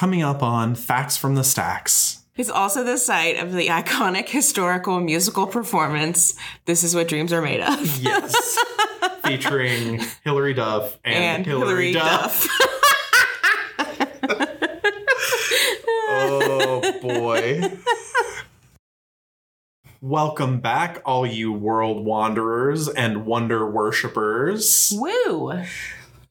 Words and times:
coming 0.00 0.22
up 0.22 0.42
on 0.42 0.74
Facts 0.74 1.18
from 1.18 1.34
the 1.34 1.44
Stacks. 1.44 2.24
It's 2.34 2.48
also 2.48 2.82
the 2.82 2.96
site 2.96 3.36
of 3.36 3.52
the 3.52 3.66
iconic 3.66 4.30
historical 4.30 4.98
musical 4.98 5.46
performance, 5.46 6.34
This 6.64 6.82
Is 6.82 6.94
What 6.94 7.06
Dreams 7.06 7.34
Are 7.34 7.42
Made 7.42 7.60
Of. 7.60 7.98
Yes. 7.98 8.58
Featuring 9.26 10.00
Hilary 10.24 10.54
Duff 10.54 10.98
and, 11.04 11.44
And 11.44 11.46
Hilary, 11.46 11.92
Hilary 11.92 11.92
Duff. 11.92 12.48
oh 16.08 16.98
boy. 17.02 17.70
Welcome 20.00 20.60
back, 20.60 21.02
all 21.04 21.26
you 21.26 21.52
world 21.52 22.06
wanderers 22.06 22.88
and 22.88 23.26
wonder 23.26 23.70
worshippers. 23.70 24.94
Woo! 24.96 25.62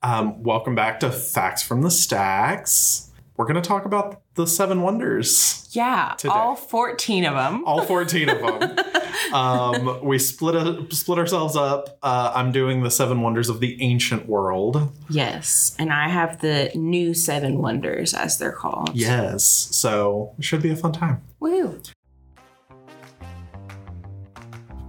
Um, 0.02 0.42
welcome 0.42 0.74
back 0.74 1.02
to 1.02 1.12
Facts 1.12 1.62
from 1.62 1.84
the 1.84 1.92
Stacks. 1.92 3.09
We're 3.40 3.46
going 3.46 3.56
to 3.56 3.62
talk 3.62 3.86
about 3.86 4.22
the 4.36 4.46
seven 4.46 4.82
wonders. 4.82 5.70
Yeah, 5.72 6.14
Today. 6.18 6.34
all 6.34 6.58
14 6.58 7.24
of 7.24 7.36
them. 7.36 7.64
all 7.66 7.86
14 7.86 8.28
of 8.28 8.42
them. 8.42 8.86
um, 9.34 10.04
we 10.04 10.20
split 10.20 10.56
a, 10.56 10.86
split 10.94 11.18
ourselves 11.18 11.56
up. 11.56 11.98
Uh, 12.04 12.34
I'm 12.36 12.52
doing 12.52 12.84
the 12.84 12.92
seven 12.92 13.22
wonders 13.22 13.48
of 13.48 13.62
the 13.62 13.82
ancient 13.82 14.28
world. 14.28 14.92
Yes, 15.10 15.74
and 15.80 15.94
I 15.94 16.10
have 16.10 16.42
the 16.42 16.70
new 16.76 17.14
Seven 17.14 17.60
Wonders, 17.60 18.14
as 18.14 18.38
they're 18.40 18.52
called. 18.52 18.92
Yes, 18.94 19.46
so 19.46 20.36
it 20.38 20.44
should 20.44 20.62
be 20.62 20.72
a 20.72 20.76
fun 20.76 20.92
time. 20.92 21.22
Woo! 21.40 21.80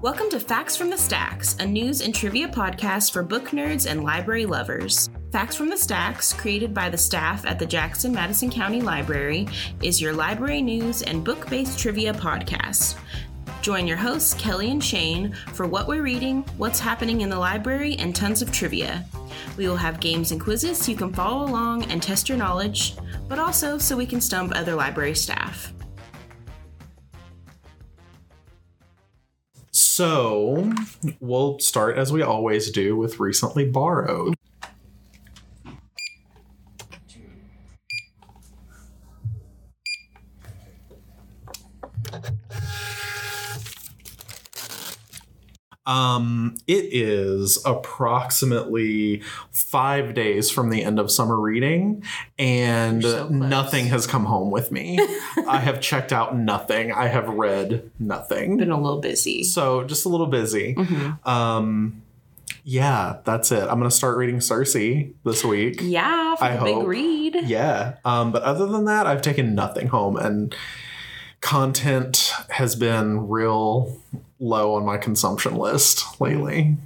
Welcome 0.03 0.31
to 0.31 0.41
Facts 0.41 0.79
from 0.79 0.89
the 0.89 0.97
Stacks, 0.97 1.57
a 1.61 1.67
news 1.67 2.01
and 2.01 2.15
trivia 2.15 2.49
podcast 2.49 3.13
for 3.13 3.23
book 3.23 3.49
nerds 3.49 3.85
and 3.85 4.03
library 4.03 4.47
lovers. 4.47 5.11
Facts 5.31 5.55
from 5.55 5.69
the 5.69 5.77
Stacks, 5.77 6.33
created 6.33 6.73
by 6.73 6.89
the 6.89 6.97
staff 6.97 7.45
at 7.45 7.59
the 7.59 7.67
Jackson 7.67 8.11
Madison 8.11 8.49
County 8.49 8.81
Library, 8.81 9.47
is 9.83 10.01
your 10.01 10.15
library 10.15 10.63
news 10.63 11.03
and 11.03 11.23
book 11.23 11.51
based 11.51 11.79
trivia 11.79 12.15
podcast. 12.15 12.97
Join 13.61 13.87
your 13.87 13.99
hosts, 13.99 14.33
Kelly 14.33 14.71
and 14.71 14.83
Shane, 14.83 15.35
for 15.53 15.67
what 15.67 15.87
we're 15.87 16.01
reading, 16.01 16.45
what's 16.57 16.81
happening 16.81 17.21
in 17.21 17.29
the 17.29 17.39
library, 17.39 17.97
and 17.97 18.17
tons 18.17 18.41
of 18.41 18.51
trivia. 18.51 19.05
We 19.59 19.69
will 19.69 19.77
have 19.77 20.01
games 20.01 20.33
and 20.33 20.41
quizzes 20.41 20.79
so 20.79 20.93
you 20.93 20.97
can 20.97 21.13
follow 21.13 21.45
along 21.45 21.91
and 21.91 22.03
test 22.03 22.27
your 22.27 22.39
knowledge, 22.39 22.97
but 23.29 23.39
also 23.39 23.77
so 23.77 23.99
we 23.99 24.07
can 24.07 24.23
stump 24.23 24.57
other 24.57 24.75
library 24.75 25.15
staff. 25.15 25.75
So 29.93 30.73
we'll 31.19 31.59
start 31.59 31.99
as 31.99 32.13
we 32.13 32.23
always 32.23 32.71
do 32.71 32.97
with 32.97 33.19
recently 33.19 33.65
borrowed. 33.65 34.37
Um, 45.91 46.55
it 46.69 46.85
is 46.93 47.59
approximately 47.67 49.23
five 49.51 50.15
days 50.15 50.49
from 50.51 50.71
the 50.71 50.85
end 50.85 51.01
of 51.01 51.11
summer 51.11 51.37
reading, 51.39 52.05
and 52.39 53.03
so 53.03 53.29
nothing 53.29 53.87
has 53.87 54.07
come 54.07 54.25
home 54.27 54.51
with 54.53 54.71
me. 54.71 54.99
I 55.49 55.59
have 55.59 55.81
checked 55.81 56.13
out 56.13 56.37
nothing. 56.37 56.93
I 56.93 57.09
have 57.09 57.29
read 57.29 57.91
nothing. 57.99 58.57
Been 58.59 58.71
a 58.71 58.81
little 58.81 59.01
busy. 59.01 59.43
So 59.43 59.83
just 59.83 60.05
a 60.05 60.09
little 60.09 60.29
busy. 60.29 60.75
Mhm. 60.77 61.27
Um, 61.27 62.03
yeah, 62.63 63.17
that's 63.25 63.51
it. 63.51 63.63
I'm 63.63 63.79
gonna 63.79 63.91
start 63.91 64.17
reading 64.17 64.41
Circe 64.41 64.75
this 64.75 65.45
week. 65.45 65.81
Yeah, 65.83 66.37
for 66.37 66.45
I 66.45 66.57
the 66.57 66.65
big 66.65 66.75
hope. 66.75 66.87
read. 66.87 67.37
Yeah. 67.47 67.95
Um, 68.05 68.31
but 68.31 68.43
other 68.43 68.67
than 68.67 68.85
that, 68.85 69.07
I've 69.09 69.23
taken 69.23 69.55
nothing 69.57 69.89
home, 69.89 70.17
and 70.17 70.55
content 71.41 72.33
has 72.51 72.77
been 72.77 73.29
real 73.29 73.99
low 74.41 74.75
on 74.75 74.85
my 74.85 74.97
consumption 74.97 75.55
list 75.57 76.21
lately. 76.21 76.77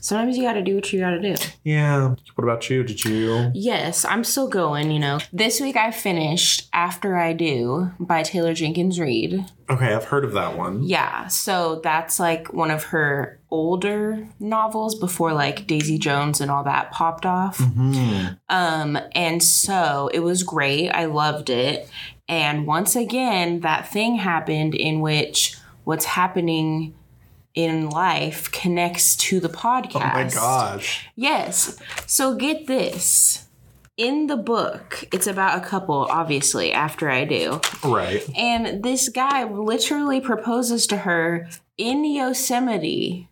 Sometimes 0.00 0.36
you 0.36 0.42
gotta 0.42 0.60
do 0.60 0.74
what 0.74 0.92
you 0.92 1.00
gotta 1.00 1.18
do. 1.18 1.34
Yeah. 1.62 2.14
What 2.34 2.44
about 2.44 2.68
you? 2.68 2.84
Did 2.84 3.06
you? 3.06 3.50
Yes, 3.54 4.04
I'm 4.04 4.22
still 4.22 4.48
going, 4.48 4.90
you 4.90 4.98
know. 4.98 5.18
This 5.32 5.62
week 5.62 5.76
I 5.76 5.92
finished 5.92 6.68
After 6.74 7.16
I 7.16 7.32
Do 7.32 7.90
by 7.98 8.22
Taylor 8.22 8.52
Jenkins 8.52 9.00
Reid. 9.00 9.46
Okay, 9.70 9.94
I've 9.94 10.04
heard 10.04 10.26
of 10.26 10.32
that 10.32 10.58
one. 10.58 10.82
Yeah, 10.82 11.28
so 11.28 11.80
that's 11.82 12.20
like 12.20 12.52
one 12.52 12.70
of 12.70 12.84
her 12.84 13.40
older 13.50 14.28
novels 14.38 14.94
before 14.94 15.32
like 15.32 15.66
Daisy 15.66 15.96
Jones 15.96 16.42
and 16.42 16.50
all 16.50 16.64
that 16.64 16.90
popped 16.90 17.24
off. 17.24 17.56
Hmm. 17.56 18.26
Um, 18.50 18.98
and 19.12 19.42
so 19.42 20.10
it 20.12 20.20
was 20.20 20.42
great. 20.42 20.90
I 20.90 21.06
loved 21.06 21.48
it. 21.48 21.88
And 22.28 22.66
once 22.66 22.94
again, 22.94 23.60
that 23.60 23.90
thing 23.90 24.16
happened 24.16 24.74
in 24.74 25.00
which 25.00 25.56
what's 25.84 26.04
happening 26.04 26.94
in 27.54 27.88
life 27.88 28.50
connects 28.50 29.16
to 29.16 29.40
the 29.40 29.48
podcast. 29.48 29.94
Oh 29.94 30.00
my 30.00 30.28
gosh. 30.28 31.08
Yes. 31.14 31.78
So 32.06 32.34
get 32.34 32.66
this. 32.66 33.40
In 33.96 34.26
the 34.26 34.36
book, 34.36 35.04
it's 35.12 35.28
about 35.28 35.62
a 35.62 35.64
couple, 35.64 36.08
obviously, 36.10 36.72
after 36.72 37.08
I 37.08 37.24
do. 37.24 37.60
Right. 37.84 38.28
And 38.36 38.82
this 38.82 39.08
guy 39.08 39.44
literally 39.44 40.20
proposes 40.20 40.88
to 40.88 40.96
her 40.96 41.48
in 41.78 42.04
Yosemite. 42.04 43.28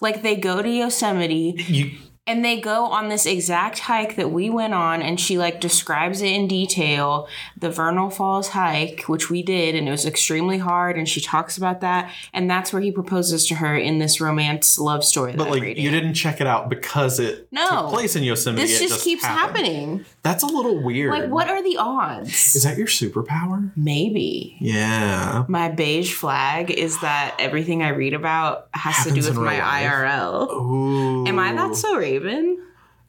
Like 0.00 0.22
they 0.22 0.36
go 0.36 0.62
to 0.62 0.70
Yosemite 0.70 1.56
You. 1.66 1.90
And 2.28 2.44
they 2.44 2.60
go 2.60 2.84
on 2.84 3.08
this 3.08 3.26
exact 3.26 3.80
hike 3.80 4.14
that 4.16 4.30
we 4.30 4.48
went 4.50 4.74
on 4.74 5.02
and 5.02 5.18
she 5.18 5.36
like 5.38 5.60
describes 5.60 6.20
it 6.22 6.28
in 6.28 6.46
detail 6.46 7.26
the 7.56 7.70
vernal 7.70 8.10
falls 8.10 8.48
hike 8.50 9.02
which 9.08 9.28
we 9.30 9.42
did 9.42 9.74
and 9.74 9.88
it 9.88 9.90
was 9.90 10.06
extremely 10.06 10.58
hard 10.58 10.96
and 10.96 11.08
she 11.08 11.20
talks 11.20 11.56
about 11.56 11.80
that 11.80 12.12
and 12.32 12.48
that's 12.50 12.72
where 12.72 12.82
he 12.82 12.92
proposes 12.92 13.46
to 13.46 13.54
her 13.56 13.76
in 13.76 13.98
this 13.98 14.20
romance 14.20 14.78
love 14.78 15.02
story 15.02 15.32
that 15.32 15.38
But 15.38 15.50
like, 15.50 15.76
you 15.78 15.90
didn't 15.90 16.14
check 16.14 16.40
it 16.40 16.46
out 16.46 16.68
because 16.68 17.18
it 17.18 17.48
No. 17.50 17.66
took 17.68 17.90
place 17.90 18.14
in 18.14 18.22
Yosemite. 18.22 18.62
this 18.66 18.80
It 18.80 18.88
just, 18.88 19.02
keeps 19.02 19.24
happened. 19.24 19.66
happening 19.66 20.04
That's 20.28 20.42
a 20.42 20.46
little 20.46 20.78
weird. 20.82 21.10
like 21.12 21.30
what 21.30 21.48
are 21.48 21.62
the 21.62 21.76
odds 21.78 22.54
Is 22.56 22.62
that 22.64 22.76
your 22.76 22.86
superpower? 22.86 23.70
maybe 23.76 24.56
Yeah. 24.60 25.44
my 25.48 25.68
beige 25.70 26.12
flag 26.14 26.70
is 26.70 27.00
that 27.00 27.36
everything 27.38 27.82
i 27.82 27.88
read 27.88 28.12
about 28.14 28.68
has 28.74 29.04
to 29.04 29.10
do 29.10 29.20
with 29.22 29.36
my 29.36 29.58
life. 29.58 29.90
irl 29.90 30.50
Ooh. 30.50 31.26
am 31.26 31.38
i 31.38 31.52
that 31.54 31.74
so 31.76 31.96
raven 31.96 32.46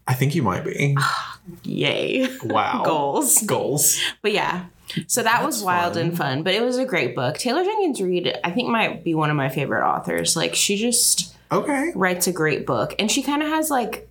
I 0.08 0.14
think 0.16 0.34
you 0.34 0.42
might 0.42 0.64
be. 0.66 0.98
yay 1.64 2.28
Wow. 2.44 2.82
goals 2.86 3.42
Goals. 3.44 4.00
But 4.24 4.32
yeah, 4.34 4.66
so 5.06 5.22
that 5.22 5.46
was 5.46 5.62
wild 5.64 5.94
fun. 5.94 6.02
and 6.04 6.18
fun. 6.18 6.42
But 6.44 6.56
it 6.56 6.64
was 6.64 6.78
a 6.80 6.86
great 6.86 7.16
book. 7.16 7.38
Taylor 7.38 7.64
Jenkins 7.64 8.02
Reid, 8.02 8.36
I 8.44 8.50
think, 8.50 8.70
might 8.70 9.04
be 9.04 9.14
one 9.14 9.30
of 9.30 9.36
my 9.36 9.50
favorite 9.50 9.86
authors. 9.88 10.36
Like 10.36 10.56
she 10.56 10.78
just 10.78 11.36
Okay. 11.52 11.92
writes 11.96 12.26
a 12.26 12.32
great 12.32 12.66
book, 12.66 12.96
and 12.98 13.12
she 13.12 13.22
kind 13.22 13.44
of 13.44 13.50
has 13.50 13.70
like 13.70 14.09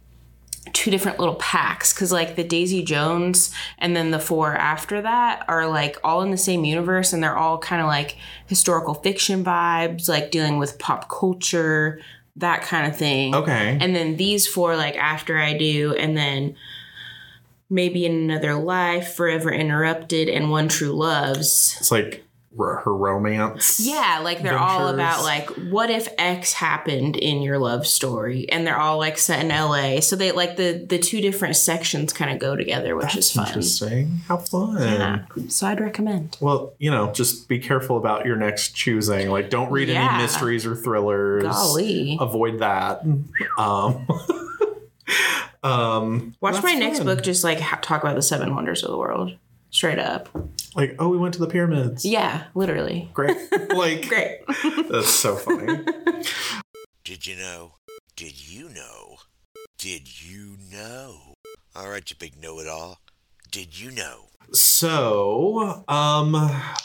two 0.72 0.90
different 0.90 1.18
little 1.18 1.34
packs 1.36 1.92
because 1.92 2.12
like 2.12 2.36
the 2.36 2.44
Daisy 2.44 2.82
Jones 2.82 3.54
and 3.78 3.96
then 3.96 4.10
the 4.10 4.18
four 4.18 4.54
after 4.54 5.02
that 5.02 5.44
are 5.48 5.66
like 5.66 5.96
all 6.04 6.22
in 6.22 6.30
the 6.30 6.36
same 6.36 6.64
universe, 6.64 7.12
and 7.12 7.22
they're 7.22 7.36
all 7.36 7.58
kind 7.58 7.80
of 7.80 7.88
like 7.88 8.16
historical 8.46 8.94
fiction 8.94 9.44
vibes, 9.44 10.08
like 10.08 10.30
dealing 10.30 10.58
with 10.58 10.78
pop 10.78 11.08
culture, 11.08 12.00
that 12.36 12.62
kind 12.62 12.90
of 12.90 12.96
thing. 12.96 13.34
Okay. 13.34 13.78
And 13.80 13.94
then 13.94 14.16
these 14.16 14.46
four, 14.46 14.76
like 14.76 14.96
After 14.96 15.38
I 15.38 15.56
Do, 15.56 15.94
and 15.94 16.16
then 16.16 16.56
maybe 17.70 18.06
in 18.06 18.30
another 18.30 18.54
life, 18.54 19.14
Forever 19.14 19.52
Interrupted, 19.52 20.28
and 20.28 20.50
One 20.50 20.68
True 20.68 20.92
Loves. 20.92 21.76
It's 21.78 21.90
like 21.90 22.24
r- 22.59 22.76
her 22.84 22.94
romance. 22.97 23.81
Yeah, 23.81 24.20
like 24.22 24.42
they're 24.42 24.59
all 24.59 24.88
about 24.88 25.22
like 25.25 25.48
what 25.70 25.91
if 25.91 26.09
X 26.19 26.53
happened 26.53 27.16
in 27.16 27.42
your 27.42 27.59
love 27.59 27.86
story, 27.86 28.48
and 28.50 28.66
they're 28.66 28.78
all 28.78 28.98
like 28.98 29.19
set 29.19 29.41
in 29.44 29.48
LA. 29.48 30.00
So 30.00 30.14
they 30.16 30.31
like 30.32 30.56
the 30.56 30.84
the 30.88 30.98
two 30.98 31.20
different 31.20 31.56
sections 31.56 32.12
kind 32.12 32.31
of 32.31 32.38
go 32.38 32.56
together, 32.56 32.94
which 32.97 33.06
That's 33.14 33.16
is 33.16 33.32
fun. 33.32 33.47
interesting. 33.48 34.19
How 34.28 34.37
fun. 34.38 34.76
Yeah, 34.78 35.25
so 35.48 35.66
I'd 35.66 35.81
recommend. 35.81 36.37
Well, 36.40 36.75
you 36.78 36.90
know, 36.90 37.12
just 37.12 37.49
be 37.49 37.58
careful 37.58 37.96
about 37.96 38.25
your 38.26 38.37
next 38.37 38.75
choosing. 38.75 39.31
Like, 39.31 39.50
don't 39.50 39.70
read 39.72 39.88
Yeah. 39.88 40.08
any 40.14 40.22
mysteries 40.22 40.64
or 40.67 40.76
thrillers. 40.76 41.43
Golly, 41.43 42.17
Avoid 42.20 42.61
that. 42.61 43.02
Um, 43.58 44.06
um, 45.62 46.34
watch 46.40 46.62
my 46.62 46.75
next 46.75 47.00
book. 47.00 47.22
Just 47.22 47.44
like 47.44 47.61
ha- 47.61 47.78
talk 47.82 48.02
about 48.02 48.14
the 48.17 48.22
seven 48.22 48.55
wonders 48.55 48.82
of 48.82 48.90
the 48.90 48.96
world, 48.99 49.32
straight 49.70 49.99
up. 49.99 50.28
Like, 50.78 50.94
oh, 51.00 51.08
we 51.08 51.19
went 51.19 51.34
to 51.34 51.40
the 51.40 51.48
pyramids. 51.48 52.04
Yeah, 52.04 52.44
literally. 52.54 53.10
Great. 53.12 53.36
Like, 53.75 54.08
Great. 54.08 54.38
that's 54.88 55.08
so 55.10 55.34
funny. 55.36 55.84
Did 57.04 57.26
you 57.26 57.36
know? 57.36 57.72
Did 58.16 58.48
you 58.48 58.69
know? 58.69 59.16
Did 59.78 60.22
you 60.22 60.56
know? 60.72 61.34
All 61.76 61.88
right, 61.90 62.08
you 62.08 62.16
big 62.19 62.40
know 62.40 62.58
it 62.60 62.69
all. 62.69 62.98
Did 63.50 63.78
you 63.78 63.90
know? 63.90 64.26
So, 64.52 65.84
um, 65.88 66.34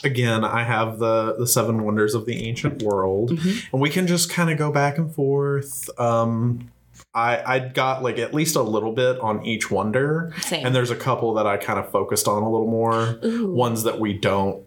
again, 0.04 0.44
I 0.44 0.63
have 0.63 1.00
the 1.00 1.36
the 1.38 1.48
seven 1.48 1.84
wonders 1.84 2.13
of 2.16 2.25
the 2.25 2.48
ancient 2.48 2.81
world, 2.84 3.31
Mhm. 3.31 3.63
and 3.72 3.81
we 3.81 3.89
can 3.89 4.06
just 4.07 4.30
kind 4.30 4.50
of 4.50 4.57
go 4.57 4.72
back 4.72 4.98
and 4.98 5.13
forth. 5.13 5.89
Um, 6.00 6.72
I 7.13 7.56
I 7.56 7.60
got 7.60 8.04
like 8.04 8.18
at 8.18 8.33
least 8.33 8.56
a 8.56 8.62
little 8.62 8.92
bit 8.92 9.19
on 9.19 9.45
each 9.45 9.69
wonder, 9.69 10.33
Same. 10.42 10.65
and 10.65 10.75
there's 10.75 10.92
a 10.92 10.95
couple 10.95 11.33
that 11.36 11.45
I 11.45 11.57
kind 11.57 11.80
of 11.80 11.92
focused 11.92 12.27
on 12.27 12.42
a 12.44 12.50
little 12.50 12.69
more. 12.69 13.19
Ooh. 13.24 13.54
Ones 13.54 13.83
that 13.83 14.00
we 14.00 14.13
don't. 14.13 14.65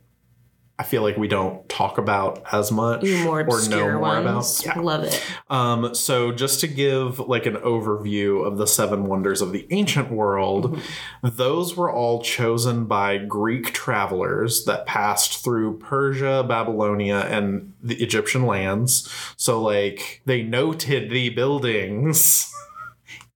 I 0.79 0.83
feel 0.83 1.01
like 1.03 1.17
we 1.17 1.27
don't 1.27 1.67
talk 1.71 1.97
about 1.97 2.43
as 2.53 2.71
much 2.71 3.03
Ooh, 3.03 3.25
more 3.25 3.41
or 3.41 3.69
know 3.69 3.93
more 3.93 4.01
ones. 4.01 4.61
about. 4.61 4.77
Yeah. 4.77 4.83
Love 4.83 5.05
it. 5.05 5.25
Um, 5.49 5.95
so 5.95 6.33
just 6.33 6.61
to 6.61 6.67
give 6.69 7.19
like 7.19 7.47
an 7.47 7.55
overview 7.57 8.47
of 8.47 8.59
the 8.59 8.67
seven 8.67 9.07
wonders 9.07 9.41
of 9.41 9.53
the 9.53 9.67
ancient 9.71 10.11
world, 10.11 10.79
those 11.23 11.77
were 11.79 11.91
all 11.91 12.21
chosen 12.21 12.85
by 12.85 13.17
Greek 13.17 13.73
travelers 13.73 14.65
that 14.67 14.85
passed 14.85 15.43
through 15.43 15.79
Persia, 15.79 16.45
Babylonia, 16.47 17.21
and 17.21 17.73
the 17.83 17.97
Egyptian 18.03 18.45
lands. 18.45 19.11
So 19.39 19.63
like 19.63 20.21
they 20.27 20.43
noted 20.43 21.09
the 21.09 21.31
buildings 21.31 22.53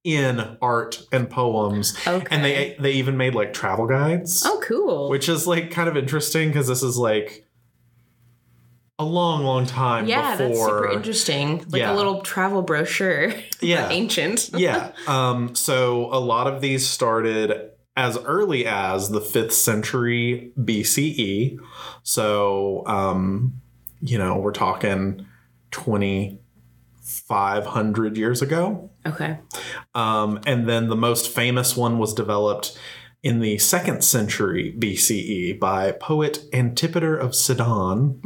in 0.04 0.56
art 0.62 1.02
and 1.12 1.28
poems. 1.28 1.96
Okay. 2.06 2.26
And 2.30 2.44
they 2.44 2.76
they 2.78 2.92
even 2.92 3.16
made 3.16 3.34
like 3.34 3.52
travel 3.52 3.86
guides 3.86 4.42
Oh, 4.46 4.60
cool. 4.64 5.08
which 5.10 5.28
is 5.28 5.46
like 5.46 5.70
kind 5.70 5.88
of 5.88 5.96
interesting 5.96 6.48
because 6.48 6.68
this 6.68 6.82
is 6.82 6.96
like 6.96 7.46
a 8.98 9.04
long, 9.04 9.44
long 9.44 9.64
time 9.64 10.06
yeah, 10.06 10.36
before. 10.36 10.48
that's 10.48 10.58
super 10.60 10.90
interesting. 10.92 11.58
Like 11.70 11.80
Yeah. 11.80 11.92
a 11.92 11.96
little 11.96 12.20
travel 12.22 12.62
brochure. 12.62 13.32
Yeah. 13.62 13.88
Ancient. 13.90 14.50
yeah. 14.56 14.92
Um, 15.06 15.54
so 15.54 16.06
a 16.12 16.20
lot 16.20 16.46
of 16.46 16.60
these 16.62 16.86
started 16.86 17.70
as 17.96 18.16
early 18.24 18.66
as 18.66 19.10
the 19.10 19.20
fifth 19.20 19.52
century 19.52 20.52
BCE. 20.58 21.58
So, 22.02 22.82
um, 22.86 23.60
you 24.00 24.16
know, 24.16 24.38
we're 24.38 24.52
talking 24.52 25.26
2,500 27.10 28.16
years 28.16 28.42
ago. 28.42 28.90
Okay. 29.06 29.38
Um, 29.94 30.40
and 30.46 30.68
then 30.68 30.88
the 30.88 30.96
most 30.96 31.28
famous 31.28 31.76
one 31.76 31.98
was 31.98 32.14
developed 32.14 32.78
in 33.22 33.40
the 33.40 33.58
second 33.58 34.02
century 34.02 34.74
BCE 34.78 35.58
by 35.58 35.92
poet 35.92 36.40
Antipater 36.52 37.16
of 37.16 37.34
Sidon. 37.34 38.20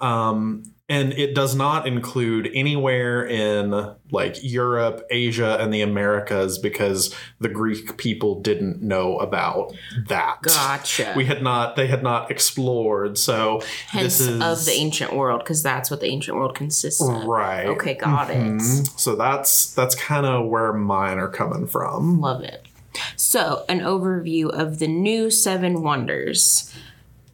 Um, 0.00 0.62
and 0.90 1.12
it 1.14 1.34
does 1.34 1.54
not 1.54 1.86
include 1.86 2.50
anywhere 2.52 3.24
in 3.26 3.70
like 4.10 4.36
Europe, 4.42 5.06
Asia, 5.10 5.56
and 5.60 5.72
the 5.72 5.80
Americas 5.80 6.58
because 6.58 7.14
the 7.38 7.48
Greek 7.48 7.96
people 7.96 8.40
didn't 8.40 8.82
know 8.82 9.16
about 9.18 9.72
that. 10.08 10.38
Gotcha. 10.42 11.14
We 11.16 11.24
had 11.24 11.42
not, 11.42 11.76
they 11.76 11.86
had 11.86 12.02
not 12.02 12.30
explored. 12.30 13.16
So 13.16 13.62
Hence 13.86 14.18
this 14.18 14.20
is 14.28 14.42
of 14.42 14.64
the 14.66 14.72
ancient 14.72 15.14
world, 15.14 15.40
because 15.40 15.62
that's 15.62 15.90
what 15.90 16.00
the 16.00 16.08
ancient 16.08 16.36
world 16.36 16.54
consists 16.56 17.00
of. 17.00 17.24
right. 17.24 17.66
Okay, 17.66 17.94
got 17.94 18.28
Mhm. 18.28 18.80
it. 18.80 18.90
So 19.00 19.14
that's 19.16 19.72
that's 19.72 19.94
kind 19.94 20.26
of 20.26 20.48
where 20.48 20.72
mine 20.72 21.18
are 21.18 21.28
coming 21.30 21.66
from. 21.66 22.20
Love 22.20 22.42
it. 22.42 22.66
So, 23.14 23.64
an 23.68 23.78
overview 23.80 24.50
of 24.50 24.80
the 24.80 24.88
new 24.88 25.30
seven 25.30 25.82
wonders. 25.82 26.74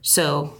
So, 0.03 0.53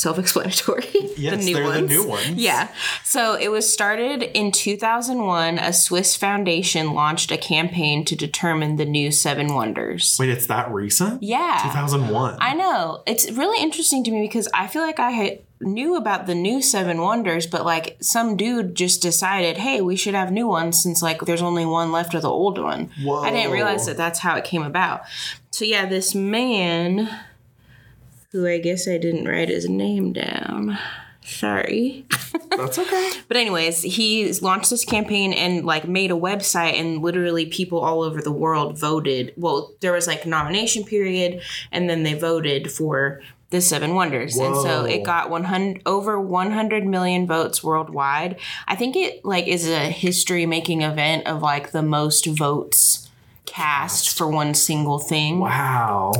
self-explanatory. 0.00 0.86
Yes, 1.20 1.44
they're 1.44 1.70
the 1.70 1.82
new 1.82 2.08
ones. 2.08 2.30
Yeah. 2.30 2.68
So 3.04 3.34
it 3.34 3.48
was 3.48 3.70
started 3.70 4.22
in 4.22 4.52
2001. 4.52 5.58
A 5.58 5.72
Swiss 5.72 6.16
foundation 6.16 6.94
launched 6.94 7.30
a 7.30 7.36
campaign 7.36 8.06
to 8.06 8.16
determine 8.16 8.76
the 8.76 8.86
new 8.86 9.10
seven 9.10 9.52
wonders. 9.54 10.16
Wait, 10.18 10.30
it's 10.30 10.46
that 10.46 10.70
recent? 10.70 11.22
Yeah. 11.22 11.60
2001. 11.64 12.38
I 12.40 12.54
know. 12.54 13.02
It's 13.06 13.30
really 13.32 13.62
interesting 13.62 14.02
to 14.04 14.10
me 14.10 14.22
because 14.22 14.48
I 14.54 14.66
feel 14.66 14.80
like 14.80 14.98
I 14.98 15.10
had 15.10 15.40
knew 15.60 15.96
about 15.96 16.26
the 16.26 16.34
new 16.34 16.62
seven 16.62 17.02
wonders, 17.02 17.46
but 17.46 17.64
like 17.66 17.98
some 18.00 18.36
dude 18.36 18.74
just 18.74 19.02
decided, 19.02 19.58
hey, 19.58 19.82
we 19.82 19.96
should 19.96 20.14
have 20.14 20.32
new 20.32 20.46
ones 20.46 20.82
since 20.82 21.02
like 21.02 21.20
there's 21.22 21.42
only 21.42 21.66
one 21.66 21.92
left 21.92 22.14
of 22.14 22.22
the 22.22 22.30
old 22.30 22.58
one. 22.58 22.90
Whoa. 23.02 23.20
I 23.20 23.30
didn't 23.30 23.52
realize 23.52 23.84
that 23.86 23.96
that's 23.98 24.20
how 24.20 24.36
it 24.36 24.44
came 24.44 24.62
about. 24.62 25.02
So 25.50 25.64
yeah, 25.64 25.84
this 25.84 26.14
man, 26.14 27.10
who 28.32 28.46
I 28.46 28.58
guess 28.58 28.86
I 28.88 28.98
didn't 28.98 29.26
write 29.26 29.48
his 29.48 29.68
name 29.68 30.12
down. 30.12 30.78
Sorry. 31.22 32.06
That's 32.56 32.78
okay. 32.78 33.10
But 33.28 33.36
anyways, 33.36 33.82
he 33.82 34.32
launched 34.40 34.70
this 34.70 34.84
campaign 34.84 35.32
and 35.32 35.64
like 35.64 35.86
made 35.86 36.10
a 36.10 36.14
website 36.14 36.78
and 36.78 37.00
literally 37.00 37.46
people 37.46 37.78
all 37.78 38.02
over 38.02 38.20
the 38.20 38.32
world 38.32 38.78
voted. 38.78 39.32
Well, 39.36 39.72
there 39.80 39.92
was 39.92 40.08
like 40.08 40.26
nomination 40.26 40.84
period 40.84 41.42
and 41.70 41.88
then 41.88 42.02
they 42.02 42.14
voted 42.14 42.72
for 42.72 43.20
the 43.50 43.60
seven 43.60 43.94
wonders. 43.94 44.36
And 44.36 44.56
so 44.56 44.84
it 44.84 45.04
got 45.04 45.30
100 45.30 45.82
over 45.86 46.20
100 46.20 46.86
million 46.86 47.26
votes 47.26 47.62
worldwide. 47.62 48.38
I 48.66 48.76
think 48.76 48.96
it 48.96 49.24
like 49.24 49.46
is 49.46 49.68
a 49.68 49.90
history 49.90 50.46
making 50.46 50.82
event 50.82 51.26
of 51.26 51.42
like 51.42 51.70
the 51.70 51.82
most 51.82 52.26
votes 52.26 53.09
cast 53.50 54.16
for 54.16 54.28
one 54.28 54.54
single 54.54 54.98
thing. 54.98 55.40
Wow. 55.40 56.12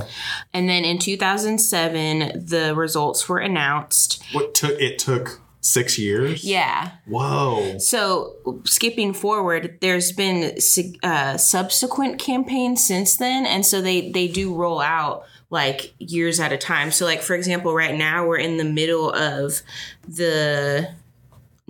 And 0.53 0.69
then 0.69 0.85
in 0.85 0.99
2007 0.99 2.47
the 2.47 2.75
results 2.75 3.29
were 3.29 3.38
announced. 3.38 4.23
What 4.32 4.55
took 4.55 4.79
it 4.81 4.99
took 4.99 5.41
six 5.61 5.99
years? 5.99 6.44
Yeah. 6.44 6.93
Whoa. 7.06 7.79
So, 7.79 8.37
skipping 8.65 9.12
forward, 9.12 9.79
there's 9.81 10.12
been 10.12 10.59
uh, 11.03 11.37
subsequent 11.37 12.19
campaigns 12.19 12.85
since 12.85 13.17
then, 13.17 13.47
and 13.47 13.65
so 13.65 13.81
they 13.81 14.11
they 14.11 14.27
do 14.27 14.55
roll 14.55 14.81
out 14.81 15.25
like 15.50 15.94
years 15.99 16.41
at 16.41 16.53
a 16.53 16.59
time. 16.59 16.91
So, 16.91 17.05
like 17.05 17.23
for 17.23 17.35
example, 17.35 17.75
right 17.75 17.97
now 17.97 18.27
we're 18.27 18.38
in 18.38 18.56
the 18.56 18.65
middle 18.65 19.12
of 19.12 19.62
the 20.09 20.91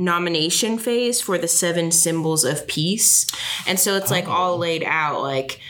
nomination 0.00 0.78
phase 0.78 1.20
for 1.20 1.38
the 1.38 1.46
seven 1.46 1.92
symbols 1.92 2.42
of 2.42 2.66
peace, 2.66 3.26
and 3.66 3.78
so 3.78 3.96
it's 3.96 4.10
like 4.10 4.26
all 4.26 4.58
laid 4.58 4.82
out 4.84 5.22
like. 5.22 5.60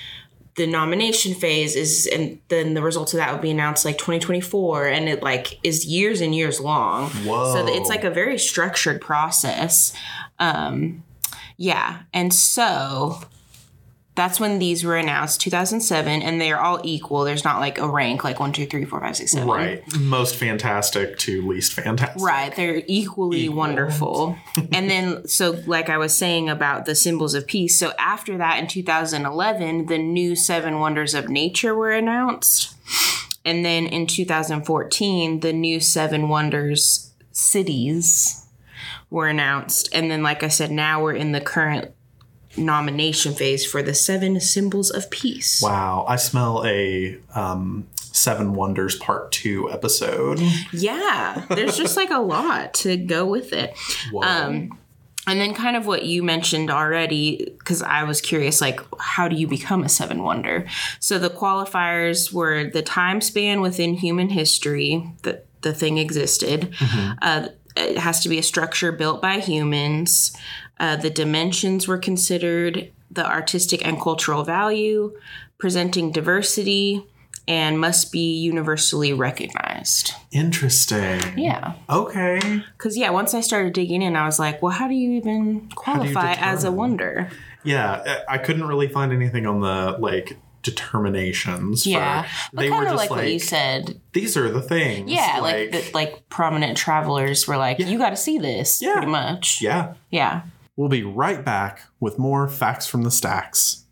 The 0.57 0.67
nomination 0.67 1.33
phase 1.33 1.75
is, 1.75 2.07
and 2.13 2.39
then 2.49 2.75
the 2.75 2.83
results 2.83 3.15
of 3.15 3.19
that 3.19 3.33
will 3.33 3.41
be 3.41 3.53
announced 3.53 3.85
like 3.85 3.97
2024, 3.97 4.89
and 4.89 5.09
it 5.09 5.23
like 5.23 5.59
is 5.63 5.87
years 5.87 6.21
and 6.21 6.35
years 6.35 6.61
long. 6.61 7.09
Whoa. 7.11 7.55
So 7.55 7.67
it's 7.69 7.89
like 7.89 8.05
a 8.05 8.11
very 8.11 8.37
structured 8.37 9.01
process. 9.01 9.95
Um, 10.39 11.05
yeah. 11.57 12.01
And 12.13 12.35
so 12.35 13.21
that's 14.21 14.39
when 14.39 14.59
these 14.59 14.85
were 14.85 14.99
announced, 14.99 15.41
2007, 15.41 16.21
and 16.21 16.39
they 16.39 16.53
are 16.53 16.61
all 16.61 16.79
equal. 16.85 17.25
There's 17.25 17.43
not 17.43 17.59
like 17.59 17.79
a 17.79 17.89
rank, 17.89 18.23
like 18.23 18.39
one, 18.39 18.53
two, 18.53 18.67
three, 18.67 18.85
four, 18.85 19.01
five, 19.01 19.17
six, 19.17 19.33
seven. 19.33 19.49
Right. 19.49 19.83
Most 19.99 20.37
fantastic 20.37 21.17
to 21.21 21.49
least 21.49 21.73
fantastic. 21.73 22.21
Right. 22.21 22.55
They're 22.55 22.83
equally 22.87 23.45
Equal. 23.45 23.57
wonderful. 23.57 24.37
and 24.73 24.91
then, 24.91 25.27
so 25.27 25.59
like 25.67 25.89
I 25.89 25.97
was 25.97 26.15
saying 26.15 26.51
about 26.51 26.85
the 26.85 26.95
symbols 26.95 27.33
of 27.33 27.47
peace. 27.47 27.79
So 27.79 27.95
after 27.99 28.37
that, 28.37 28.59
in 28.59 28.67
2011, 28.67 29.87
the 29.87 29.97
new 29.97 30.37
seven 30.37 30.81
wonders 30.81 31.15
of 31.15 31.31
nature 31.31 31.75
were 31.75 31.93
announced. 31.93 32.75
And 33.47 33.65
then 33.65 33.87
in 33.87 34.07
2014, 34.07 35.41
the 35.41 35.55
new 35.55 35.81
seven 35.81 36.29
wonders 36.29 37.11
cities 37.33 38.47
were 39.09 39.29
announced. 39.29 39.89
And 39.95 40.11
then, 40.11 40.23
like 40.23 40.43
I 40.43 40.49
said, 40.49 40.71
now 40.71 41.03
we're 41.03 41.15
in 41.15 41.33
the 41.33 41.41
current 41.41 41.93
nomination 42.57 43.33
phase 43.33 43.65
for 43.65 43.83
the 43.83 43.95
seven 43.95 44.41
symbols 44.41 44.91
of 44.91 45.11
peace. 45.11 45.63
Wow. 45.63 46.05
I 46.09 46.17
smell 46.17 46.65
a 46.65 47.19
um, 47.35 47.87
Seven 47.97 48.55
Wonders 48.55 48.97
Part 48.97 49.33
2 49.33 49.71
episode. 49.71 50.41
Yeah, 50.73 51.45
there's 51.49 51.77
just 51.77 51.97
like 51.97 52.11
a 52.11 52.19
lot 52.19 52.75
to 52.75 52.97
go 52.97 53.27
with 53.27 53.53
it. 53.53 53.77
Whoa. 54.11 54.23
Um, 54.23 54.79
and 55.27 55.41
then 55.41 55.55
kind 55.55 55.77
of 55.77 55.87
what 55.87 56.05
you 56.05 56.23
mentioned 56.23 56.71
already, 56.71 57.55
because 57.59 57.83
I 57.83 58.03
was 58.05 58.21
curious, 58.21 58.61
like, 58.61 58.81
how 58.99 59.29
do 59.29 59.37
you 59.37 59.47
become 59.47 59.85
a 59.85 59.89
seven 59.89 60.23
wonder? 60.23 60.67
So 60.99 61.19
the 61.19 61.31
qualifiers 61.31 62.33
were 62.33 62.71
the 62.71 62.83
time 62.83 63.21
span 63.21 63.61
within 63.61 63.95
human 63.95 64.31
history 64.31 65.07
that 65.23 65.47
the 65.61 65.75
thing 65.75 65.99
existed. 65.99 66.75
Uh, 67.23 67.49
it 67.77 67.99
has 67.99 68.21
to 68.21 68.29
be 68.29 68.39
a 68.39 68.43
structure 68.43 68.93
built 68.93 69.23
by 69.23 69.39
humans. 69.39 70.37
Uh, 70.81 70.97
the 70.97 71.11
dimensions 71.11 71.87
were 71.87 71.99
considered 71.99 72.91
the 73.11 73.25
artistic 73.25 73.87
and 73.87 74.01
cultural 74.01 74.43
value, 74.43 75.13
presenting 75.59 76.11
diversity, 76.11 77.07
and 77.47 77.79
must 77.81 78.13
be 78.13 78.37
universally 78.39 79.13
recognized. 79.13 80.13
Interesting. 80.33 81.21
Yeah. 81.37 81.75
Okay. 81.89 82.63
Because, 82.79 82.97
yeah, 82.97 83.11
once 83.11 83.35
I 83.35 83.41
started 83.41 83.73
digging 83.73 84.03
in, 84.03 84.17
I 84.17 84.25
was 84.27 84.39
like, 84.39 84.63
well, 84.63 84.73
how 84.73 84.89
do 84.89 84.95
you 84.95 85.13
even 85.13 85.59
do 85.59 85.65
you 85.65 85.75
qualify 85.75 86.33
as 86.35 86.65
a 86.65 86.73
wonder? 86.73 87.29
Yeah. 87.65 88.23
I 88.29 88.39
couldn't 88.39 88.67
really 88.67 88.89
find 88.89 89.13
anything 89.13 89.47
on 89.47 89.61
the 89.61 89.97
like 89.99 90.39
determinations. 90.63 91.87
Yeah. 91.87 92.23
For, 92.23 92.29
But 92.55 92.63
they 92.63 92.71
were 92.71 92.85
just 92.85 92.97
like, 92.97 93.11
like, 93.11 93.19
what 93.21 93.33
you 93.33 93.39
said. 93.39 94.01
these 94.13 94.37
are 94.37 94.51
the 94.51 94.63
things. 94.63 95.11
Yeah, 95.11 95.39
like, 95.41 95.73
the, 95.73 95.91
like 95.93 96.29
prominent 96.29 96.77
travelers 96.77 97.47
were 97.49 97.57
like, 97.57 97.79
you 97.79 97.99
got 97.99 98.11
to 98.11 98.17
see 98.17 98.39
this, 98.39 98.81
Yeah. 98.83 98.93
pretty 98.93 99.09
much. 99.09 99.61
yeah. 99.63 99.95
Yeah. 100.11 100.43
We'll 100.77 100.89
be 100.89 101.03
right 101.03 101.45
back 101.45 101.83
with 101.99 102.19
more 102.19 102.49
facts 102.49 102.87
from 102.87 103.03
the 103.03 103.11
stacks. 103.11 103.87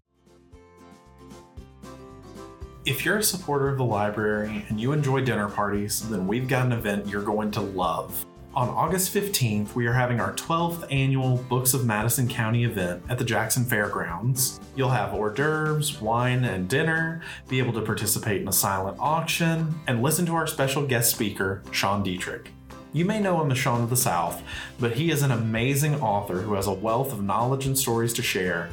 If 2.84 3.04
you're 3.04 3.18
a 3.18 3.22
supporter 3.22 3.68
of 3.68 3.76
the 3.76 3.84
library 3.84 4.64
and 4.68 4.80
you 4.80 4.92
enjoy 4.92 5.20
dinner 5.22 5.48
parties, 5.48 6.08
then 6.08 6.26
we've 6.26 6.48
got 6.48 6.64
an 6.64 6.72
event 6.72 7.06
you're 7.06 7.22
going 7.22 7.50
to 7.50 7.60
love. 7.60 8.24
On 8.54 8.68
August 8.70 9.14
15th, 9.14 9.74
we 9.74 9.86
are 9.86 9.92
having 9.92 10.20
our 10.20 10.32
12th 10.32 10.90
annual 10.90 11.36
Books 11.48 11.74
of 11.74 11.84
Madison 11.84 12.26
County 12.26 12.64
event 12.64 13.02
at 13.08 13.18
the 13.18 13.24
Jackson 13.24 13.64
Fairgrounds. 13.64 14.58
You'll 14.74 14.88
have 14.88 15.12
hors 15.12 15.34
d'oeuvres, 15.34 16.00
wine, 16.00 16.44
and 16.44 16.68
dinner, 16.68 17.22
be 17.48 17.58
able 17.58 17.74
to 17.74 17.82
participate 17.82 18.40
in 18.40 18.48
a 18.48 18.52
silent 18.52 18.96
auction, 18.98 19.78
and 19.86 20.02
listen 20.02 20.24
to 20.26 20.34
our 20.34 20.46
special 20.46 20.86
guest 20.86 21.10
speaker, 21.10 21.62
Sean 21.70 22.02
Dietrich. 22.02 22.50
You 22.92 23.04
may 23.04 23.20
know 23.20 23.40
him 23.42 23.50
as 23.50 23.58
Sean 23.58 23.82
of 23.82 23.90
the 23.90 23.96
South, 23.96 24.42
but 24.80 24.92
he 24.92 25.10
is 25.10 25.22
an 25.22 25.30
amazing 25.30 26.00
author 26.00 26.36
who 26.36 26.54
has 26.54 26.66
a 26.66 26.72
wealth 26.72 27.12
of 27.12 27.22
knowledge 27.22 27.66
and 27.66 27.78
stories 27.78 28.14
to 28.14 28.22
share. 28.22 28.70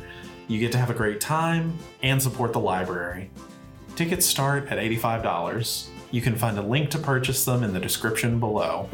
You 0.48 0.58
get 0.58 0.72
to 0.72 0.78
have 0.78 0.90
a 0.90 0.94
great 0.94 1.20
time 1.20 1.78
and 2.02 2.22
support 2.22 2.54
the 2.54 2.60
library. 2.60 3.30
Tickets 3.98 4.26
start 4.26 4.68
at 4.68 4.78
$85. 4.78 5.88
You 6.12 6.22
can 6.22 6.36
find 6.36 6.58
a 6.58 6.62
link 6.62 6.92
to 6.92 6.98
purchase 6.98 7.44
them 7.44 7.62
in 7.62 7.74
the 7.74 7.80
description 7.80 8.40
below. 8.40 8.90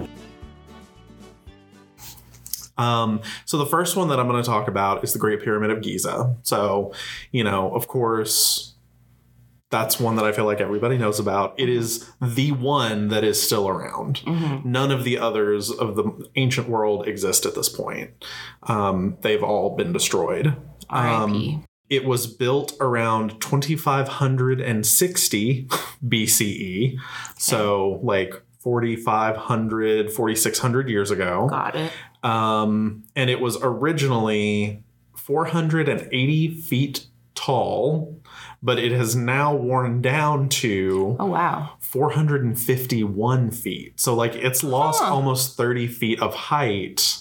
Um, 2.80 3.22
so 3.46 3.58
the 3.58 3.66
first 3.68 3.96
one 3.96 4.08
that 4.08 4.20
I'm 4.20 4.28
going 4.28 4.42
to 4.42 4.50
talk 4.50 4.68
about 4.68 5.04
is 5.04 5.14
the 5.14 5.20
Great 5.20 5.44
Pyramid 5.44 5.70
of 5.70 5.84
Giza. 5.84 6.36
So, 6.42 6.94
you 7.32 7.44
know, 7.44 7.76
of 7.76 7.88
course, 7.88 8.71
that's 9.72 10.00
one 10.00 10.16
that 10.18 10.26
I 10.26 10.32
feel 10.34 10.46
like 10.46 10.62
everybody 10.62 10.98
knows 10.98 11.20
about. 11.20 11.56
It 11.58 11.70
is 11.70 12.08
the 12.22 12.52
one 12.52 13.08
that 13.08 13.24
is 13.24 13.42
still 13.42 13.68
around. 13.68 14.22
None 14.66 14.92
of 14.92 15.04
the 15.04 15.18
others 15.18 15.72
of 15.72 15.96
the 15.96 16.30
ancient 16.36 16.70
world 16.70 17.08
exist 17.08 17.46
at 17.46 17.56
this 17.56 17.70
point. 17.70 18.12
Um, 18.64 19.18
they've 19.22 19.42
all 19.42 19.76
been 19.76 19.94
destroyed. 19.94 20.56
R.I.P. 20.90 21.64
It 21.90 22.06
was 22.06 22.28
built 22.28 22.74
around 22.80 23.42
2560 23.42 25.68
BCE. 26.06 26.42
E. 26.42 27.00
So, 27.38 28.00
like 28.04 28.34
4,500, 28.60 30.12
4,600 30.12 30.90
years 30.90 31.12
ago. 31.12 31.48
Got 31.50 31.76
it. 31.76 31.92
Um, 32.24 33.04
and 33.16 33.30
it 33.30 33.42
was 33.42 33.58
originally 33.62 34.84
480 35.16 36.62
feet 36.62 37.08
tall, 37.36 38.21
but 38.64 38.78
it 38.80 38.92
has 38.92 39.16
now 39.16 39.56
worn 39.56 40.02
down 40.02 40.48
to 40.50 41.16
Oh 41.20 41.26
wow. 41.26 41.72
451 41.80 43.52
feet. 43.52 44.00
So, 44.00 44.14
like, 44.16 44.36
it's 44.36 44.64
lost 44.64 45.02
Huh. 45.02 45.14
almost 45.14 45.58
30 45.58 45.88
feet 45.88 46.22
of 46.22 46.34
height 46.34 47.18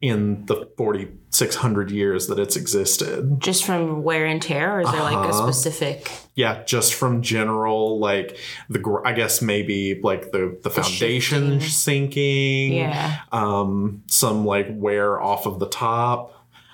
in 0.00 0.46
the 0.46 0.66
4,600 0.78 1.90
years 1.90 2.26
that 2.28 2.38
it's 2.38 2.56
existed. 2.56 3.38
Just 3.38 3.64
from 3.66 4.02
wear 4.02 4.24
and 4.24 4.40
tear, 4.40 4.78
or 4.78 4.80
is 4.80 4.90
there 4.90 5.02
like 5.02 5.14
a 5.14 5.28
Uh-huh. 5.30 5.52
specific? 5.52 6.10
Yeah, 6.34 6.62
just 6.64 6.94
from 6.94 7.20
general, 7.20 7.98
like, 7.98 8.38
the, 8.70 8.80
I 9.04 9.12
guess 9.12 9.42
maybe 9.42 10.00
like 10.02 10.32
the, 10.32 10.58
the 10.62 10.70
foundation 10.70 11.60
shifting. 11.60 11.68
sinking. 11.68 12.72
Yeah, 12.74 13.16
Um, 13.30 14.02
some 14.06 14.46
like 14.46 14.68
wear 14.70 15.20
off 15.20 15.44
of 15.46 15.58
the 15.58 15.66
top. 15.68 16.32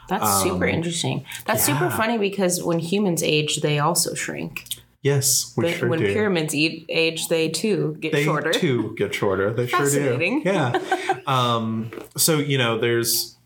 That's 0.09 0.43
super 0.43 0.67
interesting. 0.67 1.25
That's 1.47 1.65
super 1.65 1.87
Um, 1.87 1.93
funny 1.93 2.19
because 2.19 2.63
when 2.63 2.79
humans 2.79 3.23
age, 3.23 3.61
they 3.61 3.79
also 3.79 4.15
shrink. 4.15 4.65
Yes, 5.03 5.53
we 5.57 5.65
But 5.65 5.75
sure 5.75 5.89
when 5.89 6.01
do. 6.01 6.13
pyramids 6.13 6.55
eat, 6.55 6.85
age, 6.89 7.29
they 7.29 7.49
too 7.49 7.97
get 8.01 8.13
they 8.13 8.25
shorter. 8.25 8.53
They 8.53 8.59
too 8.59 8.95
get 8.97 9.15
shorter. 9.15 9.53
They 9.53 9.67
sure 9.67 9.79
do. 9.81 9.85
Fascinating. 9.85 10.43
Yeah. 10.45 10.81
um, 11.27 11.91
so 12.17 12.39
you 12.39 12.59
know, 12.59 12.79
there's 12.79 13.37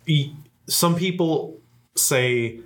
some 0.69 0.97
people 0.97 1.59
say 1.97 2.61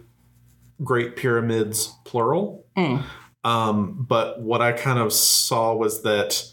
Great 0.82 1.16
Pyramids 1.16 1.92
plural, 2.04 2.64
Hmm. 2.76 2.96
um, 3.42 4.04
but 4.08 4.40
what 4.40 4.60
I 4.62 4.72
kind 4.72 4.98
of 4.98 5.12
saw 5.12 5.74
was 5.74 6.02
that 6.02 6.44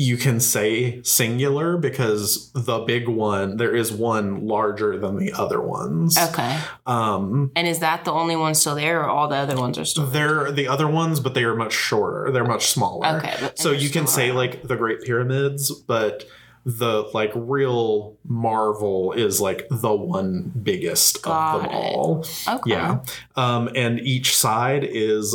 you 0.00 0.16
can 0.16 0.38
say 0.38 1.02
singular 1.02 1.76
because 1.76 2.52
the 2.52 2.78
big 2.78 3.08
one 3.08 3.56
there 3.56 3.74
is 3.74 3.90
one 3.92 4.46
larger 4.46 4.96
than 4.96 5.18
the 5.18 5.32
other 5.32 5.60
ones. 5.60 6.16
Okay. 6.16 6.56
Um, 6.86 7.50
And 7.56 7.66
is 7.66 7.80
that 7.80 8.04
the 8.04 8.12
only 8.12 8.36
one 8.36 8.54
still 8.54 8.76
there, 8.76 9.00
or 9.02 9.08
all 9.08 9.26
the 9.26 9.34
other 9.36 9.56
ones 9.56 9.76
are 9.76 9.84
still? 9.84 10.06
There? 10.06 10.44
they're 10.44 10.52
the 10.52 10.68
other 10.68 10.86
ones, 10.86 11.18
but 11.18 11.34
they 11.34 11.42
are 11.42 11.56
much 11.56 11.72
shorter. 11.72 12.30
They're 12.30 12.44
much 12.44 12.66
smaller. 12.68 13.18
Okay, 13.18 13.50
so 13.56 13.72
you 13.72 13.90
can 13.90 14.06
say 14.06 14.30
like 14.30 14.62
the 14.62 14.76
Great 14.76 15.02
Pyramids, 15.02 15.72
but 15.72 16.24
the 16.64 17.08
like 17.12 17.32
real 17.34 18.16
marvel 18.24 19.12
is 19.12 19.40
like 19.40 19.66
the 19.70 19.94
one 19.94 20.52
biggest 20.62 21.22
Got 21.22 21.56
of 21.56 21.62
them 21.62 21.70
it. 21.72 21.74
all. 21.74 22.24
Okay. 22.46 22.70
Yeah. 22.70 23.00
Um, 23.34 23.68
and 23.74 23.98
each 24.00 24.36
side 24.36 24.84
is 24.88 25.34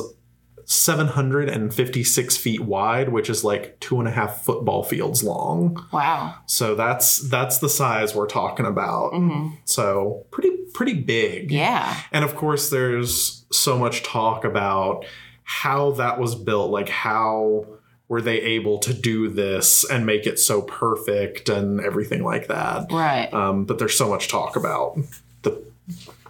756 0.65 2.38
feet 2.38 2.62
wide, 2.62 3.10
which 3.10 3.29
is 3.29 3.43
like 3.43 3.79
two 3.79 4.00
and 4.00 4.08
a 4.08 4.12
half 4.12 4.43
football 4.43 4.84
fields 4.84 5.24
long. 5.24 5.86
Wow. 5.91 6.36
So 6.46 6.75
that's 6.75 7.17
that's 7.17 7.58
the 7.60 7.70
size 7.70 8.15
we're 8.15 8.27
talking 8.27 8.65
about. 8.65 9.13
So 9.65 10.25
pretty 10.32 10.51
pretty 10.74 10.93
big. 10.93 11.48
Mm-hmm. 11.48 11.55
Yeah. 11.55 11.98
And 12.12 12.25
of 12.25 12.36
course, 12.36 12.70
there's 12.70 13.46
so 13.51 13.77
much 13.77 14.03
talk 14.03 14.43
about 14.46 15.05
how 15.43 15.91
that 15.91 16.20
was 16.20 16.36
built. 16.36 16.72
Like, 16.72 16.89
how 16.89 17.65
were 18.08 18.22
they 18.22 18.39
able 18.41 18.79
to 18.79 18.93
do 18.93 19.29
this 19.29 19.84
and 19.89 20.05
make 20.05 20.27
it 20.27 20.39
so 20.39 20.62
perfect 20.62 21.50
and 21.50 21.79
everything 21.82 22.24
like 22.24 22.48
that? 22.48 22.91
Right. 22.91 23.34
Um, 23.34 23.65
but 23.65 23.79
there's 23.79 23.98
so 23.98 24.10
much 24.10 24.27
talk 24.27 24.55
about 24.55 24.98
the 25.43 25.63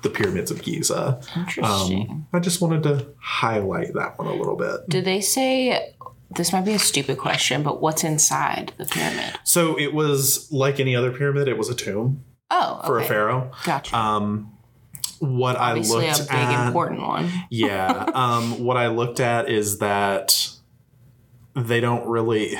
the 0.03 0.09
pyramids 0.09 0.51
of 0.51 0.61
Giza. 0.61 1.19
Interesting. 1.35 2.07
Um, 2.11 2.27
I 2.31 2.39
just 2.39 2.61
wanted 2.61 2.83
to 2.83 3.07
highlight 3.19 3.93
that 3.95 4.17
one 4.19 4.27
a 4.27 4.33
little 4.35 4.55
bit. 4.55 4.81
Do 4.87 5.01
they 5.01 5.19
say 5.21 5.95
this 6.35 6.53
might 6.53 6.65
be 6.65 6.73
a 6.73 6.79
stupid 6.79 7.17
question, 7.17 7.63
but 7.63 7.81
what's 7.81 8.03
inside 8.03 8.73
the 8.77 8.85
pyramid? 8.85 9.39
So 9.43 9.77
it 9.79 9.93
was 9.93 10.51
like 10.51 10.79
any 10.79 10.95
other 10.95 11.11
pyramid. 11.11 11.47
It 11.47 11.57
was 11.57 11.69
a 11.69 11.75
tomb 11.75 12.23
Oh, 12.51 12.77
okay. 12.79 12.87
for 12.87 12.99
a 12.99 13.03
pharaoh. 13.05 13.51
Gotcha. 13.65 13.97
Um, 13.97 14.51
what 15.19 15.55
Obviously, 15.55 16.05
I 16.05 16.11
looked 16.11 16.19
a 16.19 16.23
big 16.23 16.31
at, 16.33 16.67
important 16.67 17.01
one. 17.01 17.29
yeah 17.49 18.05
um 18.13 18.61
what 18.61 18.75
i 18.75 18.87
looked 18.87 19.21
at 19.21 19.49
is 19.49 19.77
that 19.77 20.49
they 21.55 21.79
don't 21.79 22.05
really 22.07 22.57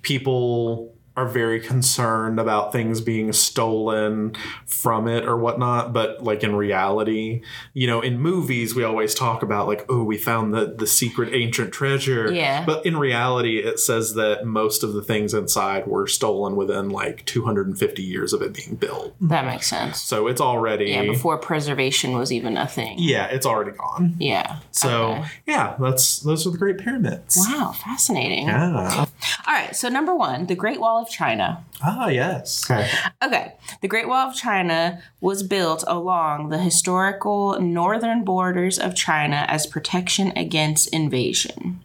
people 0.00 0.91
are 1.16 1.28
very 1.28 1.60
concerned 1.60 2.40
about 2.40 2.72
things 2.72 3.00
being 3.00 3.32
stolen 3.32 4.34
from 4.66 5.06
it 5.06 5.24
or 5.26 5.36
whatnot 5.36 5.92
but 5.92 6.22
like 6.24 6.42
in 6.42 6.54
reality 6.56 7.42
you 7.74 7.86
know 7.86 8.00
in 8.00 8.18
movies 8.18 8.74
we 8.74 8.82
always 8.82 9.14
talk 9.14 9.42
about 9.42 9.66
like 9.66 9.84
oh 9.88 10.02
we 10.02 10.16
found 10.16 10.54
the 10.54 10.74
the 10.78 10.86
secret 10.86 11.32
ancient 11.34 11.72
treasure 11.72 12.32
Yeah. 12.32 12.64
but 12.64 12.84
in 12.86 12.96
reality 12.96 13.58
it 13.58 13.78
says 13.78 14.14
that 14.14 14.46
most 14.46 14.82
of 14.82 14.94
the 14.94 15.02
things 15.02 15.34
inside 15.34 15.86
were 15.86 16.06
stolen 16.06 16.56
within 16.56 16.88
like 16.88 17.24
250 17.26 18.02
years 18.02 18.32
of 18.32 18.40
it 18.42 18.54
being 18.54 18.76
built 18.76 19.14
That 19.20 19.44
makes 19.44 19.66
sense. 19.66 20.00
so 20.00 20.26
it's 20.28 20.40
already 20.40 20.86
Yeah, 20.92 21.02
before 21.04 21.36
preservation 21.38 22.12
was 22.16 22.32
even 22.32 22.56
a 22.56 22.66
thing. 22.66 22.96
yeah 22.98 23.26
it's 23.26 23.44
already 23.46 23.72
gone 23.76 24.14
Yeah. 24.18 24.56
so 24.70 25.12
Okay. 25.12 25.24
yeah, 25.46 25.76
that's 25.78 26.20
those 26.20 26.46
are 26.46 26.50
the 26.50 26.58
Great 26.58 26.78
Pyramids. 26.78 27.36
Wow, 27.36 27.72
fascinating. 27.72 28.46
Yeah. 28.46 29.04
All 29.46 29.54
right, 29.54 29.74
so 29.74 29.88
number 29.88 30.14
one, 30.14 30.46
the 30.46 30.54
Great 30.54 30.80
Wall 30.80 31.00
of 31.00 31.08
China. 31.08 31.64
Ah, 31.82 32.08
yes. 32.08 32.68
Okay. 32.70 32.88
Okay, 33.22 33.54
the 33.80 33.88
Great 33.88 34.08
Wall 34.08 34.28
of 34.28 34.34
China 34.34 35.02
was 35.20 35.42
built 35.42 35.84
along 35.86 36.48
the 36.48 36.58
historical 36.58 37.60
northern 37.60 38.24
borders 38.24 38.78
of 38.78 38.94
China 38.94 39.44
as 39.48 39.66
protection 39.66 40.32
against 40.36 40.88
invasion. 40.88 41.80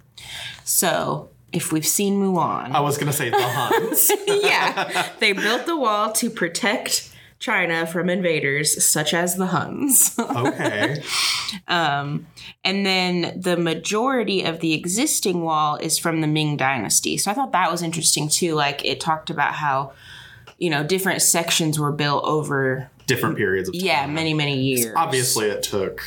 So, 0.63 1.29
if 1.53 1.71
we've 1.71 1.87
seen 1.87 2.19
Mulan, 2.21 2.71
I 2.71 2.79
was 2.81 2.97
gonna 2.97 3.13
say 3.13 3.29
the 3.29 3.37
Huns. 3.41 4.11
yeah, 4.27 5.09
they 5.19 5.33
built 5.33 5.65
the 5.65 5.77
wall 5.77 6.11
to 6.13 6.29
protect 6.29 7.09
China 7.39 7.85
from 7.85 8.09
invaders 8.09 8.83
such 8.83 9.13
as 9.13 9.35
the 9.35 9.47
Huns. 9.47 10.15
okay. 10.19 11.03
Um, 11.67 12.27
and 12.63 12.85
then 12.85 13.39
the 13.39 13.57
majority 13.57 14.43
of 14.43 14.59
the 14.59 14.73
existing 14.73 15.41
wall 15.41 15.75
is 15.75 15.97
from 15.97 16.21
the 16.21 16.27
Ming 16.27 16.57
Dynasty. 16.57 17.17
So 17.17 17.29
I 17.31 17.33
thought 17.33 17.51
that 17.51 17.71
was 17.71 17.81
interesting 17.83 18.27
too. 18.27 18.55
Like 18.55 18.83
it 18.83 18.99
talked 18.99 19.29
about 19.29 19.53
how, 19.53 19.93
you 20.57 20.69
know, 20.69 20.83
different 20.83 21.21
sections 21.21 21.79
were 21.79 21.91
built 21.91 22.23
over, 22.25 22.89
Different 23.05 23.37
periods 23.37 23.69
of 23.69 23.75
time. 23.75 23.85
yeah, 23.85 24.07
many, 24.07 24.33
many 24.33 24.59
years. 24.59 24.93
Obviously, 24.95 25.47
it 25.47 25.63
took 25.63 26.01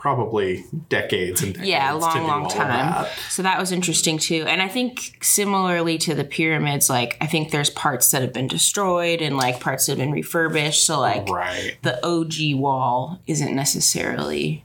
probably 0.00 0.64
decades 0.88 1.42
and 1.42 1.52
decades. 1.52 1.68
Yeah, 1.68 1.92
a 1.92 1.96
long, 1.96 2.26
long 2.26 2.48
time. 2.48 2.68
that. 2.68 3.12
So 3.28 3.42
that 3.42 3.60
was 3.60 3.70
interesting 3.70 4.16
too. 4.16 4.44
And 4.48 4.62
I 4.62 4.66
think 4.68 5.18
similarly 5.22 5.98
to 5.98 6.14
the 6.14 6.24
pyramids, 6.24 6.88
like 6.88 7.18
I 7.20 7.26
think 7.26 7.50
there's 7.50 7.68
parts 7.68 8.10
that 8.12 8.22
have 8.22 8.32
been 8.32 8.48
destroyed 8.48 9.20
and 9.20 9.36
like 9.36 9.60
parts 9.60 9.84
that 9.86 9.92
have 9.92 9.98
been 9.98 10.10
refurbished. 10.10 10.86
So 10.86 10.98
like 10.98 11.28
Right. 11.28 11.76
the 11.82 12.02
OG 12.04 12.54
wall 12.58 13.20
isn't 13.26 13.54
necessarily 13.54 14.64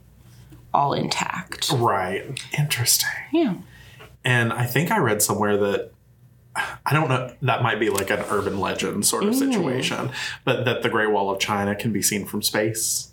all 0.72 0.94
intact. 0.94 1.70
Right. 1.70 2.24
Interesting. 2.58 3.10
Yeah. 3.30 3.54
And 4.24 4.54
I 4.54 4.64
think 4.64 4.90
I 4.90 4.96
read 4.98 5.20
somewhere 5.22 5.58
that 5.58 5.92
I 6.86 6.94
don't 6.94 7.10
know, 7.10 7.34
that 7.42 7.62
might 7.62 7.78
be 7.78 7.90
like 7.90 8.08
an 8.08 8.20
urban 8.30 8.58
legend 8.58 9.04
sort 9.04 9.24
of 9.24 9.34
Mm. 9.34 9.38
situation, 9.52 10.10
but 10.46 10.64
that 10.64 10.82
the 10.82 10.88
Great 10.88 11.10
Wall 11.10 11.28
of 11.30 11.38
China 11.38 11.74
can 11.74 11.92
be 11.92 12.00
seen 12.00 12.24
from 12.24 12.40
space. 12.40 13.08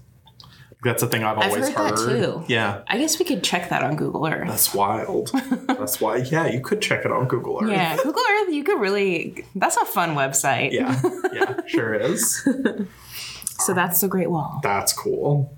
That's 0.83 1.03
a 1.03 1.07
thing 1.07 1.23
I've 1.23 1.37
always 1.37 1.69
I've 1.69 1.73
heard 1.73 1.97
that 1.97 2.23
too. 2.23 2.43
Yeah. 2.47 2.81
I 2.87 2.97
guess 2.97 3.19
we 3.19 3.25
could 3.25 3.43
check 3.43 3.69
that 3.69 3.83
on 3.83 3.95
Google 3.95 4.27
Earth. 4.27 4.47
That's 4.47 4.73
wild. 4.73 5.31
that's 5.67 6.01
why 6.01 6.17
yeah, 6.17 6.47
you 6.47 6.61
could 6.61 6.81
check 6.81 7.05
it 7.05 7.11
on 7.11 7.27
Google 7.27 7.63
Earth. 7.63 7.69
yeah, 7.69 7.95
Google 7.97 8.23
Earth, 8.29 8.53
you 8.53 8.63
could 8.63 8.79
really. 8.79 9.45
That's 9.55 9.77
a 9.77 9.85
fun 9.85 10.15
website. 10.15 10.71
Yeah. 10.71 10.99
Yeah, 11.33 11.61
sure 11.65 11.95
is. 11.95 12.47
So 13.59 13.73
that's 13.73 14.01
the 14.01 14.07
Great 14.07 14.29
Wall. 14.29 14.59
That's 14.61 14.93
cool. 14.93 15.51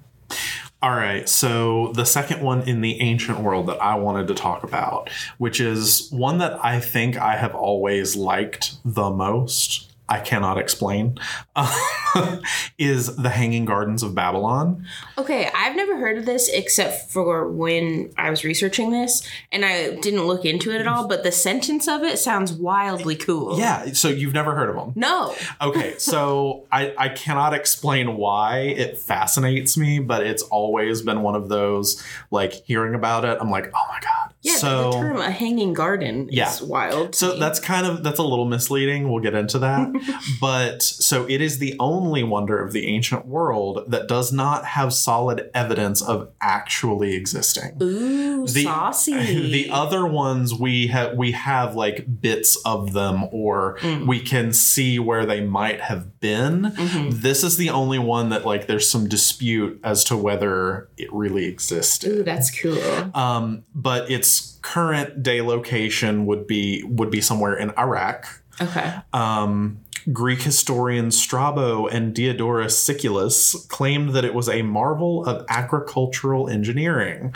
All 0.82 0.92
right, 0.96 1.28
so 1.28 1.92
the 1.96 2.06
second 2.06 2.42
one 2.42 2.62
in 2.62 2.82
the 2.82 3.02
ancient 3.02 3.40
world 3.40 3.68
that 3.68 3.82
I 3.82 3.96
wanted 3.96 4.28
to 4.28 4.36
talk 4.36 4.64
about, 4.64 5.10
which 5.40 5.60
is 5.60 6.10
one 6.12 6.38
that 6.38 6.64
I 6.64 6.80
think 6.80 7.18
I 7.18 7.38
have 7.38 7.56
always 7.56 8.16
liked 8.16 8.76
the 8.86 9.10
most, 9.10 9.85
I 10.08 10.20
cannot 10.20 10.58
explain, 10.58 11.18
is 12.78 13.16
the 13.16 13.30
Hanging 13.30 13.66
Gardens 13.66 14.04
of 14.04 14.14
Babylon. 14.14 14.86
Okay, 15.18 15.50
I've 15.56 15.76
never 15.76 15.98
heard 15.98 16.18
of 16.18 16.26
this 16.26 16.48
except 16.50 17.12
for 17.12 17.50
when 17.50 18.12
I 18.18 18.30
was 18.30 18.44
researching 18.44 18.92
this, 18.92 19.28
and 19.52 19.66
I 19.66 19.96
didn't 19.96 20.28
look 20.28 20.46
into 20.46 20.72
it 20.72 20.80
at 20.80 20.88
all. 20.88 21.08
But 21.08 21.24
the 21.24 21.32
sentence 21.32 21.88
of 21.88 22.04
it 22.04 22.20
sounds 22.20 22.54
wildly 22.54 23.16
cool. 23.16 23.58
Yeah, 23.58 23.94
so 23.94 24.10
you've 24.10 24.34
never 24.34 24.54
heard 24.56 24.70
of 24.70 24.76
them. 24.76 24.94
No. 24.96 25.36
Okay, 25.62 25.96
so 25.98 26.66
I, 26.72 26.94
I 26.98 27.10
cannot 27.10 27.54
explain 27.54 28.18
why 28.18 28.60
it 28.60 28.98
fascinates 28.98 29.78
me, 29.78 30.00
but 30.00 30.26
it's 30.26 30.44
always 30.44 31.02
been 31.02 31.22
one 31.22 31.36
of 31.36 31.50
those 31.50 32.04
like 32.32 32.54
hearing 32.54 32.96
about 32.96 33.26
it, 33.26 33.38
I'm 33.40 33.50
like, 33.50 33.72
oh 33.74 33.86
my 33.90 34.00
god. 34.00 34.25
Yeah, 34.46 34.56
so 34.58 34.92
the 34.92 34.98
term 34.98 35.18
a 35.18 35.32
hanging 35.32 35.74
garden 35.74 36.30
Yeah. 36.32 36.52
is 36.52 36.62
wild. 36.62 37.16
So 37.16 37.34
me. 37.34 37.40
that's 37.40 37.60
kind 37.60 37.88
of 37.88 38.04
that's 38.04 38.20
a 38.20 38.24
little 38.24 38.46
misleading. 38.46 39.12
We'll 39.12 39.24
get 39.24 39.34
into 39.34 39.60
that. 39.60 39.92
but 40.42 40.84
so 40.84 41.26
it 41.28 41.42
is 41.42 41.58
the 41.60 41.76
only 41.80 42.24
wonder 42.24 42.64
of 42.64 42.72
the 42.72 42.88
ancient 42.88 43.26
world 43.26 43.86
that 43.88 44.08
does 44.08 44.32
not 44.32 44.66
have 44.66 44.94
solid 44.94 45.50
evidence 45.54 46.02
of 46.02 46.30
actually 46.42 47.16
existing. 47.16 47.78
Ooh, 47.82 48.46
The, 48.48 48.64
saucy. 48.64 49.52
the 49.52 49.70
other 49.72 50.06
ones 50.06 50.54
we 50.54 50.88
have 50.88 51.18
we 51.18 51.32
have 51.32 51.76
like 51.76 52.22
bits 52.22 52.56
of 52.66 52.94
them 52.94 53.26
or 53.32 53.78
Mm. 53.82 54.08
we 54.08 54.20
can 54.20 54.54
see 54.54 55.00
where 55.00 55.26
they 55.26 55.42
might 55.42 55.82
have 55.82 56.20
been. 56.20 56.64
Mm-hmm. 56.76 57.10
This 57.22 57.44
is 57.44 57.58
the 57.58 57.70
only 57.72 58.00
one 58.00 58.30
that 58.30 58.46
like 58.46 58.68
there's 58.68 58.90
some 58.90 59.08
dispute 59.10 59.80
as 59.84 60.04
to 60.06 60.16
whether 60.18 60.90
it 60.98 61.12
really 61.12 61.46
existed. 61.46 62.12
Ooh, 62.12 62.24
that's 62.24 62.52
cool. 62.60 62.78
Um, 63.14 63.64
but 63.74 64.10
its 64.10 64.35
current 64.62 65.22
day 65.24 65.42
location 65.42 66.26
would 66.26 66.48
be 66.48 66.84
would 66.84 67.10
be 67.12 67.22
somewhere 67.22 67.56
in 67.56 67.72
Iraq. 67.78 68.26
Okay. 68.62 68.94
Um, 69.14 69.80
Greek 70.14 70.42
historians 70.44 71.20
Strabo 71.20 71.88
and 71.88 72.14
Diodorus 72.14 72.78
Siculus 72.78 73.56
claimed 73.70 74.10
that 74.12 74.24
it 74.24 74.34
was 74.36 74.48
a 74.48 74.62
marvel 74.62 75.26
of 75.26 75.46
agricultural 75.50 76.48
engineering. 76.48 77.34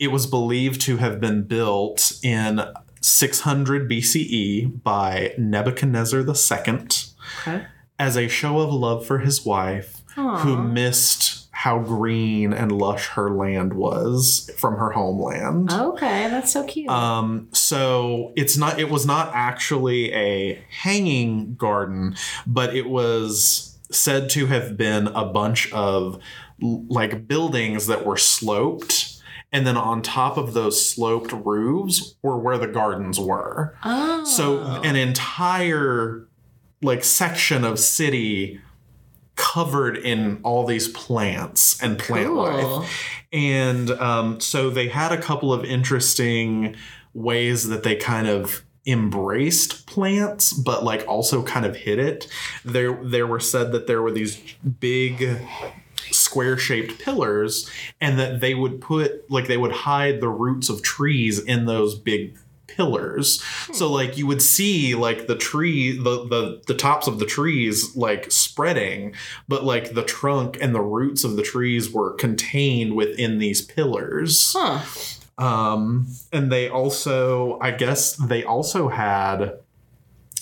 It 0.00 0.08
was 0.08 0.26
believed 0.26 0.80
to 0.82 0.96
have 0.96 1.20
been 1.20 1.44
built 1.44 2.12
in 2.24 2.60
600 3.00 3.88
BCE 3.88 4.82
by 4.82 5.32
Nebuchadnezzar 5.38 6.20
II 6.20 6.86
Okay. 7.40 7.66
as 7.98 8.16
a 8.16 8.26
show 8.28 8.58
of 8.58 8.72
love 8.72 9.06
for 9.06 9.18
his 9.20 9.44
wife, 9.46 10.02
who 10.16 10.60
missed 10.60 11.41
how 11.62 11.78
green 11.78 12.52
and 12.52 12.72
lush 12.72 13.06
her 13.06 13.30
land 13.30 13.72
was 13.72 14.50
from 14.56 14.76
her 14.78 14.90
homeland. 14.90 15.70
Okay, 15.70 16.26
that's 16.26 16.52
so 16.52 16.64
cute. 16.64 16.90
Um, 16.90 17.46
so 17.52 18.32
it's 18.34 18.56
not 18.56 18.80
it 18.80 18.90
was 18.90 19.06
not 19.06 19.30
actually 19.32 20.12
a 20.12 20.54
hanging 20.70 21.54
garden, 21.54 22.16
but 22.48 22.74
it 22.74 22.88
was 22.88 23.78
said 23.92 24.28
to 24.30 24.46
have 24.46 24.76
been 24.76 25.06
a 25.06 25.24
bunch 25.24 25.72
of 25.72 26.20
like 26.60 27.28
buildings 27.28 27.86
that 27.86 28.04
were 28.04 28.16
sloped 28.16 29.22
and 29.52 29.64
then 29.64 29.76
on 29.76 30.02
top 30.02 30.36
of 30.36 30.54
those 30.54 30.84
sloped 30.84 31.30
roofs 31.30 32.16
were 32.22 32.38
where 32.38 32.58
the 32.58 32.66
gardens 32.66 33.20
were. 33.20 33.76
oh. 33.84 34.24
So 34.24 34.62
an 34.82 34.96
entire 34.96 36.26
like 36.82 37.04
section 37.04 37.62
of 37.62 37.78
city 37.78 38.60
covered 39.52 39.96
in 39.98 40.40
all 40.42 40.64
these 40.66 40.88
plants 40.88 41.82
and 41.82 41.98
plant 41.98 42.28
Cool. 42.28 42.36
life. 42.80 42.90
And 43.32 43.90
um, 43.92 44.40
so 44.40 44.70
they 44.70 44.88
had 44.88 45.12
a 45.12 45.20
couple 45.20 45.52
of 45.52 45.64
interesting 45.64 46.74
ways 47.14 47.68
that 47.68 47.82
they 47.82 47.96
kind 47.96 48.26
of 48.28 48.62
embraced 48.84 49.86
plants 49.86 50.52
but 50.52 50.82
like 50.82 51.06
also 51.06 51.40
kind 51.44 51.64
of 51.64 51.76
hid 51.76 52.00
it 52.00 52.26
there 52.64 52.98
there 53.04 53.28
were 53.28 53.38
said 53.38 53.70
that 53.70 53.86
there 53.86 54.02
were 54.02 54.10
these 54.10 54.42
big 54.80 55.38
square 56.10 56.56
shaped 56.58 56.98
pillars 56.98 57.70
and 58.00 58.18
that 58.18 58.40
they 58.40 58.54
would 58.54 58.80
put 58.80 59.30
like 59.30 59.46
they 59.46 59.56
would 59.56 59.70
hide 59.70 60.20
the 60.20 60.28
roots 60.28 60.68
of 60.68 60.82
trees 60.82 61.38
in 61.38 61.64
those 61.66 61.94
big 61.96 62.36
pillars. 62.76 63.42
So 63.72 63.90
like 63.90 64.16
you 64.16 64.26
would 64.26 64.42
see 64.42 64.94
like 64.94 65.26
the 65.26 65.36
tree 65.36 65.96
the, 65.96 66.26
the 66.26 66.62
the 66.66 66.74
tops 66.74 67.06
of 67.06 67.18
the 67.18 67.26
trees 67.26 67.94
like 67.96 68.30
spreading 68.30 69.14
but 69.48 69.64
like 69.64 69.94
the 69.94 70.02
trunk 70.02 70.58
and 70.60 70.74
the 70.74 70.80
roots 70.80 71.24
of 71.24 71.36
the 71.36 71.42
trees 71.42 71.90
were 71.90 72.12
contained 72.14 72.94
within 72.94 73.38
these 73.38 73.60
pillars. 73.62 74.54
Huh. 74.56 74.80
um 75.38 76.06
and 76.32 76.52
they 76.52 76.68
also 76.68 77.58
i 77.60 77.70
guess 77.70 78.14
they 78.16 78.44
also 78.44 78.88
had 78.88 79.58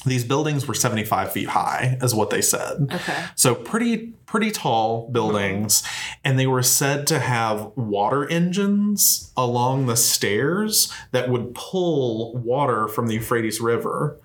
these 0.06 0.24
buildings 0.24 0.66
were 0.66 0.74
75 0.74 1.32
feet 1.32 1.48
high 1.48 1.98
is 2.00 2.14
what 2.14 2.30
they 2.30 2.40
said 2.40 2.88
Okay. 2.92 3.24
so 3.34 3.54
pretty 3.54 4.12
pretty 4.26 4.50
tall 4.50 5.08
buildings 5.10 5.82
and 6.24 6.38
they 6.38 6.46
were 6.46 6.62
said 6.62 7.06
to 7.08 7.18
have 7.18 7.70
water 7.76 8.26
engines 8.28 9.32
along 9.36 9.86
the 9.86 9.96
stairs 9.96 10.92
that 11.12 11.28
would 11.28 11.54
pull 11.54 12.34
water 12.38 12.88
from 12.88 13.08
the 13.08 13.14
Euphrates 13.14 13.60
River 13.60 14.18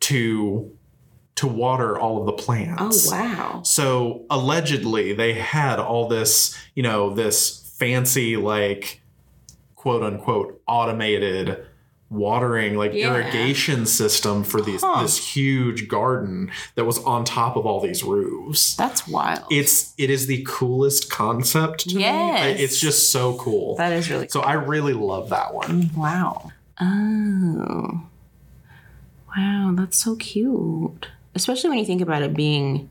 to 0.00 0.72
to 1.36 1.46
water 1.46 1.98
all 1.98 2.18
of 2.20 2.24
the 2.26 2.32
plants. 2.32 3.12
Oh 3.12 3.16
wow. 3.16 3.62
So 3.62 4.24
allegedly 4.30 5.12
they 5.12 5.34
had 5.34 5.78
all 5.78 6.08
this, 6.08 6.56
you 6.74 6.82
know, 6.82 7.12
this 7.14 7.74
fancy 7.78 8.36
like 8.38 9.02
quote 9.74 10.02
unquote 10.02 10.62
automated 10.66 11.66
watering 12.08 12.76
like 12.76 12.92
Yeah. 12.94 13.12
irrigation 13.14 13.84
system 13.86 14.44
for 14.44 14.60
these 14.60 14.80
Huh. 14.82 15.02
this 15.02 15.34
huge 15.34 15.88
garden 15.88 16.50
that 16.76 16.84
was 16.84 16.98
on 17.04 17.24
top 17.24 17.56
of 17.56 17.66
all 17.66 17.80
these 17.80 18.04
roofs. 18.04 18.76
That's 18.76 19.08
wild. 19.08 19.40
It's 19.50 19.92
it 19.98 20.08
is 20.10 20.26
the 20.28 20.44
coolest 20.46 21.10
concept 21.10 21.80
to 21.88 21.98
Yes. 21.98 22.56
me. 22.58 22.62
It's 22.62 22.80
just 22.80 23.10
so 23.10 23.34
cool. 23.34 23.74
that 23.76 23.92
is 23.92 24.08
really 24.08 24.28
so 24.28 24.40
I 24.40 24.52
really 24.52 24.92
love 24.92 25.30
that 25.30 25.52
one. 25.52 25.82
Mm, 25.90 25.96
wow. 25.96 26.52
Oh. 26.80 28.02
Wow, 29.36 29.72
that's 29.76 29.98
so 29.98 30.16
cute. 30.16 31.08
Especially 31.34 31.68
when 31.70 31.78
you 31.78 31.84
think 31.84 32.00
about 32.00 32.22
it 32.22 32.34
being 32.34 32.88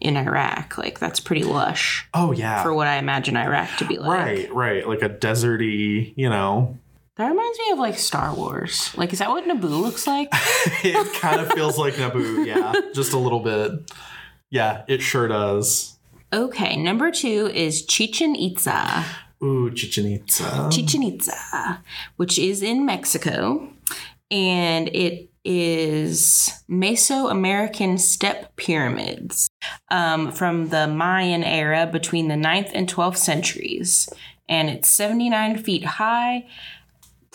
in 0.00 0.16
Iraq. 0.16 0.78
Like, 0.78 0.98
that's 1.00 1.18
pretty 1.18 1.42
lush 1.42 2.06
Oh 2.14 2.30
yeah. 2.32 2.62
for 2.62 2.72
what 2.72 2.86
I 2.86 2.96
imagine 2.98 3.36
Iraq 3.36 3.76
to 3.78 3.84
be 3.84 3.98
like. 3.98 4.08
right, 4.08 4.54
right. 4.54 4.88
Like 4.88 5.02
a 5.02 5.08
deserty, 5.08 6.12
you 6.16 6.28
know. 6.30 6.76
That 7.18 7.30
reminds 7.30 7.58
me 7.58 7.70
of 7.72 7.80
like 7.80 7.98
Star 7.98 8.32
Wars. 8.32 8.96
Like, 8.96 9.12
is 9.12 9.18
that 9.18 9.28
what 9.28 9.44
Naboo 9.44 9.82
looks 9.82 10.06
like? 10.06 10.28
it 10.84 11.20
kind 11.20 11.40
of 11.40 11.52
feels 11.52 11.76
like 11.76 11.94
Naboo, 11.94 12.46
yeah. 12.46 12.72
Just 12.94 13.12
a 13.12 13.18
little 13.18 13.40
bit. 13.40 13.90
Yeah, 14.50 14.84
it 14.86 15.02
sure 15.02 15.26
does. 15.26 15.98
okay, 16.32 16.76
number 16.76 17.10
two 17.10 17.50
is 17.52 17.84
Chichen 17.84 18.36
Itza. 18.36 19.04
Ooh, 19.42 19.70
Chichen 19.72 20.06
Itza. 20.06 20.68
Chichen 20.70 21.02
Itza, 21.02 21.82
which 22.16 22.38
is 22.38 22.62
in 22.62 22.86
Mexico, 22.86 23.68
and 24.30 24.88
it 24.88 25.28
is 25.44 26.52
Mesoamerican 26.70 27.98
step 27.98 28.54
pyramids 28.56 29.48
um, 29.90 30.30
from 30.30 30.68
the 30.68 30.86
Mayan 30.86 31.42
era 31.42 31.88
between 31.90 32.28
the 32.28 32.34
9th 32.34 32.70
and 32.74 32.88
12th 32.88 33.16
centuries. 33.16 34.08
And 34.50 34.70
it's 34.70 34.88
79 34.88 35.58
feet 35.58 35.84
high, 35.84 36.46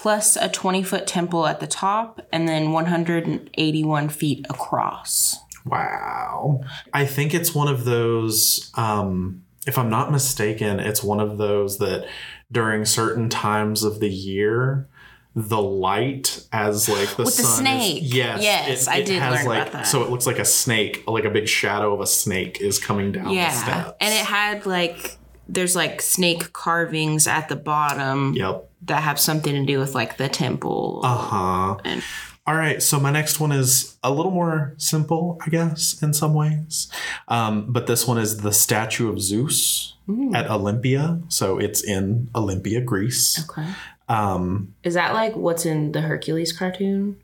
plus 0.03 0.35
a 0.35 0.49
20 0.49 0.83
foot 0.83 1.07
temple 1.07 1.47
at 1.47 1.61
the 1.61 1.65
top, 1.67 2.19
and 2.33 2.45
then 2.45 2.73
181 2.73 4.09
feet 4.09 4.45
across. 4.49 5.37
Wow. 5.65 6.59
I 6.93 7.05
think 7.05 7.33
it's 7.33 7.55
one 7.55 7.69
of 7.69 7.85
those, 7.85 8.69
um, 8.75 9.43
if 9.65 9.77
I'm 9.77 9.89
not 9.89 10.11
mistaken, 10.11 10.81
it's 10.81 11.01
one 11.01 11.21
of 11.21 11.37
those 11.37 11.77
that 11.77 12.05
during 12.51 12.83
certain 12.83 13.29
times 13.29 13.83
of 13.85 14.01
the 14.01 14.09
year, 14.09 14.89
the 15.37 15.61
light 15.61 16.45
as 16.51 16.89
like 16.89 17.15
the 17.15 17.23
With 17.23 17.37
the 17.37 17.43
sun 17.43 17.63
snake. 17.63 18.03
Is, 18.03 18.13
yes, 18.13 18.43
Yes, 18.43 18.87
I 18.89 19.01
did 19.03 19.21
learn 19.21 19.45
like 19.45 19.61
about 19.61 19.71
that. 19.71 19.87
so 19.87 20.03
it 20.03 20.09
looks 20.09 20.27
like 20.27 20.37
a 20.37 20.43
snake, 20.45 21.05
like 21.07 21.23
a 21.23 21.29
big 21.29 21.47
shadow 21.47 21.93
of 21.93 22.01
a 22.01 22.07
snake 22.07 22.59
is 22.59 22.77
coming 22.77 23.13
down 23.13 23.29
the 23.29 23.35
Yeah. 23.35 23.49
steps. 23.51 23.93
And 24.01 24.13
it 24.13 24.25
had 24.25 24.65
like, 24.65 25.17
there's 25.47 25.75
like 25.75 26.01
snake 26.01 26.53
carvings 26.53 27.27
at 27.27 27.49
the 27.49 27.56
bottom 27.56 28.34
Yep. 28.34 28.69
that 28.84 29.03
have 29.03 29.19
something 29.19 29.53
to 29.53 29.65
do 29.65 29.79
with 29.79 29.93
like 29.95 30.17
the 30.17 30.29
temple. 30.29 31.01
Uh 31.03 31.17
huh. 31.17 31.77
And- 31.86 32.03
All 32.45 32.56
right, 32.56 32.82
so 32.84 32.99
my 32.99 33.10
next 33.10 33.39
one 33.39 33.53
is 33.53 33.95
a 34.03 34.12
little 34.12 34.32
more 34.32 34.73
simple, 34.77 35.38
I 35.45 35.49
guess, 35.49 36.01
in 36.03 36.13
some 36.13 36.34
ways. 36.34 36.89
Um, 37.29 37.71
but 37.71 37.88
this 37.88 38.06
one 38.06 38.17
is 38.17 38.39
the 38.39 38.51
statue 38.51 39.08
of 39.10 39.21
Zeus 39.21 39.93
at 40.34 40.49
Olympia. 40.51 41.21
So 41.29 41.58
it's 41.58 41.82
in 41.82 42.29
Olympia, 42.36 42.82
Greece. 42.82 43.47
Okay. 43.49 43.65
Um, 44.10 44.73
Is 44.84 44.95
that 44.95 45.13
like 45.13 45.38
what's 45.38 45.65
in 45.65 45.93
the 45.93 46.01
Hercules 46.01 46.51
cartoon 46.51 47.15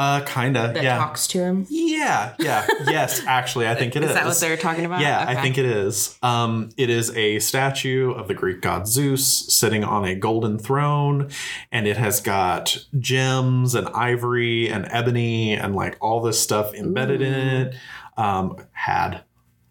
uh, 0.00 0.24
kinda, 0.24 0.72
that 0.72 0.82
yeah, 0.82 0.96
talks 0.96 1.26
to 1.26 1.38
him? 1.38 1.66
yeah, 1.68 2.34
yeah. 2.38 2.66
yes, 2.86 3.22
actually, 3.26 3.68
I 3.68 3.74
think 3.74 3.96
it 3.96 4.02
is. 4.02 4.08
Is 4.10 4.14
that 4.14 4.24
what 4.24 4.40
they're 4.40 4.56
talking 4.56 4.86
about? 4.86 5.02
Yeah, 5.02 5.22
I 5.28 5.34
think 5.42 5.58
it 5.58 5.66
is. 5.66 6.18
Um, 6.22 6.70
it 6.78 6.88
is 6.88 7.14
a 7.14 7.38
statue 7.38 8.10
of 8.12 8.26
the 8.26 8.32
Greek 8.32 8.62
god 8.62 8.88
Zeus 8.88 9.26
sitting 9.54 9.84
on 9.84 10.06
a 10.06 10.14
golden 10.14 10.58
throne, 10.58 11.28
and 11.70 11.86
it 11.86 11.98
has 11.98 12.20
got 12.20 12.78
gems 12.98 13.74
and 13.74 13.88
ivory 13.88 14.70
and 14.70 14.88
ebony 14.90 15.52
and 15.52 15.76
like 15.76 15.98
all 16.00 16.22
this 16.22 16.40
stuff 16.40 16.72
embedded 16.72 17.20
in 17.20 17.34
it. 17.34 17.74
Um, 18.16 18.56
had, 18.72 19.24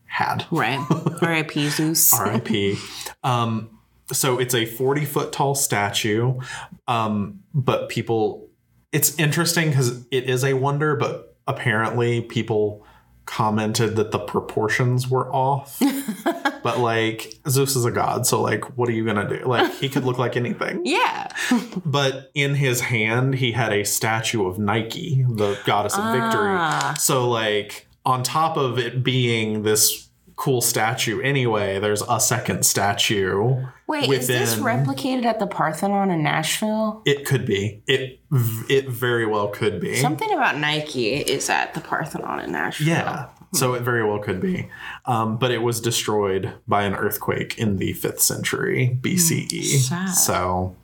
had. 0.06 0.46
Right. 0.52 0.80
R.I.P. 1.24 1.70
Zeus. 1.70 2.14
R.I.P. 2.14 2.78
um, 3.24 3.80
so 4.12 4.40
it's 4.40 4.54
a 4.54 4.66
40 4.66 5.06
foot 5.06 5.32
tall 5.32 5.56
statue, 5.56 6.40
um, 6.88 7.40
but 7.54 7.90
people, 7.90 8.49
it's 8.92 9.18
interesting 9.20 9.70
because 9.70 10.06
it 10.12 10.30
is 10.30 10.44
a 10.44 10.54
wonder, 10.54 10.96
but 10.96 11.36
apparently 11.48 12.22
people 12.22 12.86
commented 13.26 13.96
that 13.96 14.10
the 14.10 14.18
proportions 14.18 15.08
were 15.08 15.32
off. 15.32 15.80
but 16.64 16.80
like, 16.80 17.36
Zeus 17.48 17.76
is 17.76 17.86
a 17.86 17.92
god, 17.92 18.26
so 18.26 18.42
like, 18.42 18.76
what 18.78 18.90
are 18.90 18.92
you 18.92 19.06
gonna 19.06 19.30
do? 19.30 19.46
Like, 19.46 19.72
he 19.76 19.88
could 19.88 20.04
look 20.04 20.18
like 20.18 20.36
anything. 20.36 20.82
Yeah. 20.86 21.28
But 21.86 22.32
in 22.34 22.56
his 22.56 22.82
hand, 22.82 23.36
he 23.36 23.52
had 23.52 23.72
a 23.72 23.84
statue 23.84 24.46
of 24.46 24.58
Nike, 24.58 25.24
the 25.24 25.58
goddess 25.66 25.98
of 25.98 26.04
victory. 26.04 26.50
Ah. 26.50 26.96
So, 27.00 27.30
like, 27.30 27.88
on 28.06 28.24
top 28.24 28.58
of 28.58 28.78
it 28.80 29.04
being 29.04 29.64
this 29.64 30.09
cool 30.40 30.62
statue 30.62 31.20
anyway, 31.22 31.80
there's 31.80 32.02
a 32.10 32.18
second 32.18 32.66
statue. 32.66 33.58
Wait, 33.88 34.10
is 34.10 34.28
this 34.28 34.56
within- 34.58 34.64
replicated 34.86 35.26
at 35.26 35.38
the 35.38 35.46
Parthenon 35.48 36.10
in 36.12 36.24
Nashville? 36.24 37.02
It 37.06 37.26
could 37.26 37.46
be. 37.46 37.84
It 37.88 38.22
it 38.70 38.88
very 38.88 39.26
well 39.26 39.50
could 39.50 39.82
be. 39.82 39.96
Something 39.98 40.32
about 40.32 40.58
Nike 40.58 41.16
is 41.16 41.50
at 41.50 41.74
the 41.74 41.82
Parthenon 41.82 42.40
in 42.40 42.52
Nashville. 42.54 42.88
yeah. 42.88 43.28
So 43.52 43.74
it 43.74 43.82
very 43.82 44.08
well 44.08 44.20
could 44.20 44.40
be. 44.40 44.70
Um, 45.06 45.38
but 45.38 45.50
it 45.52 45.58
was 45.64 45.82
destroyed 45.82 46.54
by 46.68 46.84
an 46.84 46.94
earthquake 46.94 47.58
in 47.58 47.78
the 47.78 47.94
5th 47.96 48.20
century 48.20 48.98
BCE. 49.02 49.64
sad. 49.80 50.10
So 50.10 50.76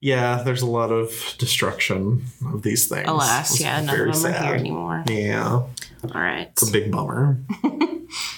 yeah, 0.00 0.42
there's 0.44 0.60
a 0.62 0.66
lot 0.66 0.92
of 0.92 1.34
destruction 1.38 2.26
of 2.52 2.62
these 2.62 2.86
things. 2.86 3.08
Alas, 3.08 3.50
It's 3.52 3.60
yeah, 3.62 3.80
none 3.80 3.98
of 4.10 4.22
them 4.22 4.32
are 4.32 4.42
here 4.44 4.54
anymore. 4.54 5.04
Yeah. 5.08 5.48
All 5.50 5.70
right. 6.14 6.48
It's 6.52 6.68
a 6.68 6.70
big 6.70 6.92
bummer. 6.92 7.40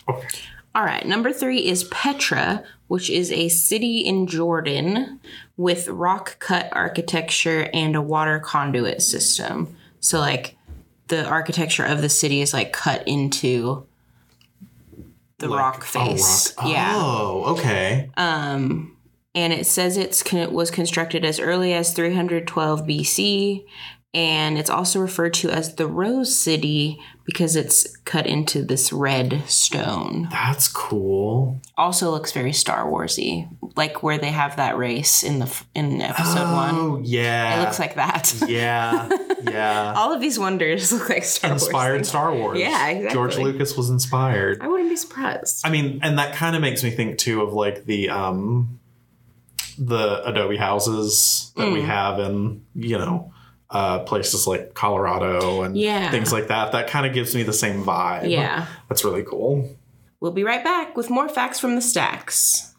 okay. 0.08 0.28
All 0.74 0.84
right. 0.84 1.04
Number 1.06 1.32
three 1.32 1.66
is 1.66 1.84
Petra, 1.84 2.62
which 2.88 3.10
is 3.10 3.32
a 3.32 3.48
city 3.48 3.98
in 3.98 4.26
Jordan 4.26 5.18
with 5.56 5.88
rock 5.88 6.38
cut 6.38 6.68
architecture 6.72 7.68
and 7.72 7.96
a 7.96 8.02
water 8.02 8.38
conduit 8.38 9.02
system. 9.02 9.74
So, 10.00 10.20
like, 10.20 10.56
the 11.08 11.26
architecture 11.26 11.84
of 11.84 12.02
the 12.02 12.08
city 12.08 12.40
is 12.42 12.52
like 12.52 12.72
cut 12.72 13.02
into 13.08 13.86
the 15.38 15.48
Like, 15.48 15.58
rock 15.58 15.84
face. 15.84 16.54
rock- 16.58 16.68
Yeah. 16.68 16.92
Oh, 16.94 17.44
okay. 17.56 18.10
Um, 18.16 18.96
and 19.34 19.52
it 19.52 19.66
says 19.66 19.96
it's 19.96 20.22
con- 20.22 20.52
was 20.52 20.70
constructed 20.70 21.24
as 21.24 21.38
early 21.40 21.72
as 21.72 21.92
312 21.92 22.82
BC, 22.86 23.64
and 24.14 24.58
it's 24.58 24.70
also 24.70 25.00
referred 25.00 25.34
to 25.34 25.50
as 25.50 25.74
the 25.74 25.86
Rose 25.86 26.34
City 26.34 26.98
because 27.26 27.56
it's 27.56 27.94
cut 27.98 28.26
into 28.26 28.62
this 28.62 28.90
red 28.92 29.42
stone. 29.46 30.28
That's 30.30 30.66
cool. 30.66 31.60
Also 31.76 32.10
looks 32.10 32.32
very 32.32 32.54
Star 32.54 32.86
Warsy, 32.90 33.48
like 33.76 34.02
where 34.02 34.16
they 34.16 34.30
have 34.30 34.56
that 34.56 34.78
race 34.78 35.22
in 35.22 35.40
the 35.40 35.62
in 35.74 36.00
episode 36.00 36.50
one. 36.54 36.74
Oh, 36.74 37.00
yeah. 37.04 37.58
It 37.60 37.64
looks 37.64 37.78
like 37.78 37.96
that. 37.96 38.34
Yeah. 38.48 39.10
Yeah. 39.42 39.92
All 39.96 40.12
of 40.14 40.22
these 40.22 40.38
wonders 40.38 40.90
look 40.98 41.10
like 41.10 41.24
Star 41.24 41.50
Wars. 41.50 41.62
inspired 41.64 41.94
Wars. 41.96 42.08
Star 42.08 42.34
Wars. 42.34 42.58
Yeah, 42.58 42.88
exactly. 42.88 43.14
George 43.14 43.36
Lucas 43.36 43.76
was 43.76 43.90
inspired. 43.90 44.62
I 44.62 44.68
wouldn't 44.68 44.88
be 44.88 44.96
surprised. 44.96 45.60
I 45.66 45.70
mean, 45.70 46.00
and 46.02 46.18
that 46.18 46.34
kind 46.34 46.56
of 46.56 46.62
makes 46.62 46.82
me 46.82 46.90
think 46.90 47.18
too 47.18 47.42
of 47.42 47.52
like 47.52 47.84
the 47.84 48.08
um 48.08 48.80
the 49.78 50.26
Adobe 50.26 50.56
houses 50.56 51.52
that 51.56 51.66
Mm. 51.68 51.72
we 51.74 51.82
have 51.82 52.18
in, 52.18 52.64
you 52.74 52.98
know, 52.98 53.32
uh 53.70 53.98
places 54.00 54.46
like 54.46 54.74
Colorado 54.74 55.62
and 55.62 55.76
Yeah. 55.76 56.10
things 56.10 56.32
like 56.32 56.48
that. 56.48 56.72
That 56.72 56.88
kind 56.88 57.06
of 57.06 57.12
gives 57.12 57.34
me 57.34 57.42
the 57.42 57.52
same 57.52 57.84
vibe. 57.84 58.30
Yeah. 58.30 58.66
That's 58.88 59.04
really 59.04 59.22
cool. 59.24 59.68
We'll 60.20 60.32
be 60.32 60.42
right 60.44 60.64
back 60.64 60.96
with 60.96 61.10
more 61.10 61.28
facts 61.28 61.60
from 61.60 61.74
the 61.74 61.82
stacks. 61.82 62.74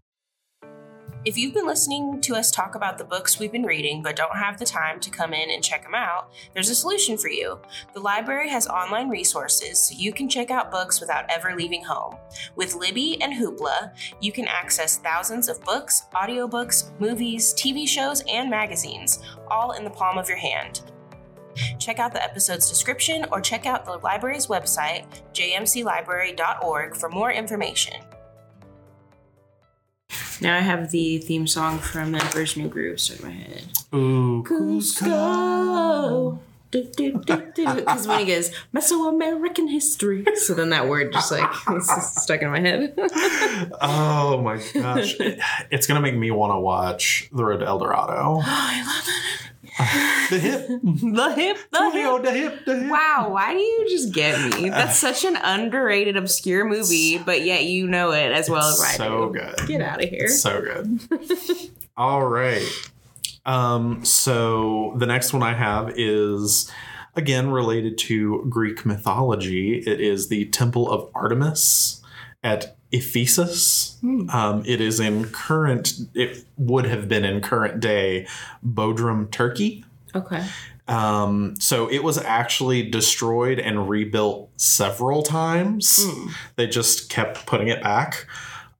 If 1.25 1.37
you've 1.37 1.53
been 1.53 1.67
listening 1.67 2.21
to 2.21 2.35
us 2.35 2.49
talk 2.49 2.75
about 2.75 2.97
the 2.97 3.03
books 3.03 3.39
we've 3.39 3.51
been 3.51 3.65
reading 3.65 4.01
but 4.01 4.15
don't 4.15 4.37
have 4.37 4.57
the 4.57 4.63
time 4.63 5.01
to 5.01 5.09
come 5.09 5.33
in 5.33 5.51
and 5.51 5.61
check 5.61 5.83
them 5.83 5.93
out, 5.93 6.31
there's 6.53 6.69
a 6.69 6.75
solution 6.75 7.17
for 7.17 7.27
you. 7.27 7.59
The 7.93 7.99
library 7.99 8.47
has 8.49 8.67
online 8.67 9.09
resources 9.09 9.81
so 9.81 9.95
you 9.97 10.13
can 10.13 10.29
check 10.29 10.49
out 10.49 10.71
books 10.71 11.01
without 11.01 11.29
ever 11.29 11.53
leaving 11.57 11.83
home. 11.83 12.15
With 12.55 12.73
Libby 12.73 13.21
and 13.21 13.33
Hoopla, 13.33 13.91
you 14.21 14.31
can 14.31 14.47
access 14.47 14.95
thousands 14.95 15.49
of 15.49 15.61
books, 15.65 16.03
audiobooks, 16.15 16.97
movies, 17.01 17.53
TV 17.53 17.85
shows, 17.85 18.23
and 18.29 18.49
magazines, 18.49 19.19
all 19.51 19.73
in 19.73 19.83
the 19.83 19.89
palm 19.89 20.17
of 20.17 20.29
your 20.29 20.37
hand. 20.37 20.83
Check 21.79 21.99
out 21.99 22.13
the 22.13 22.23
episode's 22.23 22.69
description 22.69 23.25
or 23.33 23.41
check 23.41 23.65
out 23.65 23.83
the 23.83 23.97
library's 23.97 24.47
website, 24.47 25.05
jmclibrary.org, 25.33 26.95
for 26.95 27.09
more 27.09 27.33
information. 27.33 27.99
Now 30.41 30.55
I 30.57 30.61
have 30.61 30.91
the 30.91 31.17
theme 31.17 31.47
song 31.47 31.79
from 31.79 32.13
the 32.13 32.23
Emperor's 32.23 32.55
New 32.55 32.69
Groove 32.69 32.99
stuck 32.99 33.19
in 33.19 33.25
my 33.25 33.33
head. 33.33 33.65
Ooh, 33.93 34.43
Kuzco. 34.43 36.39
Because 36.71 38.07
when 38.07 38.19
he 38.19 38.25
goes, 38.25 38.51
Mesoamerican 38.73 39.69
history. 39.69 40.25
So 40.35 40.53
then 40.53 40.69
that 40.69 40.87
word 40.87 41.11
just 41.13 41.31
like 41.31 41.51
stuck 41.81 42.41
in 42.41 42.51
my 42.51 42.59
head. 42.59 42.93
Oh 43.81 44.41
my 44.41 44.57
gosh. 44.73 45.15
it's 45.71 45.87
gonna 45.87 46.01
make 46.01 46.15
me 46.15 46.31
want 46.31 46.53
to 46.53 46.59
watch 46.59 47.29
The 47.33 47.43
Road 47.43 47.57
to 47.59 47.65
El 47.65 47.79
Dorado. 47.79 48.13
Oh, 48.37 48.41
I 48.45 48.83
love 48.85 50.29
The 50.29 50.39
hip. 50.39 50.65
it. 50.69 50.81
The 51.15 51.33
hip, 51.33 51.57
the 51.71 51.91
hip. 51.91 52.23
The 52.23 52.31
hip. 52.31 52.65
The 52.65 52.79
hip. 52.81 52.91
Wow, 52.91 53.29
why 53.31 53.53
do 53.53 53.59
you 53.59 53.87
just 53.89 54.13
get 54.13 54.53
me? 54.55 54.69
That's 54.69 54.97
such 54.97 55.23
an 55.25 55.35
underrated, 55.37 56.17
obscure 56.17 56.65
movie, 56.65 57.17
but 57.17 57.43
yet 57.43 57.63
you 57.65 57.87
know 57.87 58.11
it 58.11 58.31
as 58.31 58.49
well 58.49 58.67
as 58.69 58.79
I 58.81 58.91
so 58.93 59.31
do. 59.31 59.39
good. 59.39 59.67
Get 59.67 59.81
out 59.81 60.03
of 60.03 60.09
here. 60.09 60.27
So 60.27 60.61
good. 60.61 60.99
All 61.97 62.25
right. 62.25 62.65
Um, 63.49 64.05
so 64.05 64.93
the 64.97 65.07
next 65.07 65.33
one 65.33 65.41
I 65.41 65.53
have 65.53 65.91
is 65.97 66.71
again 67.15 67.49
related 67.49 67.97
to 67.97 68.45
Greek 68.47 68.85
mythology. 68.85 69.79
It 69.79 69.99
is 69.99 70.27
the 70.27 70.45
Temple 70.45 70.89
of 70.89 71.09
Artemis 71.15 72.03
at 72.43 72.77
Ephesus. 72.91 73.97
Um, 74.29 74.63
it 74.67 74.79
is 74.79 74.99
in 74.99 75.25
current, 75.31 75.93
it 76.13 76.45
would 76.57 76.85
have 76.85 77.09
been 77.09 77.25
in 77.25 77.41
current 77.41 77.79
day 77.79 78.27
Bodrum, 78.63 79.31
Turkey. 79.31 79.83
Okay. 80.13 80.45
Um, 80.87 81.55
so 81.59 81.89
it 81.89 82.03
was 82.03 82.19
actually 82.19 82.87
destroyed 82.87 83.59
and 83.59 83.89
rebuilt 83.89 84.49
several 84.57 85.23
times. 85.23 86.05
They 86.55 86.67
just 86.67 87.09
kept 87.09 87.47
putting 87.47 87.67
it 87.67 87.81
back. 87.81 88.27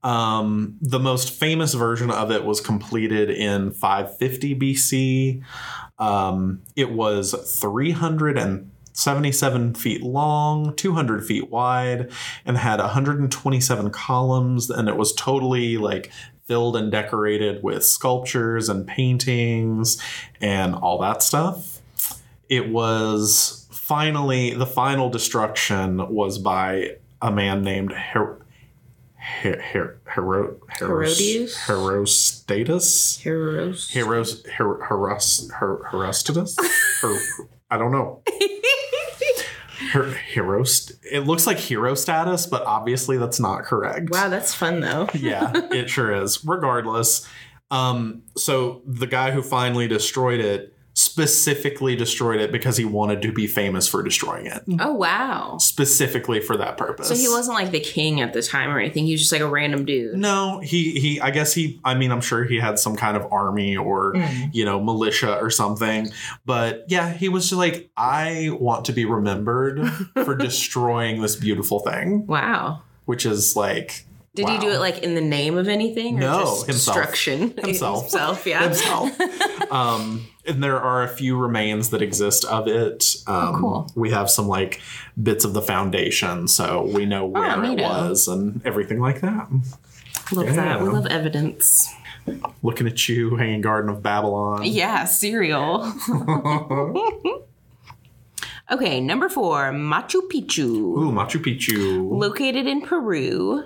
Um, 0.02 0.78
the 0.80 0.98
most 0.98 1.30
famous 1.30 1.74
version 1.74 2.10
of 2.10 2.30
it 2.30 2.44
was 2.44 2.60
completed 2.60 3.30
in 3.30 3.72
550 3.72 4.58
BC. 4.58 5.42
Um, 5.98 6.62
it 6.76 6.92
was 6.92 7.34
377 7.60 9.74
feet 9.74 10.02
long, 10.02 10.74
200 10.76 11.26
feet 11.26 11.50
wide, 11.50 12.10
and 12.46 12.56
had 12.56 12.80
127 12.80 13.90
columns. 13.90 14.70
And 14.70 14.88
it 14.88 14.96
was 14.96 15.12
totally 15.12 15.76
like 15.76 16.10
filled 16.46 16.76
and 16.76 16.90
decorated 16.90 17.62
with 17.62 17.84
sculptures 17.84 18.68
and 18.68 18.84
paintings 18.86 20.02
and 20.40 20.74
all 20.74 20.98
that 20.98 21.22
stuff 21.22 21.80
it 22.50 22.68
was 22.68 23.66
finally 23.70 24.52
the 24.52 24.66
final 24.66 25.08
destruction 25.08 26.12
was 26.12 26.38
by 26.38 26.96
a 27.22 27.30
man 27.30 27.62
named 27.62 27.92
Her- 27.92 28.39
Her- 29.20 29.60
Her- 29.60 30.00
Hero- 30.14 30.56
Heros- 30.78 30.78
Herodias? 30.78 31.56
Herostatus? 31.66 33.18
Heroes. 33.20 33.90
Heros, 33.92 34.46
Her- 34.48 34.80
Heros, 34.88 35.50
Her- 35.52 35.82
Herostatus? 35.90 36.56
Her- 37.02 37.18
I 37.70 37.76
don't 37.78 37.92
know. 37.92 38.22
Her- 39.92 40.12
Herost. 40.12 40.92
It 41.10 41.20
looks 41.20 41.46
like 41.46 41.58
hero 41.58 41.94
status, 41.94 42.46
but 42.46 42.62
obviously 42.64 43.16
that's 43.18 43.40
not 43.40 43.62
correct 43.62 44.10
Wow, 44.10 44.28
that's 44.28 44.54
fun 44.54 44.80
though. 44.80 45.08
yeah, 45.14 45.50
it 45.72 45.88
sure 45.90 46.12
is. 46.22 46.44
Regardless, 46.44 47.26
um, 47.70 48.22
so 48.36 48.82
the 48.86 49.06
guy 49.06 49.30
who 49.32 49.42
finally 49.42 49.88
destroyed 49.88 50.40
it 50.40 50.74
specifically 51.00 51.96
destroyed 51.96 52.40
it 52.40 52.52
because 52.52 52.76
he 52.76 52.84
wanted 52.84 53.22
to 53.22 53.32
be 53.32 53.46
famous 53.46 53.88
for 53.88 54.02
destroying 54.02 54.46
it. 54.46 54.62
Oh 54.80 54.92
wow. 54.94 55.56
Specifically 55.58 56.40
for 56.40 56.56
that 56.56 56.76
purpose. 56.76 57.08
So 57.08 57.14
he 57.14 57.28
wasn't 57.28 57.56
like 57.56 57.70
the 57.70 57.80
king 57.80 58.20
at 58.20 58.32
the 58.32 58.42
time 58.42 58.70
or 58.70 58.78
anything. 58.78 59.06
He 59.06 59.12
was 59.12 59.20
just 59.20 59.32
like 59.32 59.40
a 59.40 59.48
random 59.48 59.84
dude. 59.84 60.16
No, 60.16 60.60
he 60.60 60.92
he. 61.00 61.20
I 61.20 61.30
guess 61.30 61.52
he. 61.54 61.80
I 61.84 61.94
mean, 61.94 62.12
I'm 62.12 62.20
sure 62.20 62.44
he 62.44 62.58
had 62.58 62.78
some 62.78 62.96
kind 62.96 63.16
of 63.16 63.30
army 63.32 63.76
or 63.76 64.14
Mm. 64.14 64.50
you 64.54 64.64
know 64.64 64.80
militia 64.82 65.36
or 65.38 65.50
something. 65.50 66.08
But 66.44 66.84
yeah, 66.88 67.12
he 67.12 67.28
was 67.28 67.44
just 67.44 67.58
like, 67.58 67.90
I 67.96 68.50
want 68.60 68.84
to 68.86 68.92
be 68.92 69.04
remembered 69.04 69.86
for 70.24 70.34
destroying 70.34 71.20
this 71.22 71.36
beautiful 71.36 71.80
thing, 71.80 72.26
Wow. 72.26 72.82
which 73.04 73.24
is 73.26 73.56
like. 73.56 74.06
Did 74.34 74.48
he 74.48 74.58
do 74.58 74.70
it 74.70 74.78
like 74.78 74.98
in 74.98 75.16
the 75.16 75.20
name 75.20 75.58
of 75.58 75.66
anything? 75.66 76.16
Or 76.18 76.20
No, 76.20 76.40
just 76.42 76.66
himself. 76.66 76.96
destruction. 76.96 77.50
Himself. 77.64 78.02
himself, 78.02 78.46
yeah. 78.46 78.62
himself? 78.62 79.10
um, 79.72 80.24
and 80.46 80.62
there 80.62 80.80
are 80.80 81.02
a 81.02 81.08
few 81.08 81.36
remains 81.36 81.90
that 81.90 82.00
exist 82.00 82.44
of 82.44 82.68
it. 82.68 83.16
Um, 83.26 83.34
Oh, 83.36 83.58
cool. 83.58 83.90
We 83.96 84.10
have 84.12 84.30
some 84.30 84.46
like 84.46 84.80
bits 85.20 85.44
of 85.44 85.52
the 85.52 85.60
foundation, 85.62 86.46
so 86.46 86.82
we 86.94 87.06
know 87.06 87.26
where 87.26 87.44
it 87.50 87.56
neato. 87.58 87.82
was 87.82 88.28
and 88.28 88.64
everything 88.64 89.00
like 89.00 89.20
that. 89.20 89.48
Love 90.32 90.54
that. 90.54 90.80
We 90.80 90.86
Yeah. 90.86 90.92
love 90.92 91.06
evidence. 91.08 91.92
Looking 92.62 92.86
at 92.86 93.08
you, 93.08 93.34
hanging 93.34 93.62
Garden 93.62 93.90
of 93.90 94.00
Babylon. 94.00 94.60
Yeah, 94.64 95.06
cereal. 95.06 95.92
okay, 98.70 99.00
number 99.00 99.28
four, 99.28 99.72
Machu 99.72 100.20
Picchu. 100.32 100.66
Ooh, 100.68 101.10
Machu 101.12 101.42
Picchu. 101.42 102.08
located 102.08 102.66
in 102.68 102.82
Peru 102.82 103.64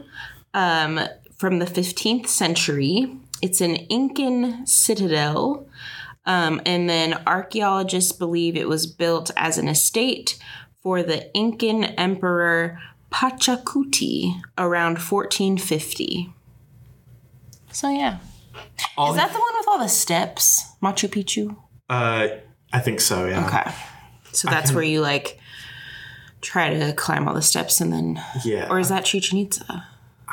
um, 0.55 1.01
from 1.37 1.59
the 1.59 1.67
15th 1.67 2.29
century. 2.29 3.15
It's 3.43 3.61
an 3.61 3.77
Incan 3.77 4.67
citadel. 4.67 5.69
Um, 6.27 6.63
and 6.65 6.89
then 6.89 7.21
archaeologists 7.27 8.13
believe 8.13 8.57
it 8.57 8.67
was 8.69 8.87
built 8.87 9.31
as 9.37 9.59
an 9.59 9.69
estate 9.69 10.39
for 10.83 11.03
the 11.03 11.31
Incan 11.37 11.85
emperor 11.85 12.79
Pachacuti 13.13 14.41
around 14.57 14.95
1450. 14.99 16.33
So, 17.71 17.91
yeah. 17.91 18.19
All- 18.97 19.11
Is 19.11 19.17
that 19.17 19.33
the 19.33 19.39
one 19.39 19.55
with 19.59 19.69
all 19.69 19.79
the 19.79 19.89
steps? 19.89 20.63
Machu 20.83 21.09
Picchu? 21.09 21.57
Uh, 21.91 22.29
I 22.73 22.79
think 22.81 23.01
so. 23.01 23.27
Yeah. 23.27 23.47
Okay. 23.47 23.71
So 24.33 24.49
that's 24.49 24.73
where 24.73 24.83
you 24.83 25.01
like 25.01 25.39
try 26.41 26.71
to 26.75 26.93
climb 26.95 27.29
all 27.29 27.35
the 27.35 27.43
steps 27.43 27.81
and 27.81 27.93
then. 27.93 28.23
Yeah. 28.45 28.69
Or 28.71 28.79
is 28.81 28.89
that 28.89 29.05
Chichen 29.05 29.39
Itza? 29.39 29.87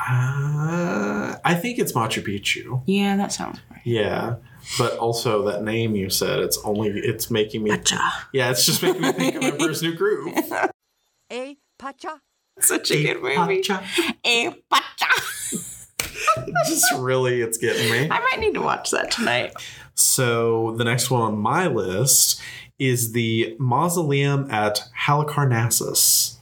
Uh, 0.10 1.36
I 1.44 1.54
think 1.54 1.78
it's 1.78 1.94
Machu 1.94 2.24
Picchu. 2.24 2.82
Yeah, 2.88 3.16
that 3.18 3.32
sounds 3.32 3.60
right. 3.70 3.82
Yeah. 3.84 4.36
But 4.78 4.98
also 4.98 5.44
that 5.46 5.64
name 5.64 5.96
you 5.96 6.10
said, 6.10 6.40
it's 6.40 6.58
only 6.64 6.90
it's 6.90 7.30
making 7.30 7.64
me 7.64 7.72
Pacha. 7.72 8.00
Yeah, 8.34 8.52
it's 8.52 8.66
just 8.66 8.82
making 8.82 9.02
me 9.02 9.12
think 9.12 9.36
of 9.36 9.44
Emperor's 9.44 9.82
New 9.82 9.96
Groove. 9.96 10.34
A 11.32 11.58
pacha. 11.80 12.22
Such 12.60 12.92
a 12.92 13.04
good 13.04 13.22
movie. 13.22 13.62
Pacha. 13.62 13.84
A 14.26 14.54
Pacha. 14.70 15.06
just 16.68 16.94
really 16.98 17.42
it's 17.42 17.58
getting 17.58 17.90
me. 17.92 18.10
I 18.10 18.20
might 18.20 18.40
need 18.40 18.54
to 18.56 18.62
watch 18.62 18.92
that 18.92 19.12
tonight. 19.12 19.54
So 19.94 20.76
the 20.78 20.84
next 20.84 21.10
one 21.10 21.22
on 21.22 21.38
my 21.38 21.68
list 21.68 22.42
is 22.78 23.12
the 23.14 23.56
mausoleum 23.60 24.50
at 24.50 24.84
Halicarnassus. 25.06 26.38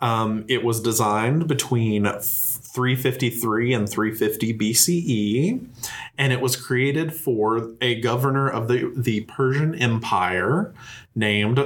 Um, 0.00 0.44
it 0.48 0.64
was 0.64 0.80
designed 0.80 1.46
between 1.46 2.06
353 2.74 3.72
and 3.72 3.88
350 3.88 4.58
BCE, 4.58 5.66
and 6.18 6.32
it 6.32 6.40
was 6.40 6.56
created 6.56 7.14
for 7.14 7.70
a 7.80 8.00
governor 8.00 8.48
of 8.48 8.66
the, 8.68 8.92
the 8.96 9.20
Persian 9.22 9.74
Empire 9.76 10.74
named 11.14 11.60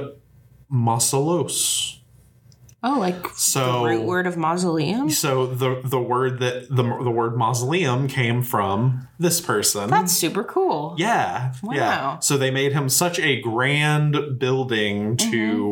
Mausoleus. 0.69 1.95
Oh, 2.81 2.97
like 2.97 3.27
So 3.35 3.83
the 3.83 3.89
root 3.89 4.03
word 4.05 4.25
of 4.27 4.37
mausoleum? 4.37 5.09
so 5.09 5.45
the 5.47 5.81
the 5.83 5.99
word 5.99 6.39
that 6.39 6.69
the 6.69 6.83
the 6.83 7.11
word 7.11 7.35
mausoleum 7.35 8.07
came 8.07 8.41
from 8.41 9.05
this 9.19 9.41
person. 9.41 9.89
That's 9.89 10.13
super 10.13 10.45
cool. 10.45 10.95
Yeah. 10.97 11.53
Yeah. 11.61 12.03
Wow. 12.13 12.19
So 12.21 12.37
they 12.37 12.51
made 12.51 12.71
him 12.71 12.87
such 12.87 13.19
a 13.19 13.41
grand 13.41 14.39
building 14.39 15.17
to 15.17 15.27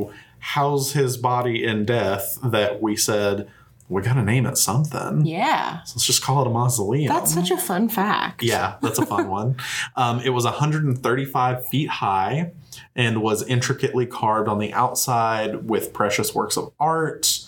Mm-hmm. 0.09 0.17
house 0.39 0.91
his 0.91 1.15
body 1.15 1.63
in 1.63 1.85
death 1.85 2.37
that 2.43 2.81
we 2.81 2.97
said, 2.97 3.47
we 3.89 4.01
got 4.01 4.13
to 4.15 4.23
name 4.23 4.45
it 4.45 4.57
something. 4.57 5.25
Yeah. 5.25 5.81
So 5.83 5.93
let's 5.95 6.05
just 6.05 6.21
call 6.21 6.41
it 6.41 6.47
a 6.47 6.49
mausoleum. 6.49 7.07
That's 7.13 7.33
such 7.33 7.51
a 7.51 7.57
fun 7.57 7.87
fact. 7.89 8.43
yeah, 8.43 8.75
that's 8.81 8.99
a 8.99 9.05
fun 9.05 9.29
one. 9.29 9.55
Um, 9.95 10.19
it 10.19 10.31
was 10.31 10.43
135 10.43 11.67
feet 11.67 11.89
high 11.89 12.51
and 12.95 13.21
was 13.21 13.43
intricately 13.47 14.05
carved 14.05 14.49
on 14.49 14.59
the 14.59 14.73
outside 14.73 15.69
with 15.69 15.93
precious 15.93 16.35
works 16.35 16.57
of 16.57 16.73
art. 16.79 17.39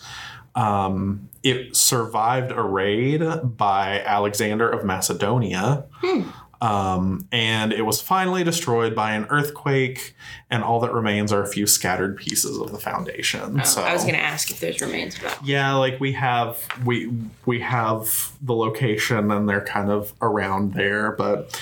Um, 0.55 1.29
it 1.43 1.75
survived 1.75 2.51
a 2.51 2.61
raid 2.61 3.21
by 3.57 4.01
Alexander 4.01 4.69
of 4.69 4.83
Macedonia. 4.85 5.85
Um, 6.61 7.27
and 7.31 7.71
it 7.71 7.83
was 7.83 8.01
finally 8.01 8.43
destroyed 8.43 8.93
by 8.93 9.13
an 9.13 9.25
earthquake, 9.29 10.13
and 10.49 10.61
all 10.63 10.81
that 10.81 10.91
remains 10.93 11.31
are 11.31 11.41
a 11.41 11.47
few 11.47 11.65
scattered 11.65 12.17
pieces 12.17 12.57
of 12.57 12.71
the 12.73 12.77
foundation. 12.79 13.61
Oh, 13.61 13.63
so 13.63 13.81
I 13.81 13.93
was 13.93 14.01
going 14.03 14.15
to 14.15 14.21
ask 14.21 14.51
if 14.51 14.59
there's 14.59 14.81
remains 14.81 15.15
of 15.15 15.21
that. 15.21 15.39
yeah, 15.45 15.73
like 15.75 15.99
we 16.01 16.11
have 16.13 16.57
we 16.85 17.13
we 17.45 17.61
have 17.61 18.33
the 18.41 18.53
location 18.53 19.31
and 19.31 19.47
they're 19.47 19.63
kind 19.63 19.89
of 19.89 20.13
around 20.21 20.73
there, 20.73 21.13
but 21.13 21.57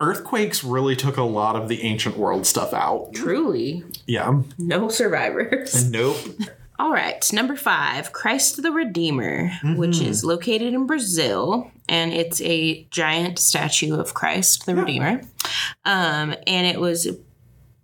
earthquakes 0.00 0.64
really 0.64 0.96
took 0.96 1.18
a 1.18 1.22
lot 1.22 1.56
of 1.56 1.68
the 1.68 1.82
ancient 1.82 2.16
world 2.16 2.46
stuff 2.46 2.72
out. 2.72 3.10
Truly, 3.12 3.84
Yeah. 4.06 4.40
no 4.58 4.88
survivors. 4.88 5.90
Nope. 5.90 6.16
All 6.80 6.90
right, 6.90 7.30
number 7.30 7.56
five, 7.56 8.10
Christ 8.10 8.62
the 8.62 8.72
Redeemer, 8.72 9.50
which 9.76 10.00
is 10.00 10.24
located 10.24 10.72
in 10.72 10.86
Brazil, 10.86 11.70
and 11.90 12.10
it's 12.10 12.40
a 12.40 12.84
giant 12.84 13.38
statue 13.38 14.00
of 14.00 14.14
Christ 14.14 14.64
the 14.64 14.74
Redeemer. 14.74 15.20
Um, 15.84 16.34
and 16.46 16.66
it 16.66 16.80
was 16.80 17.18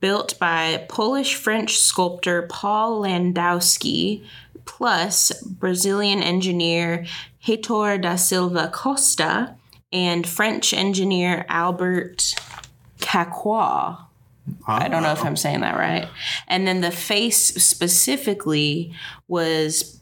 built 0.00 0.38
by 0.38 0.86
Polish 0.88 1.34
French 1.34 1.76
sculptor 1.76 2.46
Paul 2.48 3.02
Landowski, 3.02 4.24
plus 4.64 5.30
Brazilian 5.42 6.22
engineer 6.22 7.04
Heitor 7.44 8.00
da 8.00 8.16
Silva 8.16 8.70
Costa, 8.72 9.56
and 9.92 10.26
French 10.26 10.72
engineer 10.72 11.44
Albert 11.50 12.34
I 14.66 14.88
don't 14.88 15.02
know 15.02 15.12
if 15.12 15.24
I'm 15.24 15.36
saying 15.36 15.60
that 15.60 15.76
right. 15.76 16.08
And 16.48 16.66
then 16.66 16.80
the 16.80 16.90
face 16.90 17.38
specifically 17.62 18.92
was 19.28 20.00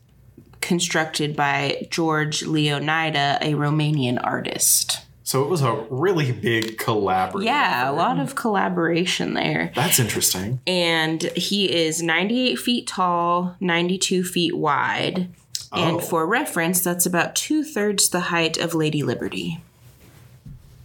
constructed 0.61 1.37
by 1.37 1.87
George 1.91 2.41
Leonida, 2.41 3.39
a 3.43 3.53
Romanian 3.53 4.19
artist. 4.25 5.01
So 5.23 5.43
it 5.43 5.49
was 5.49 5.63
a 5.63 5.75
really 5.91 6.33
big 6.33 6.79
collaboration. 6.79 7.47
Yeah, 7.47 7.91
a 7.91 7.93
lot 7.93 8.19
of 8.19 8.35
collaboration 8.35 9.35
there. 9.35 9.73
That's 9.75 9.99
interesting. 9.99 10.61
And 10.67 11.23
he 11.35 11.71
is 11.71 12.03
98 12.03 12.57
feet 12.57 12.87
tall, 12.87 13.57
92 13.61 14.23
feet 14.25 14.57
wide. 14.57 15.29
Oh. 15.73 15.83
And 15.83 16.03
for 16.03 16.27
reference, 16.27 16.83
that's 16.83 17.07
about 17.07 17.35
two 17.35 17.65
thirds 17.65 18.11
the 18.11 18.21
height 18.21 18.59
of 18.59 18.75
Lady 18.75 19.03
Liberty. 19.03 19.63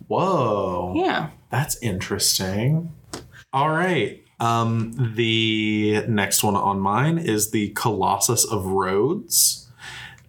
Whoa. 0.08 0.94
Yeah. 0.96 1.30
That's 1.52 1.78
interesting. 1.82 2.92
All 3.52 3.70
right. 3.70 4.24
Um, 4.40 5.14
the 5.16 6.06
next 6.08 6.44
one 6.44 6.56
on 6.56 6.80
mine 6.80 7.18
is 7.18 7.52
the 7.52 7.70
Colossus 7.70 8.46
of 8.46 8.66
Rhodes. 8.66 9.70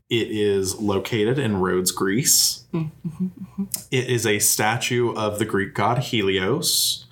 It 0.09 0.31
is 0.31 0.81
located 0.81 1.39
in 1.39 1.59
Rhodes, 1.59 1.93
Greece. 1.93 2.65
It 3.91 4.09
is 4.09 4.27
a 4.27 4.41
statue 4.41 5.15
of 5.15 5.39
the 5.39 5.45
Greek 5.45 5.75
god 5.75 5.99
Helios. 5.99 7.07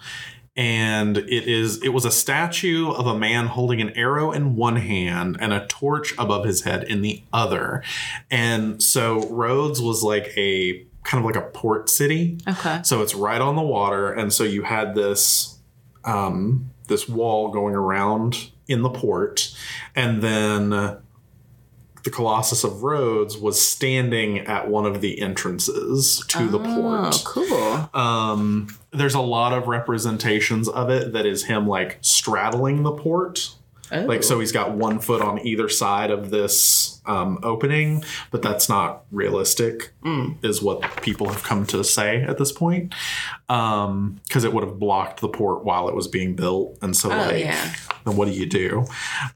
And 0.56 1.18
it 1.18 1.46
is 1.46 1.80
it 1.84 1.90
was 1.90 2.04
a 2.04 2.10
statue 2.10 2.90
of 2.90 3.06
a 3.06 3.16
man 3.16 3.46
holding 3.46 3.80
an 3.80 3.90
arrow 3.90 4.32
in 4.32 4.56
one 4.56 4.74
hand 4.74 5.36
and 5.38 5.52
a 5.52 5.66
torch 5.68 6.12
above 6.18 6.44
his 6.44 6.62
head 6.62 6.82
in 6.82 7.00
the 7.00 7.22
other. 7.32 7.84
And 8.28 8.82
so 8.82 9.28
Rhodes 9.28 9.80
was 9.80 10.02
like 10.02 10.32
a 10.36 10.84
kind 11.04 11.24
of 11.24 11.24
like 11.24 11.36
a 11.36 11.48
port 11.48 11.88
city. 11.88 12.38
Okay. 12.48 12.80
So 12.82 13.02
it's 13.02 13.14
right 13.14 13.40
on 13.40 13.54
the 13.54 13.62
water, 13.62 14.12
and 14.12 14.32
so 14.32 14.42
you 14.42 14.62
had 14.62 14.96
this 14.96 15.57
um, 16.04 16.70
this 16.88 17.08
wall 17.08 17.48
going 17.50 17.74
around 17.74 18.50
in 18.66 18.82
the 18.82 18.90
port, 18.90 19.54
and 19.94 20.22
then 20.22 20.70
the 20.70 22.10
Colossus 22.10 22.64
of 22.64 22.82
Rhodes 22.82 23.36
was 23.36 23.60
standing 23.60 24.38
at 24.38 24.68
one 24.68 24.86
of 24.86 25.00
the 25.02 25.20
entrances 25.20 26.24
to 26.28 26.48
the 26.48 26.58
Oh, 26.58 27.10
port. 27.10 27.22
cool. 27.26 27.90
Um, 28.00 28.68
there's 28.92 29.14
a 29.14 29.20
lot 29.20 29.52
of 29.52 29.66
representations 29.68 30.68
of 30.68 30.88
it 30.90 31.12
that 31.12 31.26
is 31.26 31.44
him 31.44 31.66
like 31.66 31.98
straddling 32.00 32.82
the 32.82 32.92
port. 32.92 33.50
Like, 33.90 34.22
so 34.22 34.40
he's 34.40 34.52
got 34.52 34.72
one 34.72 34.98
foot 34.98 35.22
on 35.22 35.38
either 35.46 35.68
side 35.68 36.10
of 36.10 36.30
this 36.30 37.00
um, 37.06 37.38
opening, 37.42 38.04
but 38.30 38.42
that's 38.42 38.68
not 38.68 39.04
realistic, 39.10 39.92
is 40.42 40.62
what 40.62 41.02
people 41.02 41.28
have 41.28 41.42
come 41.42 41.66
to 41.66 41.82
say 41.82 42.22
at 42.22 42.38
this 42.38 42.52
point. 42.52 42.94
Because 43.46 44.44
it 44.44 44.52
would 44.52 44.64
have 44.64 44.78
blocked 44.78 45.20
the 45.20 45.28
port 45.28 45.64
while 45.64 45.88
it 45.88 45.94
was 45.94 46.06
being 46.08 46.34
built. 46.36 46.76
And 46.82 46.96
so, 46.96 47.08
like, 47.08 47.44
yeah. 47.44 47.74
then 48.04 48.16
what 48.16 48.26
do 48.26 48.32
you 48.32 48.46
do? 48.46 48.84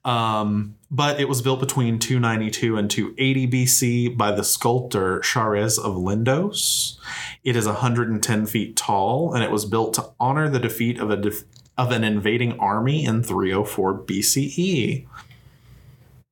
Um, 0.04 0.76
but 0.90 1.18
it 1.18 1.26
was 1.26 1.40
built 1.40 1.58
between 1.60 1.98
292 1.98 2.76
and 2.76 2.90
280 2.90 3.48
BC 3.48 4.16
by 4.16 4.30
the 4.32 4.44
sculptor 4.44 5.20
Chares 5.20 5.78
of 5.78 5.94
Lindos. 5.94 6.98
It 7.44 7.56
is 7.56 7.66
110 7.66 8.46
feet 8.46 8.76
tall, 8.76 9.32
and 9.32 9.42
it 9.42 9.50
was 9.50 9.64
built 9.64 9.94
to 9.94 10.10
honor 10.20 10.50
the 10.50 10.58
defeat 10.58 11.00
of 11.00 11.10
a 11.10 11.16
def- 11.16 11.44
of 11.78 11.90
an 11.90 12.04
invading 12.04 12.58
army 12.58 13.04
in 13.04 13.22
304 13.22 13.98
BCE. 14.00 15.06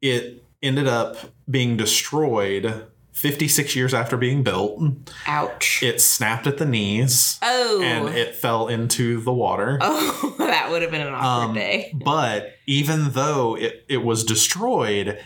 It 0.01 0.45
ended 0.63 0.87
up 0.87 1.17
being 1.49 1.77
destroyed 1.77 2.87
56 3.13 3.77
years 3.77 3.93
after 3.93 4.17
being 4.17 4.43
built. 4.43 4.81
Ouch. 5.27 5.83
It 5.83 6.01
snapped 6.01 6.47
at 6.47 6.59
the 6.59 6.65
knees 6.65 7.39
oh. 7.43 7.83
and 7.83 8.09
it 8.09 8.35
fell 8.35 8.69
into 8.69 9.21
the 9.21 9.33
water. 9.33 9.79
oh, 9.83 10.35
that 10.39 10.71
would 10.71 10.83
have 10.83 10.91
been 10.91 11.07
an 11.07 11.15
awkward 11.15 11.49
Um, 11.49 11.55
day. 11.55 11.93
But 11.95 12.55
even 12.67 13.11
though 13.11 13.57
it, 13.57 13.85
it 13.89 13.99
was 14.05 14.25
destroyed, 14.25 15.19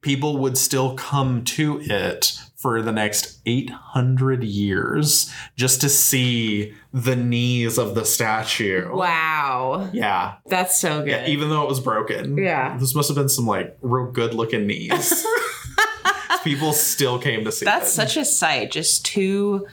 people 0.00 0.38
would 0.38 0.56
still 0.56 0.94
come 0.94 1.44
to 1.44 1.80
it 1.82 2.38
for 2.64 2.80
the 2.80 2.92
next 2.92 3.40
800 3.44 4.42
years 4.42 5.30
just 5.54 5.82
to 5.82 5.90
see 5.90 6.72
the 6.94 7.14
knees 7.14 7.76
of 7.76 7.94
the 7.94 8.06
statue. 8.06 8.90
Wow. 8.90 9.90
Yeah. 9.92 10.36
That's 10.46 10.80
so 10.80 11.00
good. 11.00 11.10
Yeah, 11.10 11.26
even 11.26 11.50
though 11.50 11.62
it 11.62 11.68
was 11.68 11.78
broken. 11.78 12.38
Yeah. 12.38 12.78
This 12.78 12.94
must 12.94 13.10
have 13.10 13.16
been 13.16 13.28
some 13.28 13.46
like 13.46 13.76
real 13.82 14.10
good 14.10 14.32
looking 14.32 14.66
knees. 14.66 15.26
people 16.42 16.72
still 16.72 17.18
came 17.18 17.44
to 17.44 17.52
see 17.52 17.66
That's 17.66 17.90
it. 17.90 17.92
such 17.92 18.16
a 18.16 18.24
sight. 18.24 18.70
Just 18.70 19.04
two 19.04 19.66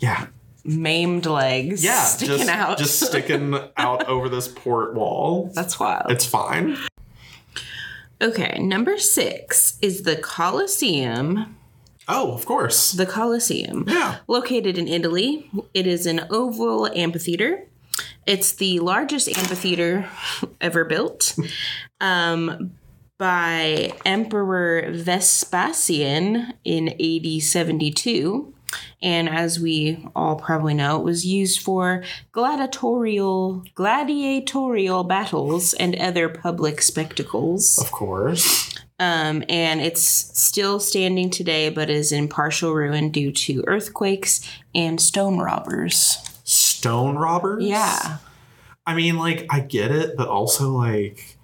yeah. 0.00 0.26
maimed 0.66 1.24
legs 1.24 1.82
Yeah. 1.82 2.04
sticking 2.04 2.36
just, 2.36 2.50
out. 2.50 2.76
just 2.76 3.00
sticking 3.00 3.58
out 3.78 4.06
over 4.06 4.28
this 4.28 4.48
port 4.48 4.92
wall. 4.92 5.50
That's 5.54 5.80
wild. 5.80 6.10
It's 6.10 6.26
fine. 6.26 6.76
okay, 8.20 8.58
number 8.60 8.98
six 8.98 9.78
is 9.80 10.02
the 10.02 10.16
Colosseum. 10.16 11.56
Oh, 12.08 12.32
of 12.32 12.44
course. 12.44 12.92
The 12.92 13.06
Colosseum. 13.06 13.84
Yeah. 13.88 14.18
Located 14.26 14.78
in 14.78 14.88
Italy, 14.88 15.50
it 15.72 15.86
is 15.86 16.06
an 16.06 16.26
oval 16.30 16.86
amphitheater. 16.88 17.66
It's 18.26 18.52
the 18.52 18.80
largest 18.80 19.28
amphitheater 19.28 20.08
ever 20.60 20.84
built 20.84 21.36
um, 22.00 22.72
by 23.18 23.92
Emperor 24.04 24.90
Vespasian 24.90 26.54
in 26.64 26.88
AD 26.88 27.42
72. 27.42 28.54
And 29.00 29.28
as 29.28 29.60
we 29.60 30.04
all 30.16 30.36
probably 30.36 30.74
know, 30.74 30.96
it 30.98 31.04
was 31.04 31.24
used 31.24 31.60
for 31.60 32.02
gladiatorial 32.32 33.62
gladiatorial 33.74 35.04
battles 35.04 35.74
and 35.74 35.94
other 35.96 36.28
public 36.28 36.82
spectacles. 36.82 37.78
Of 37.78 37.92
course. 37.92 38.73
Um, 39.00 39.42
and 39.48 39.80
it's 39.80 40.02
still 40.02 40.78
standing 40.78 41.28
today, 41.30 41.68
but 41.68 41.90
is 41.90 42.12
in 42.12 42.28
partial 42.28 42.72
ruin 42.74 43.10
due 43.10 43.32
to 43.32 43.64
earthquakes 43.66 44.40
and 44.74 45.00
stone 45.00 45.38
robbers. 45.38 46.18
Stone 46.44 47.16
robbers? 47.16 47.64
Yeah. 47.64 48.18
I 48.86 48.94
mean, 48.94 49.16
like, 49.16 49.46
I 49.50 49.60
get 49.60 49.90
it, 49.90 50.16
but 50.16 50.28
also, 50.28 50.70
like, 50.70 51.36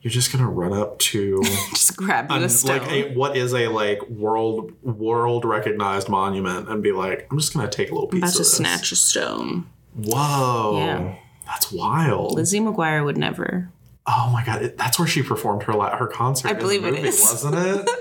you're 0.00 0.10
just 0.10 0.32
gonna 0.32 0.48
run 0.48 0.72
up 0.72 0.98
to 0.98 1.42
Just 1.70 1.96
grab 1.96 2.30
a 2.30 2.48
stone. 2.48 2.78
like 2.78 2.90
a 2.90 3.14
what 3.14 3.36
is 3.36 3.54
a 3.54 3.68
like 3.68 4.02
world 4.08 4.72
world 4.82 5.44
recognized 5.44 6.08
monument 6.08 6.68
and 6.68 6.82
be 6.82 6.90
like, 6.90 7.28
I'm 7.30 7.38
just 7.38 7.54
gonna 7.54 7.68
take 7.70 7.90
a 7.90 7.94
little 7.94 8.08
piece 8.08 8.22
about 8.22 8.32
to 8.32 8.38
this. 8.38 8.56
snatch 8.56 8.90
a 8.90 8.96
stone. 8.96 9.66
Whoa, 9.94 10.76
Yeah. 10.78 11.14
that's 11.46 11.70
wild. 11.70 12.32
Lizzie 12.34 12.58
McGuire 12.60 13.04
would 13.04 13.16
never. 13.18 13.70
Oh 14.06 14.30
my 14.32 14.44
god, 14.44 14.62
it, 14.62 14.78
that's 14.78 14.98
where 14.98 15.08
she 15.08 15.22
performed 15.22 15.62
her 15.64 15.72
her 15.72 16.06
concert. 16.06 16.48
I 16.48 16.52
believe 16.54 16.84
it 16.84 16.94
movie, 16.94 17.08
is. 17.08 17.20
wasn't 17.20 17.54
it? 17.56 17.88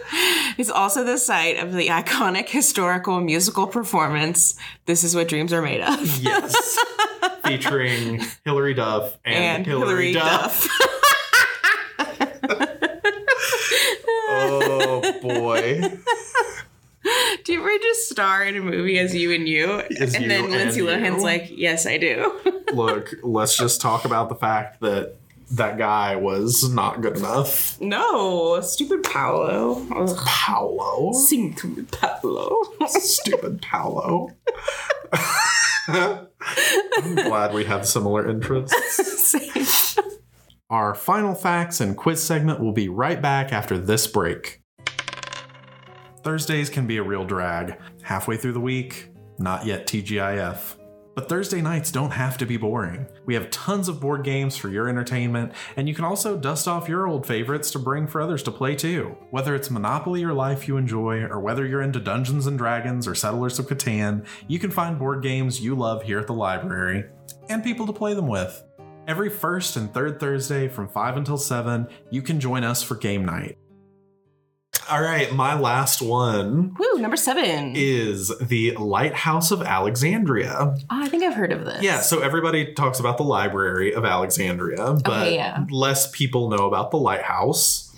It's 0.57 0.69
also 0.69 1.05
the 1.05 1.17
site 1.17 1.57
of 1.57 1.71
the 1.71 1.87
iconic 1.87 2.49
historical 2.49 3.21
musical 3.21 3.67
performance, 3.67 4.53
This 4.85 5.05
Is 5.05 5.15
What 5.15 5.29
Dreams 5.29 5.53
Are 5.53 5.61
Made 5.61 5.79
Of. 5.79 6.17
yes, 6.17 6.77
featuring 7.45 8.21
Hilary 8.43 8.73
Duff 8.73 9.17
and, 9.23 9.35
And 9.35 9.65
Hilary, 9.65 10.11
Hillary 10.11 10.13
Duff. 10.13 10.67
Duff. 10.67 10.87
Oh 14.33 15.19
boy. 15.21 15.81
Do 17.43 17.53
you 17.53 17.59
ever 17.59 17.77
just 17.79 18.09
star 18.09 18.43
in 18.43 18.55
a 18.55 18.61
movie 18.61 18.99
as 18.99 19.15
you 19.15 19.33
and 19.33 19.47
you? 19.47 19.81
As 19.99 20.13
and 20.13 20.23
you 20.23 20.29
then 20.29 20.51
Lindsay 20.51 20.81
you. 20.81 20.85
Lohan's 20.85 21.23
like, 21.23 21.49
yes, 21.49 21.85
I 21.87 21.97
do. 21.97 22.39
Look, 22.73 23.15
let's 23.23 23.57
just 23.57 23.81
talk 23.81 24.05
about 24.05 24.29
the 24.29 24.35
fact 24.35 24.81
that 24.81 25.15
that 25.51 25.77
guy 25.77 26.15
was 26.15 26.69
not 26.69 27.01
good 27.01 27.17
enough. 27.17 27.79
no, 27.81 28.59
stupid 28.61 29.03
Paolo. 29.03 29.85
Ugh. 29.95 30.17
Paolo. 30.25 31.11
Sing 31.13 31.53
to 31.55 31.67
me, 31.67 31.83
Paolo. 31.91 32.61
Stupid 32.87 33.61
Paolo. 33.61 34.31
I'm 35.87 37.15
glad 37.15 37.53
we 37.53 37.65
have 37.65 37.87
similar 37.87 38.29
interests. 38.29 39.31
Same. 39.31 40.01
Our 40.69 40.95
final 40.95 41.35
facts 41.35 41.81
and 41.81 41.97
quiz 41.97 42.23
segment 42.23 42.61
will 42.61 42.71
be 42.71 42.87
right 42.87 43.21
back 43.21 43.51
after 43.51 43.77
this 43.77 44.07
break. 44.07 44.61
Thursdays 46.23 46.69
can 46.69 46.87
be 46.87 46.97
a 46.97 47.03
real 47.03 47.25
drag. 47.25 47.77
Halfway 48.03 48.37
through 48.37 48.53
the 48.53 48.59
week, 48.61 49.09
not 49.37 49.65
yet 49.65 49.85
TGIF. 49.87 50.77
But 51.21 51.29
Thursday 51.29 51.61
nights 51.61 51.91
don't 51.91 52.09
have 52.09 52.35
to 52.39 52.47
be 52.47 52.57
boring. 52.57 53.05
We 53.27 53.35
have 53.35 53.51
tons 53.51 53.87
of 53.87 53.99
board 53.99 54.23
games 54.23 54.57
for 54.57 54.69
your 54.69 54.89
entertainment, 54.89 55.53
and 55.75 55.87
you 55.87 55.93
can 55.93 56.03
also 56.03 56.35
dust 56.35 56.67
off 56.67 56.89
your 56.89 57.05
old 57.05 57.27
favorites 57.27 57.69
to 57.71 57.79
bring 57.79 58.07
for 58.07 58.21
others 58.21 58.41
to 58.41 58.51
play 58.51 58.73
too. 58.73 59.15
Whether 59.29 59.53
it's 59.53 59.69
Monopoly 59.69 60.23
or 60.23 60.33
Life 60.33 60.67
you 60.67 60.77
enjoy, 60.77 61.21
or 61.25 61.39
whether 61.39 61.63
you're 61.63 61.83
into 61.83 61.99
Dungeons 61.99 62.47
and 62.47 62.57
Dragons 62.57 63.07
or 63.07 63.13
Settlers 63.13 63.59
of 63.59 63.67
Catan, 63.67 64.25
you 64.47 64.57
can 64.57 64.71
find 64.71 64.97
board 64.97 65.21
games 65.21 65.61
you 65.61 65.75
love 65.75 66.01
here 66.01 66.17
at 66.17 66.25
the 66.25 66.33
library, 66.33 67.05
and 67.49 67.63
people 67.63 67.85
to 67.85 67.93
play 67.93 68.15
them 68.15 68.25
with. 68.25 68.63
Every 69.07 69.29
first 69.29 69.75
and 69.75 69.93
third 69.93 70.19
Thursday 70.19 70.69
from 70.69 70.89
5 70.89 71.17
until 71.17 71.37
7, 71.37 71.87
you 72.09 72.23
can 72.23 72.39
join 72.39 72.63
us 72.63 72.81
for 72.81 72.95
game 72.95 73.23
night. 73.23 73.59
All 74.91 75.01
right, 75.01 75.31
my 75.31 75.57
last 75.57 76.01
one 76.01 76.75
Woo, 76.77 76.99
number 76.99 77.15
seven. 77.15 77.77
is 77.77 78.29
the 78.41 78.73
Lighthouse 78.73 79.49
of 79.49 79.61
Alexandria. 79.61 80.53
oh, 80.59 80.83
I 80.89 81.07
think 81.07 81.23
I've 81.23 81.33
heard 81.33 81.53
of 81.53 81.63
this. 81.63 81.81
Yeah, 81.81 82.01
so 82.01 82.19
everybody 82.19 82.73
talks 82.73 82.99
about 82.99 83.15
the 83.15 83.23
Library 83.23 83.93
of 83.93 84.03
Alexandria, 84.03 84.97
but 85.05 85.31
yeah. 85.31 85.63
less 85.69 86.11
people 86.11 86.49
know 86.49 86.67
about 86.67 86.91
the 86.91 86.97
lighthouse. 86.97 87.95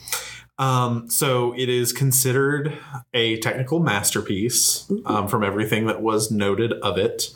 Um, 0.59 1.09
so 1.09 1.55
it 1.57 1.67
is 1.67 1.93
considered 1.93 2.77
a 3.11 3.39
technical 3.39 3.79
masterpiece 3.79 4.87
um, 5.07 5.27
from 5.27 5.43
everything 5.43 5.87
that 5.87 5.99
was 5.99 6.29
noted 6.29 6.73
of 6.73 6.99
it. 6.99 7.33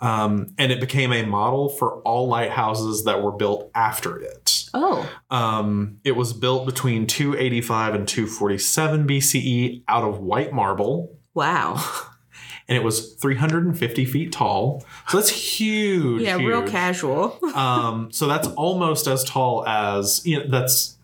Um, 0.00 0.54
and 0.58 0.70
it 0.70 0.80
became 0.80 1.12
a 1.12 1.24
model 1.24 1.68
for 1.68 2.00
all 2.02 2.28
lighthouses 2.28 3.04
that 3.04 3.22
were 3.22 3.32
built 3.32 3.70
after 3.74 4.18
it. 4.18 4.64
Oh, 4.74 5.10
Um, 5.30 5.98
it 6.04 6.12
was 6.12 6.32
built 6.32 6.66
between 6.66 7.06
285 7.06 7.94
and 7.94 8.06
247 8.06 9.06
BCE 9.08 9.82
out 9.88 10.04
of 10.04 10.20
white 10.20 10.52
marble 10.52 11.18
wow. 11.34 11.74
and 12.68 12.76
it 12.76 12.84
was 12.84 13.14
350 13.14 14.04
feet 14.04 14.32
tall. 14.32 14.84
So 15.08 15.16
that's 15.16 15.30
huge. 15.30 16.22
Yeah, 16.22 16.36
real 16.36 16.62
casual. 16.62 17.38
Um, 17.54 18.12
so 18.12 18.28
that's 18.28 18.46
almost 18.48 19.06
as 19.08 19.24
tall 19.24 19.66
as 19.66 20.24
you 20.24 20.38
know, 20.38 20.46
that's. 20.48 20.96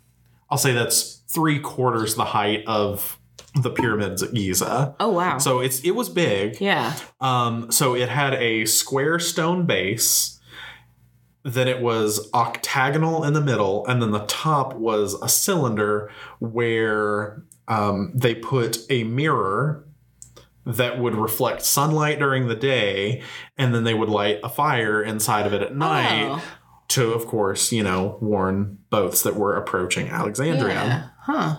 I'll 0.51 0.59
say 0.59 0.73
that's 0.73 1.23
three 1.27 1.59
quarters 1.59 2.15
the 2.15 2.25
height 2.25 2.63
of 2.67 3.19
the 3.55 3.71
pyramids 3.71 4.23
at 4.23 4.35
Giza. 4.35 4.95
Oh, 4.99 5.11
wow. 5.11 5.39
So 5.39 5.61
it's 5.61 5.81
it 5.81 5.93
was 5.93 6.09
big. 6.09 6.61
yeah. 6.61 6.95
Um, 7.21 7.71
so 7.71 7.95
it 7.95 8.09
had 8.09 8.35
a 8.35 8.65
square 8.67 9.19
stone 9.19 9.65
base. 9.67 10.41
Then 11.47 11.69
it 11.69 11.81
was 11.83 12.31
octagonal 12.33 13.23
in 13.23 13.35
the 13.35 13.41
middle, 13.43 13.85
and 13.87 14.01
then 14.01 14.13
the 14.13 14.25
top 14.27 14.75
was 14.77 15.15
a 15.21 15.29
cylinder 15.29 16.11
where 16.39 17.43
um, 17.69 18.13
they 18.15 18.35
put 18.35 18.79
a 18.91 19.05
mirror 19.05 19.87
that 20.65 20.99
would 20.99 21.15
reflect 21.15 21.61
sunlight 21.63 22.19
during 22.19 22.49
the 22.49 22.55
day, 22.57 23.21
and 23.59 23.75
then 23.75 23.85
they 23.85 23.93
would 23.93 24.09
light 24.09 24.41
a 24.43 24.49
fire 24.49 25.03
inside 25.03 25.47
of 25.47 25.53
it 25.53 25.61
at 25.61 25.77
night 25.77 26.25
Oh, 26.31 26.43
to, 26.89 27.13
of 27.13 27.27
course, 27.27 27.71
you 27.73 27.83
know, 27.83 28.17
warn 28.23 28.79
boats 28.89 29.23
that 29.23 29.37
were 29.37 29.55
approaching 29.55 30.09
Alexandria. 30.09 30.75
yeah. 30.75 31.09
Huh. 31.21 31.57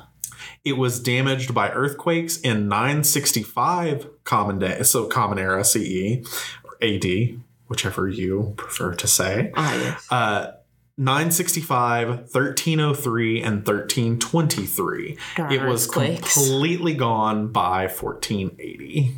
It 0.66 0.78
was 0.78 1.00
damaged 1.00 1.54
by 1.54 1.70
earthquakes 1.70 2.40
in 2.40 2.68
965 2.68 4.24
common 4.24 4.60
day, 4.60 4.82
so 4.84 5.06
common 5.06 5.38
era 5.38 5.64
CE 5.64 6.26
or 6.64 6.78
AD, 6.82 7.40
whichever 7.68 8.10
you 8.10 8.56
prefer 8.58 8.96
to 8.96 9.08
say. 9.08 9.52
Ah, 9.56 9.76
yes. 9.76 10.12
Uh, 10.12 10.52
965, 10.98 12.08
1303, 12.08 13.42
and 13.42 13.58
1323. 13.68 15.18
Darn 15.36 15.52
it 15.52 15.62
was 15.64 15.88
earthquakes. 15.88 16.34
completely 16.34 16.94
gone 16.94 17.52
by 17.52 17.82
1480. 17.88 19.14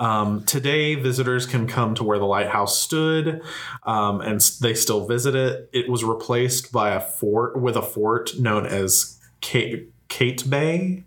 Um, 0.00 0.44
today, 0.44 0.94
visitors 0.94 1.46
can 1.46 1.66
come 1.66 1.94
to 1.96 2.04
where 2.04 2.18
the 2.18 2.24
lighthouse 2.24 2.78
stood, 2.78 3.42
um, 3.84 4.20
and 4.20 4.40
they 4.60 4.74
still 4.74 5.06
visit 5.06 5.34
it. 5.34 5.70
It 5.72 5.88
was 5.88 6.04
replaced 6.04 6.70
by 6.70 6.90
a 6.90 7.00
fort 7.00 7.60
with 7.60 7.76
a 7.76 7.82
fort 7.82 8.38
known 8.38 8.66
as 8.66 9.18
Kate, 9.40 9.90
Qaitbay, 10.08 11.04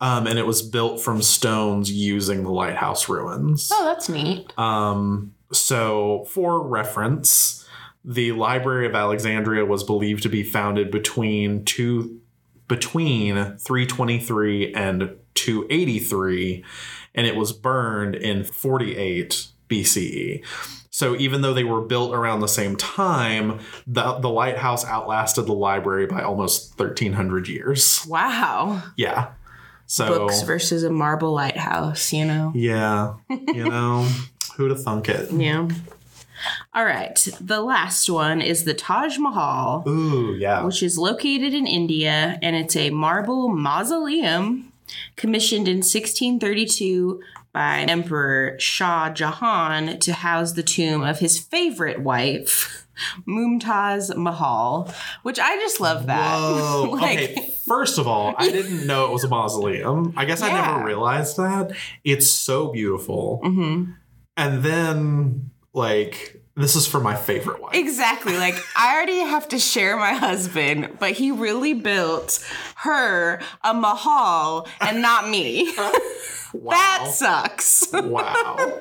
um, 0.00 0.26
and 0.26 0.38
it 0.38 0.46
was 0.46 0.62
built 0.62 1.00
from 1.00 1.22
stones 1.22 1.90
using 1.90 2.42
the 2.42 2.50
lighthouse 2.50 3.08
ruins. 3.08 3.70
Oh, 3.72 3.84
that's 3.84 4.08
neat. 4.08 4.52
Um, 4.58 5.34
so, 5.52 6.26
for 6.28 6.66
reference, 6.66 7.66
the 8.04 8.32
Library 8.32 8.86
of 8.86 8.94
Alexandria 8.94 9.64
was 9.64 9.82
believed 9.82 10.22
to 10.24 10.28
be 10.28 10.42
founded 10.42 10.90
between 10.90 11.64
two 11.64 12.20
between 12.68 13.56
323 13.58 14.74
and 14.74 15.16
283, 15.34 16.64
and 17.14 17.26
it 17.26 17.36
was 17.36 17.52
burned 17.52 18.16
in 18.16 18.42
48 18.42 19.46
BCE. 19.68 20.44
So 20.96 21.14
even 21.16 21.42
though 21.42 21.52
they 21.52 21.62
were 21.62 21.82
built 21.82 22.14
around 22.14 22.40
the 22.40 22.48
same 22.48 22.74
time, 22.74 23.60
the, 23.86 24.14
the 24.14 24.30
lighthouse 24.30 24.82
outlasted 24.82 25.44
the 25.44 25.52
library 25.52 26.06
by 26.06 26.22
almost 26.22 26.70
1300 26.78 27.48
years. 27.48 28.02
Wow. 28.08 28.82
Yeah. 28.96 29.32
So 29.84 30.20
Books 30.20 30.40
versus 30.40 30.84
a 30.84 30.90
marble 30.90 31.34
lighthouse, 31.34 32.14
you 32.14 32.24
know? 32.24 32.50
yeah, 32.54 33.16
you 33.28 33.68
know, 33.68 34.08
who'd 34.56 34.70
have 34.70 34.82
thunk 34.82 35.10
it? 35.10 35.30
Yeah. 35.30 35.68
All 36.72 36.86
right. 36.86 37.28
The 37.42 37.60
last 37.60 38.08
one 38.08 38.40
is 38.40 38.64
the 38.64 38.72
Taj 38.72 39.18
Mahal, 39.18 39.84
Ooh, 39.86 40.34
yeah. 40.34 40.64
which 40.64 40.82
is 40.82 40.96
located 40.96 41.52
in 41.52 41.66
India, 41.66 42.38
and 42.40 42.56
it's 42.56 42.74
a 42.74 42.88
marble 42.88 43.50
mausoleum 43.50 44.72
commissioned 45.16 45.68
in 45.68 45.78
1632 45.78 47.20
by 47.56 47.86
Emperor 47.88 48.54
Shah 48.60 49.08
Jahan 49.08 49.98
to 50.00 50.12
house 50.12 50.52
the 50.52 50.62
tomb 50.62 51.02
of 51.02 51.20
his 51.20 51.38
favorite 51.38 52.02
wife, 52.02 52.86
Mumtaz 53.26 54.14
Mahal, 54.14 54.92
which 55.22 55.38
I 55.40 55.56
just 55.56 55.80
love 55.80 56.04
that. 56.04 56.38
Whoa. 56.38 56.90
Like- 57.00 57.18
okay. 57.30 57.54
First 57.66 57.96
of 57.98 58.06
all, 58.06 58.34
I 58.36 58.50
didn't 58.50 58.86
know 58.86 59.06
it 59.06 59.10
was 59.12 59.24
a 59.24 59.28
mausoleum. 59.28 60.12
I 60.18 60.26
guess 60.26 60.42
I 60.42 60.52
never 60.52 60.84
realized 60.84 61.38
that. 61.38 61.72
It's 62.04 62.30
so 62.30 62.68
beautiful. 62.68 63.40
Mhm. 63.42 63.96
And 64.36 64.62
then, 64.62 65.50
like, 65.72 66.42
this 66.56 66.76
is 66.76 66.86
for 66.86 67.00
my 67.00 67.16
favorite 67.16 67.60
wife. 67.62 67.74
Exactly. 67.74 68.36
Like 68.36 68.54
I 68.76 68.94
already 68.94 69.18
have 69.20 69.48
to 69.48 69.58
share 69.58 69.96
my 69.96 70.12
husband, 70.12 70.90
but 71.00 71.12
he 71.12 71.30
really 71.30 71.72
built 71.74 72.38
her 72.76 73.40
a 73.64 73.72
mahal 73.74 74.68
and 74.80 75.00
not 75.02 75.28
me. 75.28 75.74
Wow. 76.62 76.72
That 76.72 77.08
sucks. 77.12 77.86
wow. 77.92 78.78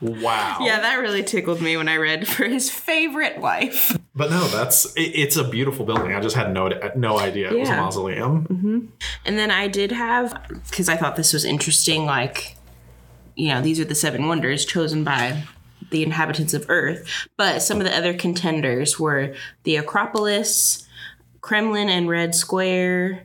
Wow. 0.00 0.58
yeah, 0.60 0.80
that 0.80 0.96
really 0.96 1.22
tickled 1.22 1.62
me 1.62 1.76
when 1.76 1.88
I 1.88 1.96
read 1.96 2.28
for 2.34 2.44
his 2.44 2.70
favorite 2.70 3.38
wife. 3.40 3.96
But 4.14 4.30
no, 4.30 4.46
that's 4.48 4.84
it, 4.94 5.00
it's 5.14 5.36
a 5.36 5.44
beautiful 5.44 5.86
building. 5.86 6.12
I 6.14 6.20
just 6.20 6.36
had 6.36 6.52
no 6.52 6.70
no 6.96 7.18
idea 7.18 7.50
it 7.50 7.58
was 7.58 7.68
a 7.68 7.72
Yeah. 7.72 7.80
mausoleum. 7.80 8.46
Mm-hmm. 8.46 8.78
And 9.24 9.38
then 9.38 9.50
I 9.50 9.68
did 9.68 9.92
have 9.92 10.38
because 10.70 10.88
I 10.88 10.96
thought 10.96 11.16
this 11.16 11.32
was 11.32 11.44
interesting. 11.44 12.04
Like, 12.04 12.56
you 13.36 13.48
know, 13.48 13.60
these 13.62 13.80
are 13.80 13.84
the 13.84 13.94
seven 13.94 14.26
wonders 14.28 14.64
chosen 14.66 15.02
by 15.02 15.42
the 15.90 16.02
inhabitants 16.02 16.52
of 16.52 16.66
Earth. 16.68 17.08
But 17.36 17.60
some 17.62 17.78
of 17.78 17.84
the 17.84 17.96
other 17.96 18.12
contenders 18.14 18.98
were 19.00 19.34
the 19.64 19.76
Acropolis, 19.76 20.86
Kremlin 21.40 21.88
and 21.88 22.08
Red 22.08 22.34
Square, 22.34 23.24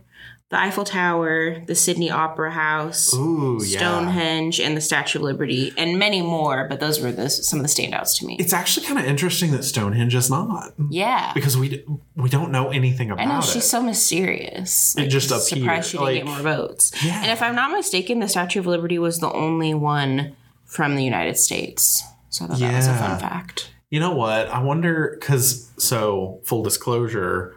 the 0.52 0.60
Eiffel 0.60 0.84
Tower, 0.84 1.62
the 1.66 1.76
Sydney 1.76 2.12
Opera 2.12 2.52
House. 2.52 3.14
Ooh, 3.16 3.62
yeah. 3.64 3.80
Stonehenge 3.80 4.60
and 4.60 4.76
the 4.76 4.82
Statue 4.82 5.20
of 5.20 5.24
Liberty, 5.24 5.74
and 5.78 5.98
many 5.98 6.22
more, 6.22 6.68
but 6.70 6.82
those 6.82 7.00
were 7.00 7.12
the, 7.14 7.30
some 7.30 7.60
of 7.60 7.64
the 7.64 7.70
standouts 7.70 8.20
to 8.20 8.26
me. 8.26 8.36
It's 8.38 8.52
actually 8.52 8.86
kind 8.86 9.00
of 9.00 9.06
interesting 9.06 9.52
that 9.52 9.64
Stonehenge 9.64 10.14
is 10.14 10.30
not 10.30 10.74
yeah. 10.90 11.32
because 11.34 11.58
we 11.58 11.86
we 12.18 12.30
don't 12.30 12.52
know 12.52 12.70
anything 12.70 13.12
about 13.12 13.26
I 13.26 13.30
know 13.30 13.40
it. 13.40 13.46
she's 13.46 13.64
so 13.64 13.82
mysterious. 13.82 14.96
It 14.98 15.08
just 15.08 15.30
Surprised 15.30 15.54
appeared, 15.54 15.86
she 15.86 15.98
didn't 15.98 16.14
get 16.14 16.26
more 16.26 16.40
votes. 16.40 16.92
Yeah. 17.04 17.22
And 17.22 17.32
if 17.32 17.42
I'm 17.42 17.56
not 17.56 17.72
mistaken, 17.72 18.20
the 18.20 18.28
Statue 18.28 18.60
of 18.60 18.68
Liberty 18.68 19.00
was 19.00 19.20
the 19.20 19.32
only 19.32 19.74
one 19.74 20.36
from 20.66 20.98
the 20.98 21.04
United 21.04 21.38
States. 21.38 22.04
So 22.28 22.44
I 22.44 22.48
thought 22.50 22.60
that 22.60 22.76
was 22.76 22.88
a 22.88 22.96
fun 22.96 23.20
fact. 23.20 23.72
You 23.90 24.02
know 24.02 24.14
what? 24.14 24.50
I 24.50 24.62
wonder 24.62 25.16
because 25.18 25.72
so 25.78 26.42
full 26.44 26.64
disclosure, 26.64 27.56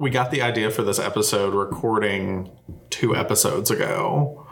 we 0.00 0.08
got 0.10 0.30
the 0.30 0.40
idea 0.40 0.70
for 0.70 0.82
this 0.82 0.98
episode 0.98 1.52
recording 1.54 2.50
two 2.88 3.14
episodes 3.14 3.70
ago, 3.70 4.46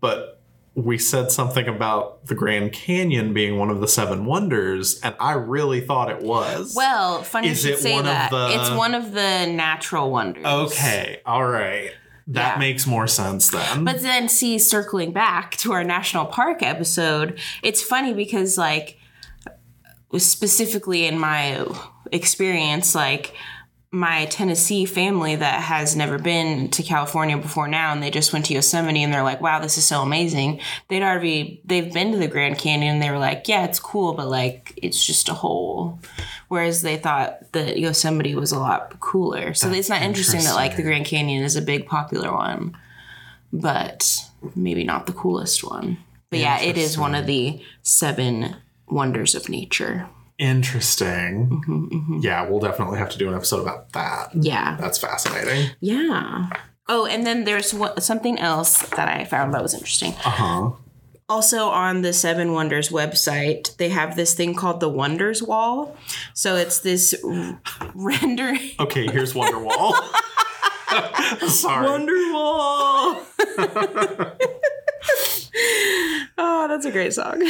but 0.00 0.42
we 0.74 0.98
said 0.98 1.30
something 1.30 1.68
about 1.68 2.26
the 2.26 2.34
Grand 2.34 2.72
Canyon 2.72 3.32
being 3.32 3.58
one 3.58 3.70
of 3.70 3.80
the 3.80 3.86
seven 3.86 4.24
wonders, 4.24 5.00
and 5.02 5.14
I 5.20 5.34
really 5.34 5.80
thought 5.80 6.10
it 6.10 6.20
was. 6.20 6.74
Well, 6.74 7.22
funny 7.22 7.48
Is 7.48 7.64
you 7.64 7.70
should 7.74 7.80
say 7.80 7.92
one 7.92 8.00
of 8.00 8.06
that. 8.06 8.30
the- 8.32 8.60
It's 8.60 8.70
one 8.70 8.94
of 8.96 9.12
the 9.12 9.46
natural 9.46 10.10
wonders. 10.10 10.44
okay, 10.44 11.20
all 11.24 11.46
right, 11.46 11.92
that 12.26 12.54
Yeah. 12.54 12.58
makes 12.58 12.88
more 12.88 13.06
sense 13.06 13.48
then. 13.50 13.84
But 13.84 14.02
then, 14.02 14.28
see, 14.28 14.58
circling 14.58 15.12
back 15.12 15.56
to 15.58 15.72
our 15.72 15.84
national 15.84 16.26
park 16.26 16.60
episode, 16.60 17.38
it's 17.62 17.80
funny 17.82 18.12
because, 18.14 18.58
like, 18.58 18.98
specifically 20.18 21.06
in 21.06 21.18
my 21.20 21.64
experience, 22.12 22.94
like, 22.96 23.32
my 23.90 24.26
Tennessee 24.26 24.84
family 24.84 25.36
that 25.36 25.62
has 25.62 25.96
never 25.96 26.18
been 26.18 26.68
to 26.70 26.82
California 26.82 27.36
before 27.36 27.68
now, 27.68 27.92
and 27.92 28.02
they 28.02 28.10
just 28.10 28.32
went 28.32 28.46
to 28.46 28.54
Yosemite, 28.54 29.02
and 29.02 29.12
they're 29.12 29.22
like, 29.22 29.40
"Wow, 29.40 29.60
this 29.60 29.78
is 29.78 29.84
so 29.84 30.02
amazing." 30.02 30.60
They'd 30.88 31.02
already 31.02 31.60
they've 31.64 31.92
been 31.92 32.12
to 32.12 32.18
the 32.18 32.28
Grand 32.28 32.58
Canyon, 32.58 32.94
and 32.94 33.02
they 33.02 33.10
were 33.10 33.18
like, 33.18 33.48
"Yeah, 33.48 33.64
it's 33.64 33.80
cool, 33.80 34.14
but 34.14 34.28
like 34.28 34.78
it's 34.82 35.04
just 35.04 35.28
a 35.28 35.34
hole." 35.34 35.98
Whereas 36.48 36.82
they 36.82 36.96
thought 36.96 37.52
that 37.52 37.78
Yosemite 37.78 38.34
was 38.34 38.52
a 38.52 38.58
lot 38.58 39.00
cooler. 39.00 39.54
So 39.54 39.70
it's 39.70 39.88
not 39.88 40.02
interesting 40.02 40.44
that 40.44 40.54
like 40.54 40.76
the 40.76 40.82
Grand 40.82 41.06
Canyon 41.06 41.42
is 41.42 41.56
a 41.56 41.62
big 41.62 41.86
popular 41.86 42.32
one 42.32 42.76
but 43.52 44.24
maybe 44.54 44.84
not 44.84 45.06
the 45.06 45.12
coolest 45.12 45.64
one. 45.64 45.98
But 46.30 46.40
yeah, 46.40 46.60
it 46.60 46.76
is 46.76 46.98
one 46.98 47.14
of 47.14 47.26
the 47.26 47.62
seven 47.82 48.56
wonders 48.88 49.34
of 49.34 49.48
nature. 49.48 50.08
Interesting. 50.38 51.62
Mm-hmm, 51.66 52.18
Yeah, 52.20 52.48
we'll 52.48 52.60
definitely 52.60 52.98
have 52.98 53.10
to 53.10 53.18
do 53.18 53.28
an 53.28 53.34
episode 53.34 53.62
about 53.62 53.92
that. 53.92 54.30
Yeah. 54.34 54.76
That's 54.78 54.98
fascinating. 54.98 55.70
Yeah. 55.80 56.50
Oh, 56.88 57.06
and 57.06 57.26
then 57.26 57.44
there's 57.44 57.72
what, 57.74 58.02
something 58.02 58.38
else 58.38 58.82
that 58.90 59.08
I 59.08 59.24
found 59.24 59.54
that 59.54 59.62
was 59.62 59.74
interesting. 59.74 60.12
Uh 60.24 60.30
huh. 60.30 60.70
Also, 61.28 61.66
on 61.68 62.02
the 62.02 62.12
Seven 62.12 62.52
Wonders 62.52 62.90
website, 62.90 63.76
they 63.78 63.88
have 63.88 64.14
this 64.14 64.34
thing 64.34 64.54
called 64.54 64.78
the 64.78 64.88
Wonders 64.88 65.42
Wall. 65.42 65.96
So 66.34 66.54
it's 66.54 66.78
this 66.80 67.14
r- 67.24 67.60
rendering. 67.94 68.60
Okay, 68.78 69.08
here's 69.08 69.32
Wonderwall. 69.32 69.92
Sorry. 71.48 71.88
Wonder 71.88 72.12
Wall! 72.32 73.22
oh, 76.38 76.66
that's 76.68 76.86
a 76.86 76.92
great 76.92 77.12
song. 77.12 77.42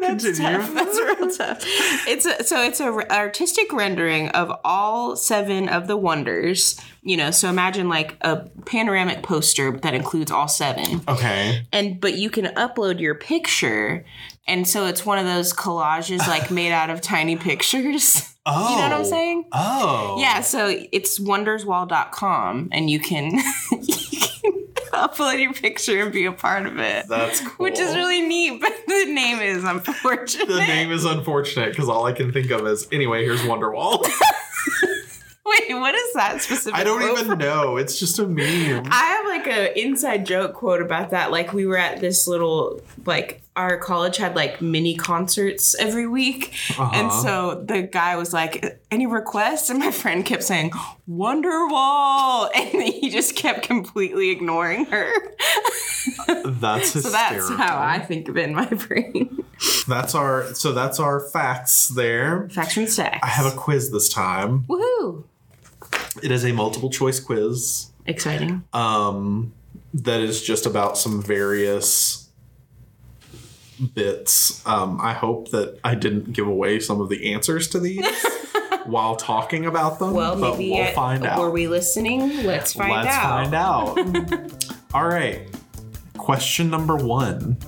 That's 0.00 0.24
Continue. 0.24 0.58
tough. 0.58 0.74
That's 0.74 0.98
real 1.00 1.30
tough. 1.30 1.58
It's 2.06 2.24
a, 2.24 2.44
so 2.44 2.62
it's 2.62 2.80
a 2.80 2.84
r- 2.86 3.06
artistic 3.10 3.72
rendering 3.72 4.28
of 4.30 4.52
all 4.64 5.16
seven 5.16 5.68
of 5.68 5.86
the 5.86 5.96
wonders. 5.96 6.80
You 7.02 7.16
know, 7.16 7.30
so 7.30 7.48
imagine 7.48 7.88
like 7.88 8.16
a 8.20 8.48
panoramic 8.66 9.22
poster 9.22 9.76
that 9.78 9.94
includes 9.94 10.30
all 10.30 10.48
seven, 10.48 11.02
Okay. 11.08 11.66
and 11.72 12.00
but 12.00 12.14
you 12.14 12.30
can 12.30 12.46
upload 12.46 13.00
your 13.00 13.14
picture, 13.14 14.04
and 14.46 14.68
so 14.68 14.86
it's 14.86 15.04
one 15.06 15.18
of 15.18 15.24
those 15.24 15.52
collages 15.52 16.18
like 16.28 16.50
made 16.50 16.72
out 16.72 16.90
of 16.90 17.00
tiny 17.00 17.36
pictures. 17.36 18.22
Oh. 18.22 18.28
You 18.48 18.76
know 18.76 18.82
what 18.82 18.92
I'm 18.92 19.00
oh. 19.00 19.04
saying? 19.04 19.44
Oh. 19.52 20.16
Yeah, 20.20 20.40
so 20.40 20.74
it's 20.90 21.18
wonderswall.com 21.20 22.70
and 22.72 22.88
you 22.88 22.98
can 22.98 23.38
upload 24.98 25.40
your 25.40 25.52
picture 25.52 26.02
and 26.02 26.12
be 26.12 26.24
a 26.24 26.32
part 26.32 26.66
of 26.66 26.78
it. 26.78 27.06
That's 27.08 27.40
cool. 27.40 27.64
Which 27.64 27.78
is 27.78 27.94
really 27.94 28.20
neat, 28.22 28.60
but 28.60 28.72
the 28.86 29.04
name 29.06 29.40
is 29.40 29.64
unfortunate. 29.64 30.48
The 30.48 30.58
name 30.58 30.90
is 30.90 31.04
unfortunate 31.04 31.70
because 31.70 31.88
all 31.88 32.06
I 32.06 32.12
can 32.12 32.32
think 32.32 32.50
of 32.50 32.66
is 32.66 32.88
anyway. 32.92 33.24
Here's 33.24 33.40
Wonderwall. 33.42 34.06
Wait, 35.46 35.72
what 35.74 35.94
is 35.94 36.12
that 36.12 36.42
specific? 36.42 36.78
I 36.78 36.84
don't 36.84 37.00
quote 37.00 37.20
even 37.20 37.38
know. 37.38 37.78
It's 37.78 37.98
just 37.98 38.18
a 38.18 38.26
meme. 38.26 38.86
I 38.90 39.04
have 39.04 39.26
like 39.26 39.46
a 39.46 39.80
inside 39.80 40.26
joke 40.26 40.54
quote 40.54 40.82
about 40.82 41.10
that. 41.10 41.30
Like 41.30 41.54
we 41.54 41.64
were 41.64 41.78
at 41.78 42.00
this 42.00 42.26
little 42.28 42.82
like 43.06 43.42
our 43.58 43.76
college 43.76 44.16
had 44.16 44.34
like 44.36 44.62
mini 44.62 44.94
concerts 44.96 45.74
every 45.78 46.06
week. 46.06 46.54
And 46.78 47.08
Uh-huh. 47.08 47.22
so 47.22 47.64
the 47.66 47.82
guy 47.82 48.16
was 48.16 48.32
like, 48.32 48.80
Any 48.90 49.06
requests? 49.06 49.68
And 49.68 49.78
my 49.80 49.90
friend 49.90 50.24
kept 50.24 50.44
saying, 50.44 50.70
Wonderwall. 51.10 52.48
And 52.54 52.82
he 52.82 53.10
just 53.10 53.34
kept 53.36 53.62
completely 53.62 54.30
ignoring 54.30 54.86
her. 54.86 55.10
That's 56.44 56.90
So 57.02 57.10
that's 57.10 57.48
how 57.50 57.80
I 57.80 57.98
think 57.98 58.28
of 58.28 58.36
it 58.36 58.48
in 58.48 58.54
my 58.54 58.66
brain. 58.86 59.44
That's 59.86 60.14
our 60.14 60.54
so 60.54 60.72
that's 60.72 61.00
our 61.00 61.20
facts 61.20 61.88
there. 61.88 62.48
Facts 62.50 62.74
from 62.74 62.86
stacks. 62.86 63.18
I 63.22 63.26
have 63.28 63.46
a 63.52 63.56
quiz 63.56 63.90
this 63.90 64.08
time. 64.08 64.64
Woohoo! 64.68 65.24
It 66.22 66.30
is 66.30 66.44
a 66.44 66.52
multiple 66.52 66.90
choice 66.90 67.20
quiz. 67.20 67.90
Exciting. 68.06 68.62
um, 68.72 69.52
that 69.94 70.20
is 70.20 70.42
just 70.42 70.64
about 70.66 70.96
some 70.96 71.22
various 71.22 72.27
bits. 73.78 74.64
Um, 74.66 75.00
I 75.00 75.12
hope 75.12 75.50
that 75.50 75.78
I 75.84 75.94
didn't 75.94 76.32
give 76.32 76.46
away 76.46 76.80
some 76.80 77.00
of 77.00 77.08
the 77.08 77.32
answers 77.32 77.68
to 77.68 77.80
these 77.80 78.04
while 78.84 79.16
talking 79.16 79.66
about 79.66 79.98
them. 79.98 80.12
Well, 80.12 80.38
but 80.38 80.58
maybe 80.58 80.70
we'll 80.70 80.92
find 80.92 81.24
out. 81.26 81.38
were 81.40 81.50
we 81.50 81.68
listening? 81.68 82.44
Let's 82.44 82.72
find 82.72 82.92
Let's 82.92 83.16
out. 83.16 83.44
find 83.44 83.54
out. 83.54 84.74
All 84.94 85.06
right. 85.06 85.48
Question 86.16 86.70
number 86.70 86.96
one. 86.96 87.58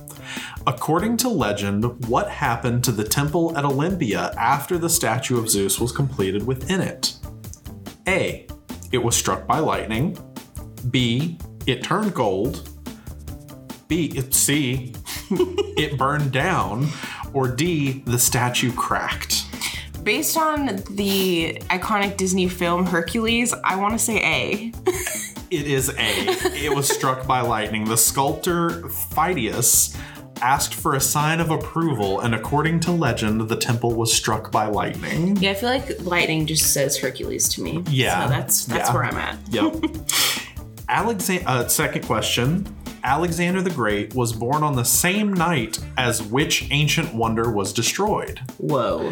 According 0.67 1.17
to 1.17 1.29
legend, 1.29 2.07
what 2.07 2.29
happened 2.29 2.83
to 2.83 2.91
the 2.91 3.03
temple 3.03 3.57
at 3.57 3.65
Olympia 3.65 4.31
after 4.37 4.77
the 4.77 4.89
statue 4.89 5.39
of 5.39 5.49
Zeus 5.49 5.79
was 5.79 5.91
completed 5.91 6.45
within 6.45 6.81
it? 6.81 7.15
A. 8.07 8.47
It 8.91 8.99
was 8.99 9.15
struck 9.15 9.47
by 9.47 9.59
lightning. 9.59 10.17
B. 10.91 11.37
It 11.65 11.83
turned 11.83 12.13
gold. 12.13 12.69
B. 13.87 14.11
It, 14.15 14.33
C. 14.33 14.93
it 15.77 15.97
burned 15.97 16.31
down. 16.31 16.87
Or 17.33 17.47
D. 17.47 18.03
The 18.05 18.19
statue 18.19 18.71
cracked. 18.73 19.45
Based 20.03 20.35
on 20.37 20.77
the 20.91 21.61
iconic 21.69 22.17
Disney 22.17 22.49
film 22.49 22.85
Hercules, 22.85 23.53
I 23.63 23.75
want 23.77 23.93
to 23.93 23.99
say 23.99 24.17
A. 24.17 24.73
It 25.51 25.67
is 25.67 25.89
A. 25.89 25.95
it 25.97 26.75
was 26.75 26.89
struck 26.89 27.27
by 27.27 27.41
lightning. 27.41 27.85
The 27.85 27.97
sculptor 27.97 28.69
Phidias 28.89 29.95
asked 30.41 30.73
for 30.73 30.95
a 30.95 30.99
sign 30.99 31.39
of 31.39 31.51
approval, 31.51 32.21
and 32.21 32.33
according 32.33 32.79
to 32.81 32.91
legend, 32.91 33.47
the 33.47 33.55
temple 33.55 33.93
was 33.93 34.11
struck 34.13 34.51
by 34.51 34.65
lightning. 34.65 35.35
Yeah, 35.37 35.51
I 35.51 35.53
feel 35.53 35.69
like 35.69 36.01
lightning 36.01 36.45
just 36.47 36.73
says 36.73 36.97
Hercules 36.97 37.47
to 37.49 37.61
me. 37.61 37.83
Yeah. 37.89 38.23
So 38.23 38.29
that's 38.29 38.65
that's 38.65 38.89
Yeah. 38.89 38.93
where 38.93 39.03
I'm 39.05 39.17
at. 39.17 39.37
Yep. 39.49 39.75
Alexander. 40.89 41.43
Uh, 41.47 41.67
second 41.67 42.05
question. 42.05 42.75
Alexander 43.03 43.61
the 43.61 43.71
Great 43.71 44.13
was 44.13 44.33
born 44.33 44.63
on 44.63 44.75
the 44.75 44.85
same 44.85 45.33
night 45.33 45.79
as 45.97 46.21
which 46.21 46.67
ancient 46.71 47.13
wonder 47.13 47.51
was 47.51 47.73
destroyed? 47.73 48.39
Whoa. 48.57 49.11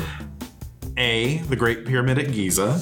A. 0.97 1.37
The 1.39 1.55
Great 1.55 1.85
Pyramid 1.85 2.19
at 2.19 2.31
Giza. 2.31 2.79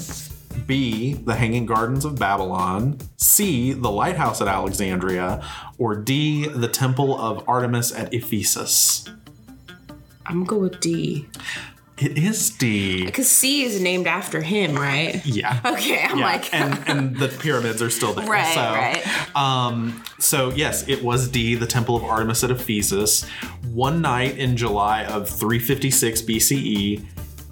B. 0.66 1.14
The 1.14 1.36
Hanging 1.36 1.66
Gardens 1.66 2.04
of 2.04 2.18
Babylon. 2.18 2.98
C. 3.18 3.74
The 3.74 3.92
Lighthouse 3.92 4.42
at 4.42 4.48
Alexandria. 4.48 5.46
Or 5.78 5.96
D. 5.96 6.48
The 6.48 6.68
Temple 6.68 7.20
of 7.20 7.48
Artemis 7.48 7.94
at 7.94 8.14
Ephesus. 8.14 9.06
I'm 10.26 10.44
gonna 10.44 10.46
go 10.46 10.58
with 10.58 10.80
D. 10.82 11.30
It 12.00 12.18
is 12.18 12.52
D. 12.52 13.06
Because 13.06 13.28
C 13.28 13.64
is 13.64 13.82
named 13.82 14.06
after 14.06 14.42
him, 14.42 14.76
right? 14.76 15.26
Yeah. 15.26 15.60
Okay, 15.66 16.04
I'm 16.04 16.20
Yeah, 16.20 16.26
like 16.26 16.54
and 16.54 16.84
and 16.88 17.18
the 17.18 17.28
pyramids 17.28 17.82
are 17.82 17.90
still 17.90 18.14
there. 18.14 18.28
Right, 18.28 18.54
so, 18.54 18.62
right. 18.62 19.36
Um, 19.36 20.04
so 20.20 20.50
yes, 20.52 20.88
it 20.88 21.04
was 21.04 21.28
D, 21.28 21.56
the 21.56 21.66
Temple 21.66 21.96
of 21.96 22.04
Artemis 22.04 22.44
at 22.44 22.52
Ephesus. 22.52 23.24
One 23.72 24.02
night 24.02 24.38
in 24.38 24.56
July 24.58 25.06
of 25.06 25.28
356 25.28 26.22
BCE, 26.22 27.06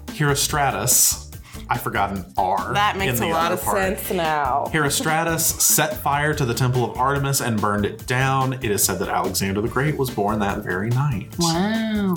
Herostratus, 0.06 1.26
I 1.68 1.78
forgot 1.78 2.12
an 2.12 2.24
R. 2.38 2.72
that 2.74 2.96
makes 2.96 3.20
a 3.20 3.26
lot 3.26 3.50
of 3.50 3.60
part. 3.62 3.78
sense 3.98 4.10
now. 4.12 4.66
Herostratus 4.68 5.40
set 5.60 5.96
fire 5.96 6.32
to 6.34 6.44
the 6.44 6.54
Temple 6.54 6.88
of 6.88 6.96
Artemis 6.96 7.40
and 7.40 7.60
burned 7.60 7.84
it 7.84 8.06
down. 8.06 8.52
It 8.54 8.70
is 8.70 8.84
said 8.84 9.00
that 9.00 9.08
Alexander 9.08 9.60
the 9.60 9.68
Great 9.68 9.96
was 9.96 10.08
born 10.10 10.38
that 10.38 10.62
very 10.62 10.90
night. 10.90 11.34
Wow. 11.38 12.14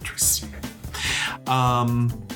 Interesting. 0.00 0.52
Um, 1.48 2.26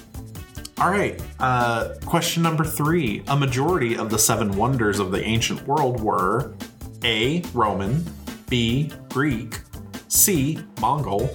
all 0.79 0.91
right. 0.91 1.21
Uh, 1.39 1.95
question 2.05 2.43
number 2.43 2.65
three. 2.65 3.23
A 3.29 3.37
majority 3.37 3.97
of 3.97 4.11
the 4.11 4.19
seven 4.19 4.57
wonders 4.57 4.99
of 4.99 5.13
the 5.13 5.23
ancient 5.23 5.67
world 5.67 6.01
were 6.01 6.55
A. 7.05 7.43
Roman, 7.55 8.05
B. 8.49 8.91
Greek, 9.11 9.61
C. 10.09 10.59
Mongol, 10.81 11.31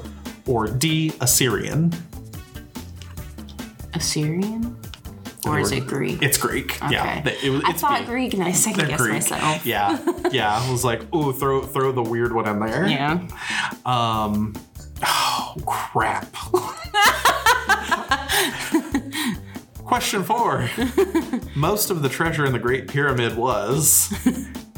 or 0.47 0.67
D. 0.67 1.13
Assyrian. 1.21 1.93
Assyrian? 3.93 4.78
Or 5.45 5.59
is 5.59 5.71
it 5.71 5.88
Greek? 5.88 6.21
It's 6.21 6.38
Greek. 6.38 6.78
Yeah. 6.89 7.21
Okay. 7.25 7.38
It 7.41 7.49
was- 7.51 7.63
I 7.65 7.71
thought 7.71 8.01
B. 8.01 8.05
Greek 8.07 8.34
and 8.34 8.43
I 8.43 8.51
second 8.51 8.88
guessed 8.89 9.07
myself. 9.07 9.65
Yeah. 9.65 9.97
Yeah. 10.32 10.59
I 10.61 10.69
was 10.71 10.84
like, 10.84 11.13
ooh, 11.15 11.32
throw 11.32 11.61
throw 11.61 11.93
the 11.93 12.01
weird 12.03 12.34
one 12.34 12.47
in 12.49 12.59
there. 12.59 12.86
Yeah. 12.86 13.25
Um, 13.86 14.53
oh, 15.05 15.55
crap. 15.65 16.36
Question 19.88 20.22
four. 20.22 20.70
Most 21.56 21.92
of 21.92 22.02
the 22.02 22.10
treasure 22.10 22.46
in 22.46 22.52
the 22.52 22.60
Great 22.60 22.90
Pyramid 22.90 23.38
was 23.38 24.14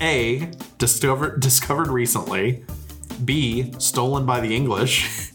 A. 0.01 0.51
Discovered, 0.78 1.39
discovered 1.39 1.88
recently, 1.88 2.64
B. 3.26 3.74
Stolen 3.80 4.28
by 4.28 4.39
the 4.39 4.55
English, 4.55 5.32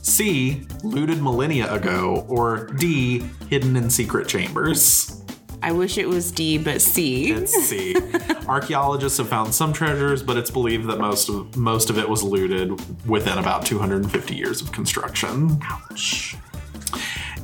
C. 0.00 0.62
Looted 0.84 1.20
millennia 1.20 1.74
ago, 1.74 2.24
or 2.28 2.68
D. 2.68 3.24
Hidden 3.50 3.74
in 3.74 3.90
secret 3.90 4.28
chambers. 4.28 5.20
I 5.60 5.72
wish 5.72 5.98
it 5.98 6.08
was 6.08 6.30
D, 6.30 6.56
but 6.56 6.80
C. 6.80 7.32
It's 7.32 7.52
C. 7.52 7.96
Archaeologists 8.46 9.18
have 9.18 9.28
found 9.28 9.52
some 9.52 9.72
treasures, 9.72 10.22
but 10.22 10.36
it's 10.36 10.52
believed 10.52 10.86
that 10.88 11.00
most 11.00 11.28
of 11.28 11.56
most 11.56 11.90
of 11.90 11.98
it 11.98 12.08
was 12.08 12.22
looted 12.22 12.80
within 13.08 13.38
about 13.38 13.66
250 13.66 14.36
years 14.36 14.62
of 14.62 14.70
construction. 14.70 15.58
Ouch. 15.64 16.36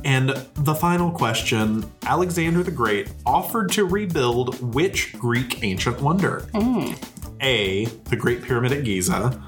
And 0.03 0.29
the 0.55 0.75
final 0.75 1.11
question 1.11 1.89
Alexander 2.03 2.63
the 2.63 2.71
Great 2.71 3.11
offered 3.25 3.71
to 3.73 3.85
rebuild 3.85 4.73
which 4.73 5.13
Greek 5.13 5.63
ancient 5.63 6.01
wonder? 6.01 6.41
Hmm. 6.53 6.93
A. 7.41 7.85
The 7.85 8.15
Great 8.15 8.43
Pyramid 8.43 8.71
at 8.71 8.83
Giza. 8.83 9.41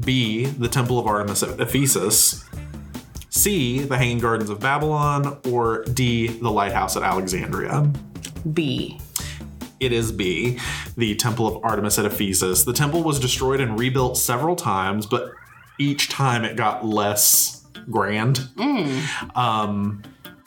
B. 0.00 0.46
The 0.46 0.68
Temple 0.68 0.98
of 0.98 1.06
Artemis 1.06 1.42
at 1.42 1.60
Ephesus. 1.60 2.44
C. 3.28 3.80
The 3.80 3.96
Hanging 3.96 4.18
Gardens 4.18 4.50
of 4.50 4.60
Babylon. 4.60 5.38
Or 5.48 5.84
D. 5.84 6.28
The 6.28 6.50
Lighthouse 6.50 6.96
at 6.96 7.02
Alexandria. 7.02 7.90
B. 8.52 8.98
It 9.80 9.92
is 9.92 10.12
B, 10.12 10.58
the 10.98 11.14
Temple 11.14 11.46
of 11.46 11.64
Artemis 11.64 11.98
at 11.98 12.04
Ephesus. 12.04 12.64
The 12.64 12.74
temple 12.74 13.02
was 13.02 13.18
destroyed 13.18 13.62
and 13.62 13.78
rebuilt 13.78 14.18
several 14.18 14.54
times, 14.54 15.06
but 15.06 15.32
each 15.78 16.10
time 16.10 16.44
it 16.44 16.54
got 16.54 16.84
less 16.84 17.59
grand. 17.90 18.48
Um, 19.34 20.02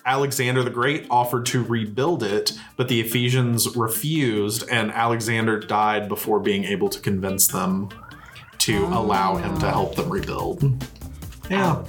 Alexander 0.06 0.64
the 0.64 0.70
Great 0.70 1.06
offered 1.10 1.46
to 1.48 1.64
rebuild 1.64 2.24
it, 2.24 2.54
but 2.76 2.88
the 2.90 3.00
Ephesians 3.00 3.76
refused, 3.76 4.68
and 4.70 4.92
Alexander 4.92 5.60
died 5.60 6.10
before 6.10 6.40
being 6.40 6.66
able 6.66 6.90
to 6.90 7.00
convince 7.00 7.48
them 7.48 7.90
to 8.60 8.86
allow 8.86 9.36
him 9.38 9.58
to 9.60 9.70
help 9.70 9.96
them 9.96 10.10
rebuild. 10.10 10.84
Yeah. 11.50 11.84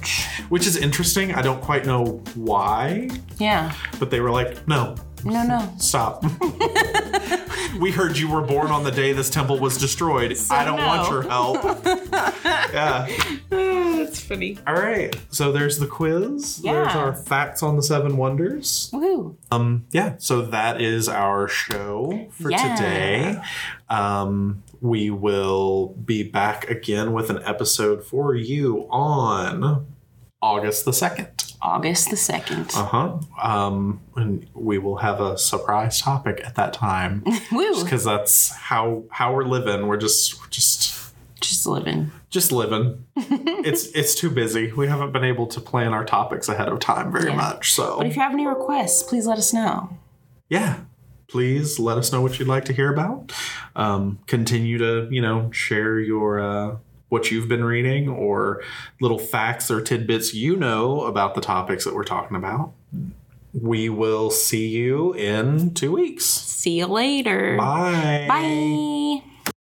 Which 0.49 0.67
is 0.67 0.75
interesting. 0.77 1.33
I 1.33 1.41
don't 1.41 1.61
quite 1.61 1.85
know 1.85 2.21
why, 2.35 3.09
Yeah. 3.39 3.73
but 3.99 4.11
they 4.11 4.19
were 4.19 4.31
like, 4.31 4.67
no, 4.67 4.95
No, 5.25 5.43
no. 5.43 5.73
Stop. 5.79 6.23
we 7.79 7.89
heard 7.91 8.15
you 8.15 8.29
were 8.31 8.41
born 8.41 8.67
on 8.67 8.83
the 8.83 8.91
day 8.91 9.11
this 9.11 9.29
temple 9.29 9.59
was 9.59 9.77
destroyed. 9.77 10.37
I 10.51 10.63
don't 10.63 10.77
no. 10.77 10.85
want 10.85 11.09
your 11.09 11.23
help. 11.23 11.63
yeah. 12.45 13.07
That's 13.49 14.19
funny. 14.21 14.59
All 14.67 14.75
right. 14.75 15.15
So 15.31 15.51
there's 15.51 15.79
the 15.79 15.87
quiz. 15.87 16.61
Yeah. 16.63 16.73
There's 16.73 16.95
our 16.95 17.13
facts 17.13 17.63
on 17.63 17.75
the 17.75 17.81
seven 17.81 18.17
wonders. 18.17 18.91
Woo. 18.93 19.35
Um, 19.49 19.87
yeah. 19.89 20.15
So 20.19 20.43
that 20.43 20.79
is 20.79 21.09
our 21.09 21.47
show 21.47 22.27
for 22.31 22.51
Yeah. 22.51 22.75
today. 22.75 23.41
Um, 23.89 24.61
we 24.79 25.09
will 25.09 25.87
be 26.05 26.21
back 26.21 26.69
again 26.69 27.13
with 27.13 27.31
an 27.31 27.41
episode 27.43 28.03
for 28.03 28.35
you 28.35 28.87
on 28.91 29.87
August 30.39 30.85
the 30.85 30.91
2nd. 30.91 31.34
August 31.65 32.09
the 32.11 32.15
2nd. 32.15 32.75
Uh 32.77 32.85
huh. 32.85 33.17
Um, 33.41 33.99
and 34.15 34.45
we 34.53 34.77
will 34.77 34.97
have 34.97 35.19
a 35.19 35.37
surprise 35.37 35.99
topic 36.01 36.41
at 36.45 36.55
that 36.55 36.73
time, 36.73 37.23
Woo. 37.51 37.83
because 37.83 38.03
that's 38.03 38.51
how 38.51 39.03
how 39.09 39.33
we're 39.33 39.45
living. 39.57 39.87
We're 39.87 39.97
just 39.97 40.39
we're 40.39 40.49
just 40.49 41.13
Just 41.41 41.65
living. 41.67 42.11
just 42.29 42.51
living. 42.51 43.05
it's 43.69 43.85
it's 43.87 44.13
too 44.15 44.29
busy. 44.29 44.71
We 44.71 44.87
haven't 44.87 45.11
been 45.11 45.23
able 45.23 45.47
to 45.47 45.59
plan 45.61 45.93
our 45.93 46.05
topics 46.05 46.47
ahead 46.49 46.69
of 46.69 46.79
time 46.79 47.11
very 47.11 47.29
Yeah. 47.31 47.35
much. 47.35 47.73
So 47.73 47.97
But 47.97 48.07
if 48.07 48.15
you 48.15 48.21
have 48.21 48.33
any 48.33 48.45
requests, 48.47 49.01
please 49.03 49.25
let 49.25 49.37
us 49.37 49.51
know. 49.53 49.89
yeah, 50.49 50.81
please 51.27 51.79
let 51.79 51.97
us 51.97 52.11
know 52.11 52.21
what 52.21 52.37
you'd 52.39 52.47
like 52.47 52.65
to 52.65 52.73
hear 52.73 52.91
about. 52.93 53.31
Um, 53.75 54.19
continue 54.27 54.77
to 54.77 55.07
you 55.11 55.21
know 55.21 55.49
share 55.51 55.99
your 55.99 56.39
uh, 56.39 56.75
what 57.09 57.31
you've 57.31 57.47
been 57.47 57.63
reading 57.63 58.09
or 58.09 58.61
little 58.99 59.19
facts 59.19 59.69
or 59.69 59.81
tidbits 59.81 60.33
you 60.33 60.55
know 60.55 61.01
about 61.01 61.35
the 61.35 61.41
topics 61.41 61.85
that 61.85 61.93
we're 61.93 62.03
talking 62.03 62.35
about. 62.35 62.73
We 63.53 63.89
will 63.89 64.31
see 64.31 64.67
you 64.67 65.13
in 65.13 65.73
two 65.73 65.91
weeks. 65.93 66.25
See 66.25 66.79
you 66.79 66.87
later. 66.87 67.55
Bye. 67.57 68.25
Bye. 68.27 69.34